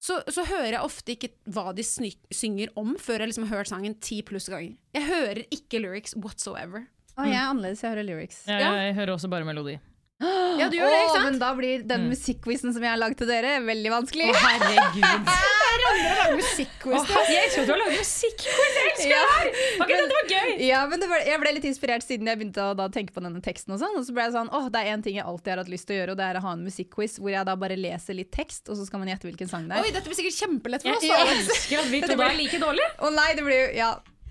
så, 0.00 0.22
så 0.32 0.46
hører 0.48 0.78
jeg 0.78 0.80
ofte 0.86 1.12
ikke 1.12 1.28
hva 1.52 1.74
de 1.76 1.84
sny, 1.84 2.10
synger 2.32 2.72
om, 2.80 2.94
før 3.00 3.20
jeg 3.24 3.32
liksom 3.32 3.46
har 3.50 3.60
hørt 3.60 3.70
sangen 3.72 3.98
ti 4.00 4.22
pluss 4.26 4.48
ganger. 4.48 4.78
Jeg 4.96 5.04
hører 5.10 5.42
ikke 5.52 5.82
lyrics 5.82 6.16
whatsoever. 6.16 6.86
Å, 7.18 7.26
jeg 7.28 7.36
er 7.36 7.50
annerledes, 7.50 7.82
jeg 7.84 7.92
hører 7.92 8.08
lyrics. 8.08 8.40
Jeg, 8.48 8.64
jeg 8.64 8.96
hører 8.96 9.12
også 9.18 9.28
bare 9.32 9.44
melodi. 9.44 9.76
Ja, 10.20 10.66
du 10.68 10.74
gjør 10.76 10.90
det, 10.92 10.96
ikke 11.00 11.14
sant? 11.14 11.24
Men 11.30 11.38
da 11.40 11.50
blir 11.56 11.82
den 11.88 12.02
musikkquizen 12.10 12.74
som 12.76 12.82
jeg 12.84 12.90
har 12.92 12.98
lagd 13.00 13.16
til 13.22 13.28
dere, 13.30 13.54
veldig 13.64 13.90
vanskelig. 13.94 14.26
Å, 14.28 14.40
herregud. 14.44 15.30
Musikkquiz. 16.40 16.96
Å, 16.98 17.04
her- 17.08 17.30
jeg 17.30 17.44
elsker 17.46 17.62
at 17.62 17.68
du 17.68 17.72
har 17.72 17.80
laget 17.80 18.00
musikkquiz! 18.02 18.74
Jeg 18.76 18.90
elsker 18.90 19.10
Ja. 19.10 19.20
det 19.22 19.30
her! 19.32 19.86
Dette 19.90 20.16
var 20.16 20.28
gøy! 20.34 20.50
Ja, 20.66 20.80
men 20.90 21.00
det 21.02 21.08
Jeg 21.26 21.40
ble 21.42 21.52
litt 21.56 21.66
inspirert 21.70 22.04
siden 22.04 22.28
jeg 22.30 22.40
begynte 22.40 22.66
å 22.68 22.74
da 22.78 22.88
tenke 22.92 23.14
på 23.16 23.22
denne 23.24 23.40
teksten. 23.44 23.72
Og 23.74 23.80
sånn 23.82 23.96
Og 23.96 24.04
så 24.06 24.14
ble 24.16 24.26
jeg 24.28 24.34
sånn, 24.36 24.50
åh, 24.52 24.68
det 24.72 24.82
er 24.84 24.92
en 24.94 25.02
ting 25.06 25.16
jeg 25.16 25.24
alltid 25.26 25.54
har 25.54 25.62
hatt 25.64 25.72
lyst 25.72 25.88
til 25.88 25.96
å 25.96 26.00
gjøre, 26.02 26.14
og 26.16 26.20
det 26.20 26.28
er 26.28 26.40
å 26.40 26.44
ha 26.44 26.52
en 26.58 26.64
musikkquiz 26.68 27.16
hvor 27.22 27.32
jeg 27.32 27.48
da 27.48 27.56
bare 27.64 27.78
leser 27.80 28.18
litt 28.20 28.30
tekst, 28.34 28.68
og 28.68 28.76
så 28.76 28.86
skal 28.88 29.00
man 29.02 29.08
gjette 29.12 29.28
hvilken 29.30 29.48
sang 29.50 29.68
det 29.70 29.80
Oi, 29.80 29.88
er. 29.88 29.96
dette 29.98 30.10
blir 30.12 30.20
sikkert 30.20 30.38
kjempelett 30.42 30.84
for 30.84 30.98
oss. 31.00 31.08
jeg 31.08 31.34
elsker 31.38 31.84
at 31.84 31.90
vi 31.94 32.02
to 32.04 32.12
er 32.18 32.36
like 32.38 32.60
dårlige. 32.62 32.90
Å 33.00 33.12
nei, 33.16 33.28
det 33.38 33.46
blir 33.48 33.60
jo 33.64 33.68
Ja. 33.80 33.90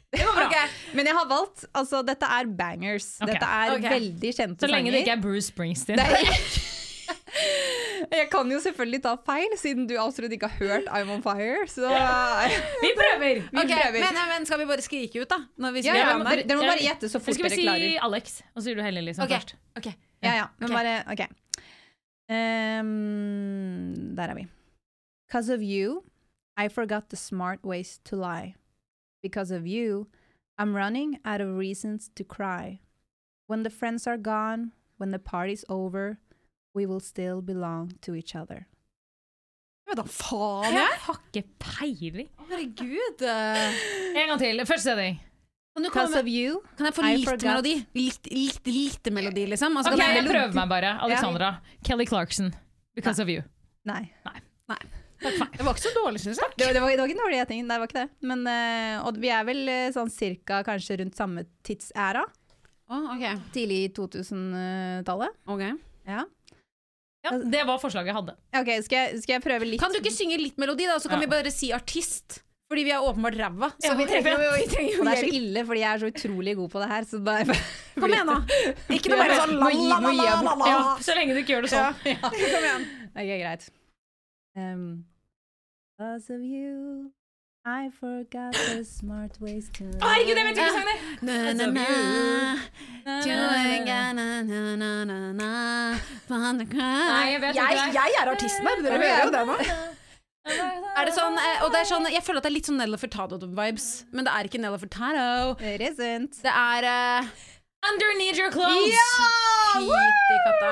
Det 0.10 0.26
var 0.26 0.36
bra. 0.40 0.48
Okay. 0.48 0.68
Men 0.98 1.06
jeg 1.06 1.16
har 1.16 1.28
valgt 1.30 1.66
Altså, 1.74 2.02
dette 2.02 2.26
er 2.26 2.50
bangers. 2.58 3.12
Okay. 3.22 3.34
Dette 3.34 3.46
er 3.46 3.76
okay. 3.76 3.94
veldig 3.94 4.34
kjente 4.34 4.42
sanger. 4.42 4.66
Så 4.66 4.74
lenge 4.74 4.90
sanger. 4.90 4.98
det 4.98 5.06
ikke 5.06 5.18
er 5.18 5.22
Bruce 5.22 5.48
Springsteen. 5.54 6.00
Er- 6.00 6.76
Jeg 8.20 8.28
kan 8.32 8.52
jo 8.52 8.60
selvfølgelig 8.64 9.02
ta 9.04 9.14
feil, 9.26 9.56
siden 9.60 9.88
du 9.90 9.96
absolutt 10.02 10.34
ikke 10.36 10.50
har 10.50 10.58
hørt 10.64 10.90
I'm 10.90 11.12
on 11.14 11.24
fire. 11.26 11.66
Så 11.72 11.90
Vi 12.84 12.92
prøver! 12.98 13.42
vi 13.42 13.66
prøver. 13.74 14.00
men, 14.00 14.22
men 14.34 14.46
skal 14.50 14.62
vi 14.62 14.68
bare 14.70 14.86
skrike 14.86 15.24
ut, 15.24 15.30
da? 15.30 15.40
Når 15.58 15.76
vi 15.78 15.86
ja, 15.86 15.98
ja, 15.98 16.06
navn 16.18 16.26
dere, 16.30 16.58
må 16.58 16.68
bare 16.68 16.84
gjette 16.84 17.10
så 17.12 17.22
fort 17.22 17.36
dere 17.36 17.50
klarer. 17.50 17.58
skal 17.58 17.82
vi 17.82 17.90
si. 17.90 17.98
Alex, 18.10 18.40
og 18.54 18.62
så 18.62 18.68
sier 18.70 18.80
du 18.80 18.86
Helle 18.86 19.04
liksom 19.06 19.30
først? 19.30 19.56
ok. 19.78 19.92
Ja, 20.26 20.36
ja, 20.36 20.48
men 20.60 20.74
bare 20.76 20.96
OK. 21.14 21.26
Um, 22.30 24.16
der 24.18 24.34
er 24.34 24.36
vi. 24.38 24.48
Because 25.28 25.54
of 25.54 25.62
you, 25.62 26.04
I 26.58 26.68
forgot 26.68 27.10
the 27.10 27.18
smart 27.18 27.64
ways 27.64 28.00
to 28.06 28.16
lie. 28.16 28.56
Because 29.22 29.52
of 29.52 29.66
you, 29.68 30.08
I'm 30.58 30.76
running 30.76 31.20
out 31.26 31.42
of 31.42 31.58
reasons 31.58 32.10
to 32.16 32.24
cry. 32.24 32.80
When 33.48 33.64
the 33.64 33.70
friends 33.70 34.08
are 34.08 34.18
gone, 34.18 34.72
when 34.98 35.12
the 35.12 35.20
party's 35.20 35.66
over, 35.70 36.20
we 36.74 36.86
will 36.86 37.00
still 37.00 37.42
belong 37.42 37.94
to 38.02 38.14
each 38.16 38.36
other. 38.36 38.68
Hva 39.88 39.96
da 39.96 40.04
faen? 40.04 40.74
Jeg 40.74 41.00
har 41.06 41.18
ikke 41.34 41.44
peiling. 41.60 42.30
Herregud. 42.50 43.22
eh. 43.26 43.80
En 44.16 44.28
gang 44.30 44.40
til. 44.40 44.60
Første 44.66 44.84
setning. 44.92 45.18
Kan, 45.76 45.84
du 45.84 45.90
Because 45.90 46.14
komme, 46.14 46.20
of 46.20 46.28
you, 46.28 46.62
kan 46.78 46.86
jeg 46.86 46.94
få 46.94 47.02
litt 47.08 47.26
forgot. 47.30 47.44
melodi? 47.50 47.76
Litt, 47.96 48.28
litt, 48.32 48.68
litt 48.68 49.10
melodi, 49.14 49.46
liksom? 49.48 49.78
Altså, 49.78 49.94
Ok, 49.94 50.00
kan 50.00 50.16
jeg 50.16 50.24
jeg- 50.24 50.32
prøver 50.32 50.54
meg 50.54 50.70
bare. 50.70 50.92
Alexandra. 51.02 51.50
Kelly 51.86 52.06
Clarkson. 52.06 52.54
Because 52.96 53.20
of 53.22 53.30
you. 53.30 53.42
Nei. 53.86 54.12
Nei. 54.26 54.80
Det 55.20 55.64
var 55.66 55.74
ikke 55.76 55.84
så 55.84 55.92
dårlig, 55.98 56.20
syns 56.24 56.40
jeg. 56.40 56.52
Det, 56.58 56.66
var- 56.66 56.74
det, 56.74 56.82
var, 56.84 56.90
det 56.96 57.00
var 57.04 57.10
ikke 57.12 57.22
dårlig 57.22 57.38
gjeting, 57.42 57.64
det 57.68 57.78
var 57.82 57.88
ikke 57.90 58.00
det. 58.04 58.10
Men, 58.32 58.44
uh, 58.48 59.08
og 59.10 59.18
vi 59.20 59.32
er 59.36 59.44
vel 59.48 59.62
eh, 59.68 59.88
sånn 59.96 60.12
cirka 60.14 60.62
kanskje 60.68 61.00
rundt 61.02 61.18
samme 61.20 61.44
tidsæra. 61.68 62.24
Oh, 62.90 63.12
okay. 63.16 63.36
Tidlig 63.54 63.82
2000-tallet. 64.00 65.36
ok. 65.46 65.64
Ja. 66.10 66.24
Ja, 67.28 67.34
det 67.36 67.66
var 67.68 67.78
forslaget 67.84 68.08
jeg 68.14 68.16
hadde. 68.16 68.34
Ok, 68.56 68.70
skal 68.86 68.96
jeg, 69.04 69.18
skal 69.26 69.34
jeg 69.36 69.44
prøve 69.44 69.66
litt? 69.68 69.82
Kan 69.84 69.92
du 69.92 69.98
ikke 70.00 70.14
synge 70.16 70.38
litt 70.40 70.56
melodi, 70.62 70.86
da? 70.88 70.96
Så 71.04 71.10
kan 71.12 71.20
Ja. 71.20 71.26
vi 71.28 71.34
bare 71.36 71.52
si 71.52 71.74
artist. 71.76 72.40
Fordi 72.70 72.84
vi 72.86 72.92
er 72.94 73.02
åpenbart 73.04 73.36
ræva. 73.36 73.72
Ja, 73.84 73.96
vi 73.98 74.06
trenger 74.06 74.38
jo 74.46 74.52
vi 74.56 74.66
trenger 74.70 74.94
jo 74.94 75.00
Og 75.02 75.08
det 75.10 75.14
er 75.18 75.24
så 75.26 75.30
ille, 75.36 75.64
fordi 75.66 75.80
jeg 75.82 75.90
er 75.90 76.00
så 76.04 76.10
utrolig 76.14 76.54
god 76.56 76.70
på 76.72 76.80
det 76.84 76.88
her. 76.92 77.04
Så 77.10 77.20
bare, 77.26 77.56
Kom 78.00 78.14
igjen, 78.14 78.30
da. 78.30 78.38
Ikke 78.96 79.10
noe 79.12 79.18
mer 79.26 79.34
sånn 79.36 79.52
gi- 79.52 79.60
må 79.60 79.70
gi 79.74 79.90
opp. 79.90 80.06
la-la-la-la-la. 80.06 80.70
Ja, 80.70 80.80
så 81.04 81.16
lenge 81.18 81.34
du 81.36 81.42
ikke 81.42 81.56
gjør 81.58 81.66
det 81.66 81.72
sånn. 81.74 81.94
Kom 82.24 82.68
igjen. 82.70 82.86
Ok, 83.10 83.32
greit. 83.42 83.68
Um, 84.60 85.06
because 85.98 86.30
of 86.30 86.42
you, 86.42 87.12
I 87.66 87.90
forgot 87.90 88.54
the 88.54 88.84
smart 88.84 89.40
ways 89.40 89.70
to 89.78 89.84
Herregud, 90.04 90.36
jeg 90.36 90.46
vet 90.48 90.58
ikke 90.58 90.72
sang 90.76 90.88
det 91.28 91.66
er! 96.76 97.26
Jeg 97.30 97.42
vet 97.42 97.56
ikke 97.56 97.72
det. 97.72 97.94
jeg 97.96 98.10
er 98.20 98.26
artisten 98.34 98.68
her, 98.68 98.76
dere 98.84 98.98
hører 98.98 99.24
jo 99.26 99.32
det 99.38 99.44
nå. 99.48 99.56
Er 100.50 101.06
det 101.06 101.14
sånn, 101.14 101.36
eh, 101.38 101.62
og 101.64 101.70
det 101.72 101.80
er 101.84 101.88
sånn, 101.88 102.06
jeg 102.10 102.24
føler 102.26 102.38
at 102.42 102.46
det 102.48 102.50
er 102.50 102.54
litt 102.56 102.66
sånn 102.68 102.80
Nella 102.82 102.98
Furtado-vibes, 103.00 103.86
men 104.16 104.26
det 104.26 104.32
er 104.34 104.44
ikke 104.50 104.60
Nella 104.64 104.78
Furtado. 104.82 105.54
It 105.62 105.82
isn't. 105.86 106.34
Det 106.42 106.50
er 106.52 106.82
uh, 106.90 107.24
Underneath 107.86 108.40
your 108.42 108.50
clothes. 108.52 108.90
Ja! 108.92 109.08
Fytti 109.78 110.36
katta. 110.48 110.72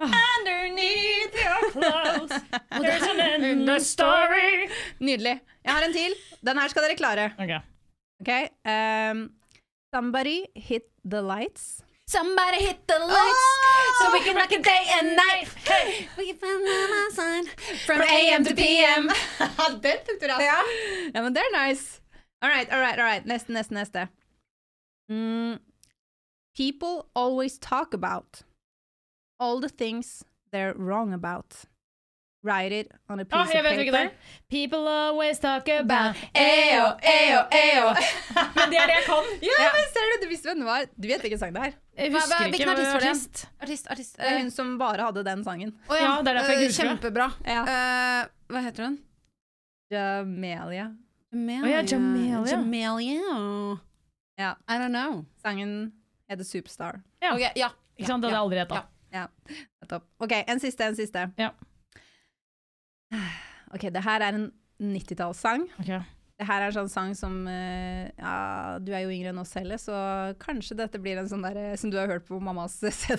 Underneath 0.00 1.34
your 1.34 1.70
clothes. 1.72 2.30
There's 2.82 3.02
an 3.02 3.20
end 3.20 3.68
the 3.68 3.78
story. 3.80 4.68
Nydelig. 5.00 5.40
Jeg 5.64 5.72
har 5.72 5.82
en 5.82 5.92
til. 5.92 6.14
Den 6.46 6.58
her 6.58 6.68
skal 6.68 6.82
dere 6.82 6.96
klare. 6.96 7.32
Ok. 7.38 7.52
Ok? 8.20 8.30
Um, 8.64 9.30
somebody 9.94 10.44
hit 10.54 10.82
the 11.04 11.20
lights. 11.22 11.82
Somebody 12.06 12.64
hit 12.64 12.78
the 12.88 12.98
lights 12.98 13.46
so 13.98 14.12
we 14.12 14.20
can 14.24 14.34
rock 14.36 14.52
it 14.52 14.64
day 14.64 14.84
and 14.98 15.16
night. 15.16 15.48
We 16.16 16.26
can 16.26 16.38
find 16.38 16.62
my 16.64 17.10
sign 17.12 17.44
from 17.86 18.00
AM 18.00 18.44
to 18.44 18.54
PM. 18.54 19.10
Den 19.82 19.98
tok 20.06 20.20
du 20.20 20.26
raskt. 20.26 20.42
Ja. 20.42 20.62
ja, 21.14 21.22
men 21.22 21.34
det 21.34 21.42
er 21.42 21.68
nice. 21.68 22.00
All 22.40 22.48
right, 22.50 22.70
all 22.72 22.80
right, 22.80 22.98
all 22.98 23.04
right. 23.04 23.26
Neste, 23.26 23.52
neste, 23.52 23.74
neste. 23.74 24.08
Mm. 25.10 25.58
People 26.56 27.08
always 27.14 27.58
talk 27.58 27.92
about 27.94 28.42
all 29.38 29.60
the 29.60 29.68
things 29.68 30.24
they're 30.52 30.74
wrong 30.76 31.12
about. 31.12 31.54
Write 32.44 32.70
it 32.72 32.92
on 33.10 33.18
a 33.18 33.24
piece 33.24 33.34
Ah, 33.34 33.42
of 33.42 33.50
paper. 33.66 33.96
er. 33.98 34.10
People 34.48 34.86
always 34.86 35.40
talk 35.40 35.66
about 35.68 36.14
eo, 36.38 36.84
eo, 37.02 37.40
eo. 37.50 37.88
Men 38.54 38.70
det 38.70 38.78
er 38.78 38.86
det 38.86 38.94
jeg 38.94 39.04
kan. 39.08 39.24
Ja, 39.48 39.70
men 39.74 39.88
ser 39.92 40.06
du, 40.12 40.14
du 40.22 40.28
visste 40.30 40.48
hvem 40.48 40.60
det 40.62 40.68
var. 40.68 40.86
Du 40.94 41.08
vet 41.10 41.20
hvilken 41.20 41.38
sang 41.42 41.52
det 41.56 41.64
er. 41.66 41.72
Jeg 41.98 42.12
husker 42.14 42.36
hva- 42.36 42.48
Hvilken 42.52 42.68
artist 42.70 42.92
var 42.94 43.00
det? 43.00 43.08
artist. 43.10 43.42
Artist, 43.60 43.90
artist. 43.90 44.16
Det 44.16 44.24
er 44.28 44.36
eh, 44.36 44.42
hun 44.44 44.50
som 44.54 44.70
bare 44.78 45.02
hadde 45.08 45.24
den 45.26 45.42
sangen. 45.44 45.74
Oh, 45.90 45.96
Ja, 45.98 46.12
det 46.22 46.30
er 46.30 46.38
derfor 46.38 46.52
jeg 46.54 46.62
Eh, 46.62 46.66
husker 46.70 46.84
uh, 46.86 46.90
Kjempebra. 46.94 47.26
Ja. 47.44 47.62
Uh, 47.66 48.30
hva 48.54 48.62
heter 48.68 48.86
hun? 48.86 48.98
Jamelia. 49.90 50.86
Jamelia. 51.32 51.70
ja, 51.74 51.82
Jamelia. 51.82 52.44
Jamelia. 52.46 53.78
Ja. 54.38 54.54
I 54.68 54.78
don't 54.78 54.94
know. 54.94 55.24
Sangen 55.42 55.92
heter 56.30 56.44
Superstar. 56.44 57.00
Ja. 57.20 57.34
Okay, 57.34 57.50
ja. 57.56 57.70
Ikke 57.98 58.06
sant? 58.12 58.22
Det 58.22 58.30
hadde 58.30 58.36
jeg 58.38 58.44
aldri 58.46 58.62
gjetta. 58.62 58.84
Ja. 59.14 59.26
Nettopp. 59.82 60.06
Ok, 60.20 60.32
en 60.46 60.60
siste, 60.60 60.84
en 60.84 60.96
siste. 60.98 61.30
Ja. 61.40 61.52
Ok, 63.68 63.82
det 63.92 64.00
her 64.00 64.22
er 64.24 64.32
en 64.32 64.46
90-tallssang. 64.80 65.66
Okay. 65.82 65.98
Det 66.38 66.46
her 66.46 66.62
er 66.62 66.70
en 66.70 66.76
sånn 66.76 66.88
sang 66.88 67.10
som 67.18 67.34
eh, 67.50 68.06
Ja, 68.16 68.78
du 68.80 68.92
er 68.94 69.02
jo 69.02 69.10
yngre 69.12 69.32
enn 69.32 69.40
oss 69.42 69.50
selv, 69.52 69.74
så 69.82 69.96
kanskje 70.40 70.78
dette 70.78 71.00
blir 71.02 71.18
en 71.18 71.28
sånn 71.28 71.42
der 71.44 71.74
som 71.76 71.90
du 71.90 71.98
har 71.98 72.08
hørt 72.08 72.24
på 72.28 72.38
mammas 72.40 72.78
CD. 73.00 73.18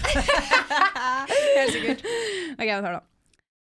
Helt 1.27 1.75
sikkert. 1.75 2.05
Ok, 2.55 2.63
vi 2.65 2.79
tar 2.79 2.95
det. 2.97 3.03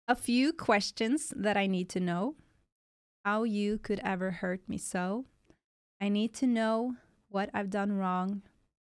A 0.08 0.14
few 0.14 0.52
questions 0.52 1.32
that 1.34 1.56
I 1.56 1.66
need 1.66 1.88
to 1.90 2.00
know. 2.00 2.36
How 3.24 3.42
you 3.42 3.78
could 3.78 4.00
ever 4.04 4.30
hurt 4.30 4.68
me 4.68 4.78
so. 4.78 5.24
I 6.00 6.08
need 6.08 6.32
to 6.34 6.46
know 6.46 6.94
what 7.28 7.50
I've 7.52 7.70
done 7.70 7.92
wrong 7.92 8.42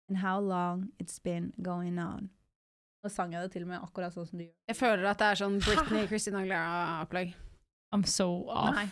and 0.08 0.18
how 0.18 0.38
long 0.38 0.90
it's 0.98 1.18
been 1.18 1.52
going 1.62 1.98
on. 1.98 2.30
Nå 3.05 3.11
sang 3.14 3.32
jeg 3.32 3.44
det 3.46 3.53
til 3.55 3.62
og 3.62 3.68
med 3.70 3.82
akkurat 3.84 4.14
sånn 4.14 4.26
som 4.26 4.40
du 4.40 4.44
gjør. 4.44 4.55
Jeg 4.72 4.76
føler 4.78 5.05
at 5.07 5.20
det 5.20 5.26
er 5.32 5.38
sånn 5.42 5.59
Britney 5.62 6.07
Christina 6.11 6.40
Aguilera-opplegg. 6.42 7.34
I'm 7.94 8.03
so 8.11 8.26
off. 8.51 8.74
Nei. 8.74 8.88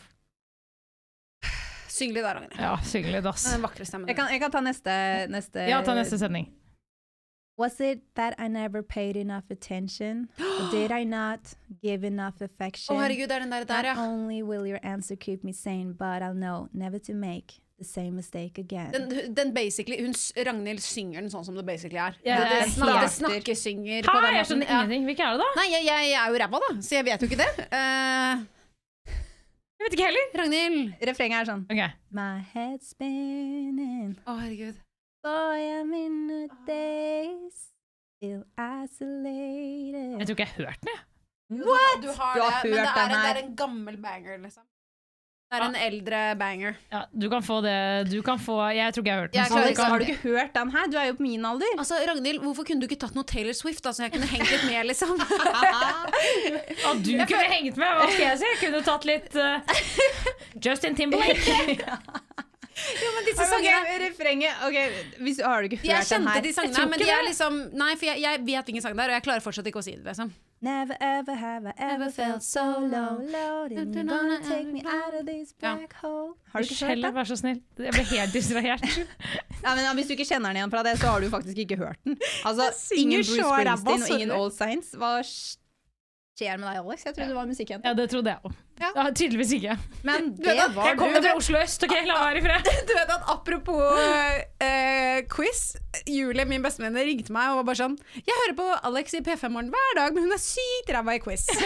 Syng 1.96 2.12
litt 2.12 2.22
der, 2.26 2.36
Ragnhild. 2.36 2.60
Ja, 2.60 2.76
syng 2.84 3.08
litt, 3.08 3.26
ass. 3.26 3.46
Den 3.50 3.64
vakre 3.64 3.86
stemmen. 3.88 4.08
Jeg 4.10 4.18
kan, 4.18 4.30
jeg 4.30 4.40
kan 4.42 4.52
ta 4.52 4.60
neste, 4.62 4.94
neste 5.32 5.66
Ja, 5.70 5.80
ta 5.84 5.94
neste 5.96 6.18
sending. 6.20 6.50
Was 7.58 7.80
it 7.80 8.02
that 8.14 8.34
I 8.38 8.48
never 8.48 8.82
paid 8.82 9.16
enough 9.16 9.44
attention? 9.50 10.28
or 10.38 10.70
did 10.70 10.92
I 10.92 11.04
not 11.04 11.54
give 11.82 12.04
enough 12.04 12.36
Å, 12.42 12.44
affection? 12.44 12.98
herregud, 13.00 13.28
det 13.30 13.36
er 13.38 13.40
den 13.46 13.50
der, 13.54 13.64
der, 13.64 13.82
Not 13.82 13.84
ja. 13.86 13.94
only 14.04 14.42
will 14.42 14.66
your 14.66 14.78
answer 14.84 15.16
keep 15.16 15.42
me 15.42 15.52
sane, 15.52 15.92
but 15.94 16.20
I'll 16.22 16.34
know 16.36 16.68
never 16.74 16.98
to 17.00 17.14
make 17.14 17.60
the 17.78 17.84
same 17.84 18.12
mistake 18.16 18.58
again. 18.58 18.90
Den, 18.92 19.34
den 19.36 19.50
basically, 19.54 19.98
hun, 20.00 20.14
Ragnhild 20.46 20.80
synger 20.80 21.20
den 21.20 21.30
sånn 21.30 21.44
som 21.44 21.54
det 21.58 21.64
basically 21.68 21.98
er. 22.00 22.16
Yeah, 22.24 22.40
det, 22.40 22.48
det, 22.48 22.60
helt- 22.62 22.72
snak, 22.74 23.00
det 23.02 23.10
snakkesynger 23.18 24.06
på 24.08 24.14
Hæ, 24.16 24.22
den 24.26 24.36
jeg 24.38 24.46
skjønner 24.50 24.66
Ja. 24.70 24.78
ingenting. 24.82 25.04
Hvilke 25.10 25.22
er 25.26 25.32
det, 25.36 25.40
da? 25.44 25.48
Nei, 25.60 25.66
jeg, 25.74 25.84
jeg 25.90 26.12
er 26.22 26.28
jo 26.32 26.40
ræva, 26.44 26.60
da, 26.64 26.70
så 26.82 26.94
jeg 26.96 27.04
vet 27.10 27.20
jo 27.20 27.28
ikke 27.30 27.40
det. 27.42 27.50
Uh, 27.68 28.44
Jeg 29.76 29.84
vet 29.90 29.92
ikke 29.98 30.06
heller. 30.08 30.28
Ragnhild. 30.40 30.94
Refrenget 31.10 31.36
er 31.42 31.48
sånn 31.50 31.64
Okay. 31.70 31.90
My 32.16 32.40
head's 32.54 32.88
spinning, 32.94 34.16
Å, 34.24 34.38
herregud. 34.40 34.78
boy 35.22 35.60
I'm 35.76 35.92
in 35.94 36.16
a 36.32 36.48
days. 36.66 37.58
still 38.16 38.40
isolated. 38.56 40.16
Jeg 40.18 40.26
tror 40.26 40.34
ikke 40.38 40.46
jeg 40.46 40.54
har 40.54 40.64
hørt 40.64 40.80
den, 40.80 40.92
jeg. 40.94 41.02
What? 41.60 42.00
Du 42.02 42.08
har, 42.08 42.34
Du 42.34 42.40
har 42.42 42.62
det, 42.64 42.70
men 42.70 42.78
det 42.80 42.88
hørt 42.88 42.96
er, 42.96 43.08
den 43.10 43.16
en, 43.16 43.22
det 43.26 43.30
er 43.36 43.42
en 43.44 43.52
gammel 43.60 43.96
banger, 44.02 44.38
liksom. 44.42 44.64
Det 45.46 45.58
er 45.60 45.62
en 45.62 45.76
eldre 45.78 46.20
banger. 46.40 46.74
Ja, 46.90 47.04
du 47.14 47.28
kan 47.30 47.42
få 47.46 47.60
det 47.62 47.74
Du 48.10 48.16
kan 48.26 48.38
få 48.42 48.56
Jeg 48.74 48.94
tror 48.94 49.04
ikke 49.04 49.12
jeg 49.12 49.14
har 49.14 49.22
hørt 49.22 49.32
den. 49.32 49.38
Jeg 49.38 49.50
klarer 49.52 49.68
du 49.68 49.74
kan- 49.78 49.90
har 49.92 49.98
du 49.98 50.04
ikke 50.04 50.22
hørt 50.34 50.54
den 50.56 50.70
her? 50.74 50.86
Du 50.90 50.96
er 50.98 51.04
jo 51.06 51.14
på 51.14 51.22
min 51.22 51.44
alder. 51.44 51.70
Altså, 51.78 51.94
Ragnhild, 52.08 52.40
hvorfor 52.42 52.64
kunne 52.66 52.80
du 52.82 52.86
ikke 52.88 52.98
tatt 52.98 53.14
noe 53.14 53.22
Taylor 53.24 53.52
Swift, 53.54 53.84
da, 53.84 53.90
så 53.94 54.02
jeg 54.02 54.12
kunne 54.12 54.26
hengt 54.26 54.50
litt 54.50 54.64
med, 54.66 54.86
liksom? 54.90 55.14
At 56.90 56.98
du 57.06 57.12
kunne 57.30 57.46
hengt 57.54 57.76
med, 57.78 57.86
hva 57.86 58.08
skal 58.10 58.24
jeg 58.26 58.38
si? 58.42 58.44
Jeg 58.50 58.58
kunne 58.64 58.82
tatt 58.88 59.04
litt 59.06 59.38
uh, 59.38 59.60
Justin 60.66 60.98
Timberlake. 60.98 61.38
jo, 63.02 63.12
men 63.14 63.24
disse 63.30 63.46
sangene 63.46 63.78
okay, 63.86 64.02
refrenget 64.02 64.66
Ok, 64.66 64.76
hvis, 65.22 65.38
Har 65.40 65.62
du 65.62 65.70
ikke 65.70 65.78
hørt 65.80 65.88
Jeg 65.88 66.02
den 66.02 66.10
kjente 66.10 66.34
her? 66.34 66.42
de 66.42 66.48
Jeg 66.50 66.58
sangene, 66.58 66.90
men 66.90 66.98
ikke 67.00 67.06
de 67.06 67.14
er 67.14 67.22
det. 67.22 67.30
liksom 67.30 67.62
Nei, 67.72 67.94
for 67.94 68.10
jeg, 68.10 68.20
jeg 68.26 68.42
vet 68.50 68.64
hvilken 68.68 68.82
sang 68.84 68.98
det 68.98 69.04
er, 69.06 69.14
og 69.14 69.16
jeg 69.20 69.26
klarer 69.30 69.46
fortsatt 69.46 69.70
ikke 69.70 69.80
å 69.80 69.86
si 69.86 69.94
det, 69.96 70.04
liksom. 70.10 70.34
Never 70.60 70.96
ever 71.00 71.34
have 71.34 71.66
I 71.66 71.72
ever 71.78 72.10
felt 72.10 72.42
so 72.42 72.62
low, 72.80 73.20
low 73.20 73.66
You're 73.68 73.84
gonna 73.92 74.38
take 74.48 74.66
me 74.72 74.80
out 74.86 75.12
of 75.20 75.26
this 75.26 75.52
Ja. 75.62 75.74
black 75.76 75.92
hole 76.02 76.32
Har 76.52 76.60
du 76.60 76.64
ikke 76.70 76.86
hørt 76.86 77.02
den? 77.04 77.14
vær 77.14 77.24
så 77.24 77.36
snill. 77.36 77.60
Jeg 77.78 77.92
ble 77.92 78.04
helt 78.04 78.32
distrahert. 78.32 78.80
Ja, 79.64 79.74
men 79.74 79.84
Hvis 79.98 80.06
du 80.06 80.12
ikke 80.12 80.24
kjenner 80.24 80.48
den 80.52 80.56
igjen 80.56 80.70
fra 80.70 80.82
det, 80.82 80.98
så 80.98 81.06
har 81.06 81.20
du 81.20 81.28
faktisk 81.30 81.58
ikke 81.58 81.76
hørt 81.76 81.98
den. 82.04 82.16
Altså, 82.48 82.70
Ingen 82.96 83.18
Bruce 83.20 83.36
Springsteen 83.36 84.02
og 84.02 84.20
ingen 84.20 84.30
Old 84.30 84.40
All 84.44 84.52
Saints. 84.52 84.94
Hva 84.96 85.12
skjer 86.36 86.58
med 86.60 86.68
deg, 86.68 86.78
Alex? 86.82 87.04
Jeg 87.06 87.14
trodde 87.16 87.32
du 87.32 87.36
var 87.36 87.46
musikkjente. 87.48 87.88
Ja, 87.88 87.94
det 87.96 88.04
trodde 88.12 88.32
jeg 88.34 88.44
òg. 88.44 88.56
Ja. 88.76 88.90
Ja, 88.92 89.04
tydeligvis 89.16 89.52
ikke. 89.56 89.76
Men 90.04 90.26
det 90.36 90.52
at- 90.60 90.74
var 90.76 90.90
Jeg 90.90 90.98
kommer 91.00 91.22
fra 91.24 91.32
Oslo 91.38 91.60
øst, 91.62 91.86
OK? 91.86 91.94
La 92.04 92.18
meg 92.18 92.26
være 92.26 92.42
i 92.42 92.44
fred. 92.44 92.70
Du 92.90 92.92
vet 92.98 93.12
at 93.14 93.30
apropos 93.32 93.80
eh, 94.60 95.22
quiz 95.32 95.62
Julie, 96.06 96.44
min 96.50 96.64
bestevenn, 96.64 96.98
ringte 97.08 97.32
meg 97.32 97.54
og 97.54 97.62
var 97.62 97.68
bare 97.70 97.80
sånn 97.80 97.96
Jeg 98.20 98.36
hører 98.42 98.56
på 98.58 98.66
Alex 98.90 99.16
i 99.16 99.22
P5 99.24 99.48
Morgen 99.54 99.72
hver 99.72 99.96
dag, 99.96 100.12
men 100.12 100.26
hun 100.28 100.36
er 100.36 100.42
sykt 100.44 100.92
ræva 100.92 101.16
i 101.16 101.22
quiz. 101.24 101.46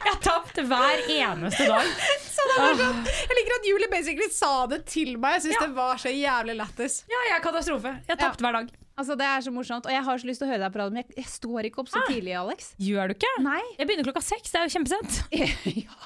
Jeg 0.00 0.14
har 0.14 0.20
tapt 0.24 0.56
hver 0.64 1.02
eneste 1.12 1.66
dag. 1.68 1.88
Så 2.24 2.44
det 2.48 2.54
var 2.62 2.76
sånn, 2.78 3.00
jeg 3.04 3.36
liker 3.36 3.54
at 3.58 3.66
Julie 3.68 3.88
basically 3.92 4.28
sa 4.32 4.52
det 4.70 4.78
til 4.88 5.10
meg. 5.20 5.34
Jeg 5.36 5.42
syns 5.48 5.58
Ja. 5.58 5.66
det 5.66 5.76
var 5.76 5.98
så 6.00 6.12
jævlig 6.14 6.54
lættis. 6.56 6.94
Ja, 7.10 7.18
jeg 7.28 7.34
er 7.36 7.42
katastrofe. 7.44 7.92
Jeg 8.06 8.14
har 8.14 8.20
tapt 8.22 8.40
hver 8.40 8.56
dag. 8.56 8.70
Altså, 9.00 9.16
Det 9.16 9.26
er 9.26 9.40
så 9.46 9.52
morsomt. 9.54 9.86
Og 9.88 9.92
jeg 9.94 10.02
har 10.06 10.18
så 10.20 10.28
lyst 10.28 10.42
til 10.42 10.48
å 10.48 10.50
høre 10.52 10.62
deg 10.66 10.72
på 10.74 10.80
radio, 10.82 10.94
men 10.94 11.02
jeg, 11.04 11.16
jeg 11.22 11.28
står 11.32 11.68
ikke 11.70 11.82
opp 11.82 11.88
så 11.92 12.02
tidlig, 12.08 12.34
Alex. 12.36 12.70
Gjør 12.78 13.10
du 13.12 13.16
ikke? 13.16 13.32
Nei. 13.46 13.60
Jeg 13.78 13.88
begynner 13.88 14.08
klokka 14.10 14.22
seks. 14.28 14.52
Det 14.52 14.60
er 14.60 14.68
jo 14.68 14.74
kjempesent. 14.76 15.20
ja. 15.86 16.00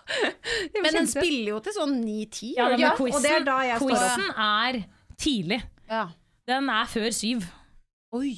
Men 0.81 1.01
den 1.01 1.11
spiller 1.11 1.55
jo 1.57 1.61
til 1.67 1.77
sånn 1.77 1.97
ni-ti, 2.05 2.53
Ja, 2.59 2.71
ja, 2.79 2.93
og 2.95 3.19
det 3.25 3.33
er 3.35 3.47
da 3.47 3.59
jeg 3.67 3.81
står 3.83 3.97
opp. 3.97 4.05
quizen 4.05 4.31
er 4.49 4.81
tidlig. 5.21 5.61
Ja. 5.91 6.05
Den 6.47 6.69
er 6.71 6.85
før 6.93 7.11
syv. 7.17 7.49
Oi. 8.15 8.35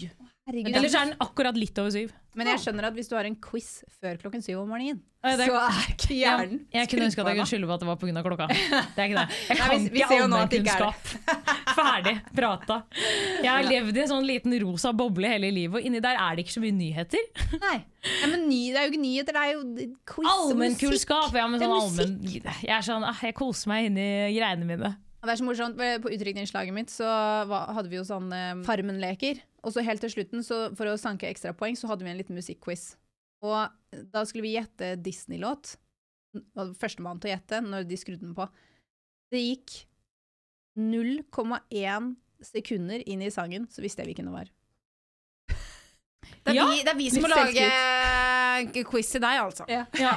Herregud. 0.46 0.76
Eller 0.78 0.86
er 0.86 1.08
den 1.10 1.16
akkurat 1.20 1.56
litt 1.58 1.78
over 1.82 1.90
syv. 1.90 2.12
Men 2.36 2.50
jeg 2.52 2.60
skjønner 2.62 2.84
at 2.90 2.94
hvis 2.94 3.08
du 3.10 3.14
har 3.16 3.26
en 3.26 3.34
quiz 3.42 3.80
før 3.98 4.18
klokken 4.20 4.42
syv 4.44 4.60
om 4.62 4.68
morgenen, 4.70 5.00
Ja, 5.24 5.32
det- 5.40 5.48
så 5.48 5.56
er 5.58 5.86
ikke 5.90 6.14
hjernen 6.14 6.58
Jeg 6.70 6.88
kunne 6.92 7.06
ønske 7.08 7.18
at 7.24 7.26
jeg 7.32 7.36
kunne 7.40 7.50
skylde 7.50 7.66
på 7.66 7.74
at 7.74 7.80
det 7.80 7.88
var 7.88 7.96
pga. 7.96 8.22
klokka. 8.22 8.46
Det 8.46 9.00
er 9.02 9.08
ikke 9.08 9.18
det. 9.18 9.28
Jeg 9.48 9.56
Nei, 9.56 9.56
kan 9.56 9.80
vi- 9.80 9.90
vi 9.90 10.02
ikke 10.04 10.18
allmennkunnskap. 10.22 11.65
Ferdig 11.76 12.14
prata. 12.36 12.80
Jeg 13.42 13.50
har 13.50 13.66
levd 13.66 13.98
i 13.98 14.02
en 14.04 14.10
sånn 14.10 14.26
liten 14.26 14.54
rosa 14.62 14.92
boble 14.96 15.28
hele 15.30 15.50
livet, 15.52 15.78
og 15.80 15.88
inni 15.88 16.00
der 16.04 16.18
er 16.20 16.36
det 16.36 16.46
ikke 16.46 16.56
så 16.56 16.62
mye 16.64 16.76
nyheter. 16.76 17.26
Nei. 17.62 17.78
Ja, 18.06 18.30
men 18.32 18.46
ny, 18.48 18.60
det 18.72 18.80
er 18.80 18.86
jo 18.86 18.92
ikke 18.94 19.02
nyheter, 19.02 19.36
det 19.36 19.42
er 19.42 19.52
jo 19.54 19.88
quiz 20.08 20.28
og 20.28 20.28
musikk. 20.28 20.52
Allmennkunnskap. 20.52 21.36
Ja, 21.36 21.48
men 21.50 21.62
sånn 21.62 21.74
allmenn 21.76 22.14
Jeg 22.30 22.72
er 22.78 22.86
sånn, 22.86 23.06
ah, 23.06 23.18
jeg 23.26 23.36
koser 23.36 23.72
meg 23.72 23.90
inni 23.90 24.06
greiene 24.36 24.68
mine. 24.68 24.92
Det 25.26 25.32
er 25.32 25.40
så 25.40 25.46
morsomt, 25.46 25.80
På 26.04 26.10
utdrikningslaget 26.14 26.74
mitt 26.74 26.92
så 26.92 27.06
hadde 27.50 27.88
vi 27.90 27.98
jo 27.98 28.04
sånn 28.06 28.30
eh, 28.34 28.52
Farmen-leker. 28.66 29.40
Og 29.66 29.74
så 29.74 29.82
helt 29.82 30.04
til 30.04 30.12
slutten, 30.12 30.44
så 30.46 30.68
for 30.78 30.86
å 30.86 31.00
sanke 31.00 31.26
ekstrapoeng, 31.26 31.74
så 31.74 31.90
hadde 31.90 32.06
vi 32.06 32.12
en 32.12 32.20
liten 32.20 32.38
musikkquiz. 32.38 32.92
Og 33.42 34.06
da 34.14 34.22
skulle 34.28 34.46
vi 34.46 34.54
gjette 34.54 34.94
Disney-låt. 35.02 35.74
Førstemann 36.78 37.18
til 37.18 37.32
å 37.32 37.34
gjette 37.34 37.60
når 37.64 37.88
de 37.88 37.98
skrudde 37.98 38.22
den 38.22 38.36
på. 38.36 38.46
Det 39.34 39.42
gikk 39.42 39.74
0,1 40.76 42.14
sekunder 42.44 43.02
inn 43.08 43.24
i 43.24 43.32
sangen, 43.32 43.66
så 43.72 43.82
visste 43.84 44.02
jeg 44.02 44.12
hvilken 44.12 44.28
det 44.30 44.36
var. 44.36 44.52
Det 46.46 46.52
er, 46.52 46.54
Ja. 46.54 46.66
vi, 46.70 46.82
det 46.86 46.92
er 46.92 46.98
vi 46.98 47.06
som 47.10 47.22
må 47.24 47.28
lage 47.32 48.84
quiz 48.86 49.08
til 49.10 49.20
deg, 49.24 49.38
altså. 49.42 49.64
Ja. 50.06 50.14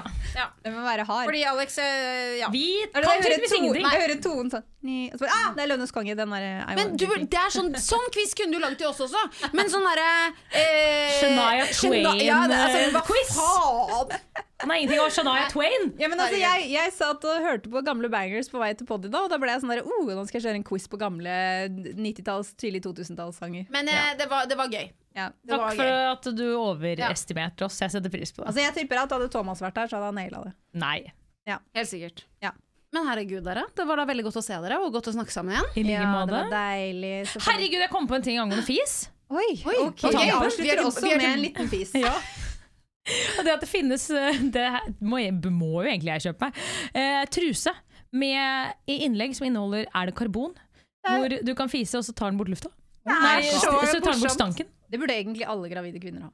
Det 0.64 0.72
må 0.74 0.84
være 0.86 1.05
hard. 1.07 1.26
Fordi 1.26 1.41
Alex 1.49 1.78
eh, 1.82 2.38
Ja. 2.39 2.49
Vi 2.53 2.66
kan 2.93 3.03
tydeligvis 3.03 3.55
ingenting. 3.57 3.86
Jeg 3.88 4.03
hører 4.03 4.22
tonen 4.24 4.51
sånn 4.53 4.68
så 4.80 5.20
bare, 5.20 5.32
ah, 5.36 5.47
Det 5.57 5.64
er 5.66 5.68
Lønnes 5.74 5.91
konge, 5.91 6.14
den 6.16 6.32
derre 6.32 6.76
Men 6.78 6.93
du, 6.95 7.03
det 7.05 7.36
er 7.39 7.49
sånn, 7.51 7.74
sånn 7.91 8.05
quiz 8.16 8.32
kunne 8.38 8.55
du 8.55 8.62
lagd 8.64 8.78
til 8.80 8.88
oss 8.91 9.01
også. 9.03 9.24
Men 9.57 9.68
sånn 9.72 9.84
derre 9.89 10.12
eh, 10.53 11.18
Shania 11.20 11.66
Shania- 11.68 12.14
Twain, 12.14 12.22
ja, 12.24 12.38
altså, 12.45 12.86
eh, 12.86 12.93
hva 12.95 13.03
faen? 13.34 14.45
Han 14.60 14.72
har 14.74 14.78
ingenting 14.80 14.99
av 14.99 15.12
Shania 15.16 15.49
Twain. 15.51 15.91
Ja, 15.99 16.07
men 16.12 16.20
altså, 16.20 16.39
jeg, 16.39 16.70
jeg 16.72 16.93
satt 16.95 17.24
og 17.28 17.43
hørte 17.43 17.72
på 17.72 17.84
gamle 17.88 18.10
bangers 18.12 18.49
på 18.51 18.60
vei 18.62 18.72
til 18.76 18.88
Poddy 18.88 19.12
da, 19.12 19.26
og 19.26 19.32
da 19.32 19.39
ble 19.41 19.51
jeg 19.53 19.64
sånn 19.64 19.72
der, 19.72 19.84
oh, 19.88 20.07
nå 20.07 20.24
skal 20.28 20.39
jeg 20.39 20.47
kjøre 20.47 20.60
en 20.62 20.66
quiz 20.68 20.88
på 20.91 20.99
gamle 20.99 21.36
90-talls, 21.99 22.53
tidlig 22.60 22.84
2000-tallssanger. 22.88 23.68
Men 23.76 23.88
eh, 23.91 24.10
det, 24.20 24.28
var, 24.32 24.47
det 24.51 24.60
var 24.60 24.72
gøy. 24.72 24.89
Ja. 25.20 25.28
Det 25.43 25.57
var 25.59 25.70
Takk 25.74 25.82
for 25.82 25.91
gøy. 25.91 26.07
at 26.13 26.32
du 26.39 26.45
overestimerte 26.55 27.67
oss. 27.67 27.78
Jeg 27.84 27.91
setter 27.97 28.11
pris 28.13 28.32
på 28.34 28.41
det. 28.43 28.47
Altså, 28.53 28.63
jeg 28.63 28.76
tipper 28.80 29.01
at 29.03 29.13
hadde 29.17 29.30
Thomas 29.34 29.61
vært 29.63 29.78
her, 29.84 29.91
så 29.91 29.99
hadde 29.99 30.09
han 30.13 30.20
naila 30.22 30.43
det. 30.47 30.55
Nei. 30.80 30.97
Helt 31.49 31.89
sikkert. 31.89 32.24
Ja. 32.45 32.51
Men 32.93 33.05
herregud, 33.05 33.43
dere. 33.45 33.63
Det 33.78 33.86
var 33.86 33.99
da 34.01 34.05
veldig 34.09 34.24
godt 34.28 34.38
å 34.41 34.43
se 34.45 34.57
dere, 34.63 34.78
og 34.82 34.93
godt 34.93 35.09
å 35.11 35.13
snakke 35.13 35.34
sammen 35.34 35.53
igjen. 35.53 35.67
I 35.78 35.84
like 35.86 35.93
Ja, 35.93 36.03
det 36.05 36.13
måte. 36.15 36.36
var 36.36 36.51
deilig. 36.53 37.13
selvfølgelig. 37.30 37.47
Herregud, 37.49 37.80
jeg 37.84 37.89
kom 37.93 38.07
på 38.09 38.15
en 38.17 38.26
ting 38.26 38.38
angående 38.41 38.65
fis. 38.65 38.93
Oi, 39.30 39.49
Oi, 39.65 39.76
ok. 39.86 39.89
Okay. 39.93 40.11
tampen. 40.11 40.26
Vi 40.26 40.32
avslutter 40.39 40.80
er- 40.80 40.86
også 40.89 41.03
vi 41.05 41.11
er 41.13 41.17
med 41.22 41.30
en 41.34 41.43
liten 41.43 41.70
fis. 41.70 41.91
Ja. 42.05 42.13
Og 43.39 43.45
det 43.45 43.53
at 43.55 43.61
det 43.63 43.70
finnes 43.72 44.03
eh, 44.13 44.38
Det 44.53 44.65
må, 45.01 45.17
jeg, 45.17 45.34
må 45.49 45.70
jo 45.82 45.88
egentlig 45.89 46.11
jeg 46.13 46.26
kjøpe 46.28 46.49
meg. 46.49 46.57
Eh, 46.93 47.24
truse 47.34 47.72
med 48.13 48.74
i 48.89 48.99
innlegg 49.05 49.34
som 49.38 49.47
inneholder 49.47 49.86
Er 49.93 50.09
det 50.09 50.15
karbon? 50.17 50.53
Hvor 51.05 51.32
du 51.45 51.53
kan 51.57 51.70
fise, 51.72 51.97
og 51.97 52.03
så 52.05 52.13
tar 52.13 52.30
den 52.30 52.38
bort 52.38 52.49
lufta. 52.51 52.70
Nei, 53.07 53.41
så 53.49 53.72
så 53.89 54.01
tar 54.03 54.13
den 54.13 54.22
bort 54.22 54.36
stanken. 54.36 54.67
Det 54.89 54.97
burde 54.97 55.13
egentlig 55.13 55.45
alle 55.45 55.69
gravide 55.69 55.99
kvinner 56.01 56.21
ha. 56.21 56.31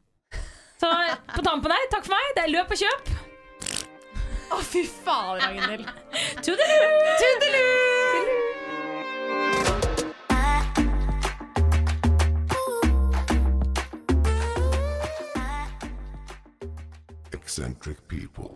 Så 0.80 0.92
på 1.36 1.44
tampen 1.44 1.72
her, 1.72 1.88
takk 1.92 2.06
for 2.08 2.16
meg. 2.16 2.30
Det 2.38 2.44
er 2.46 2.54
løp 2.54 2.72
og 2.72 2.80
kjøp. 2.80 3.10
Å, 4.56 4.60
fy 4.64 4.86
faen, 4.88 5.42
Ragnhild. 5.44 5.90
Tudelu! 6.46 6.76
Eccentric 17.34 18.08
people. 18.08 18.56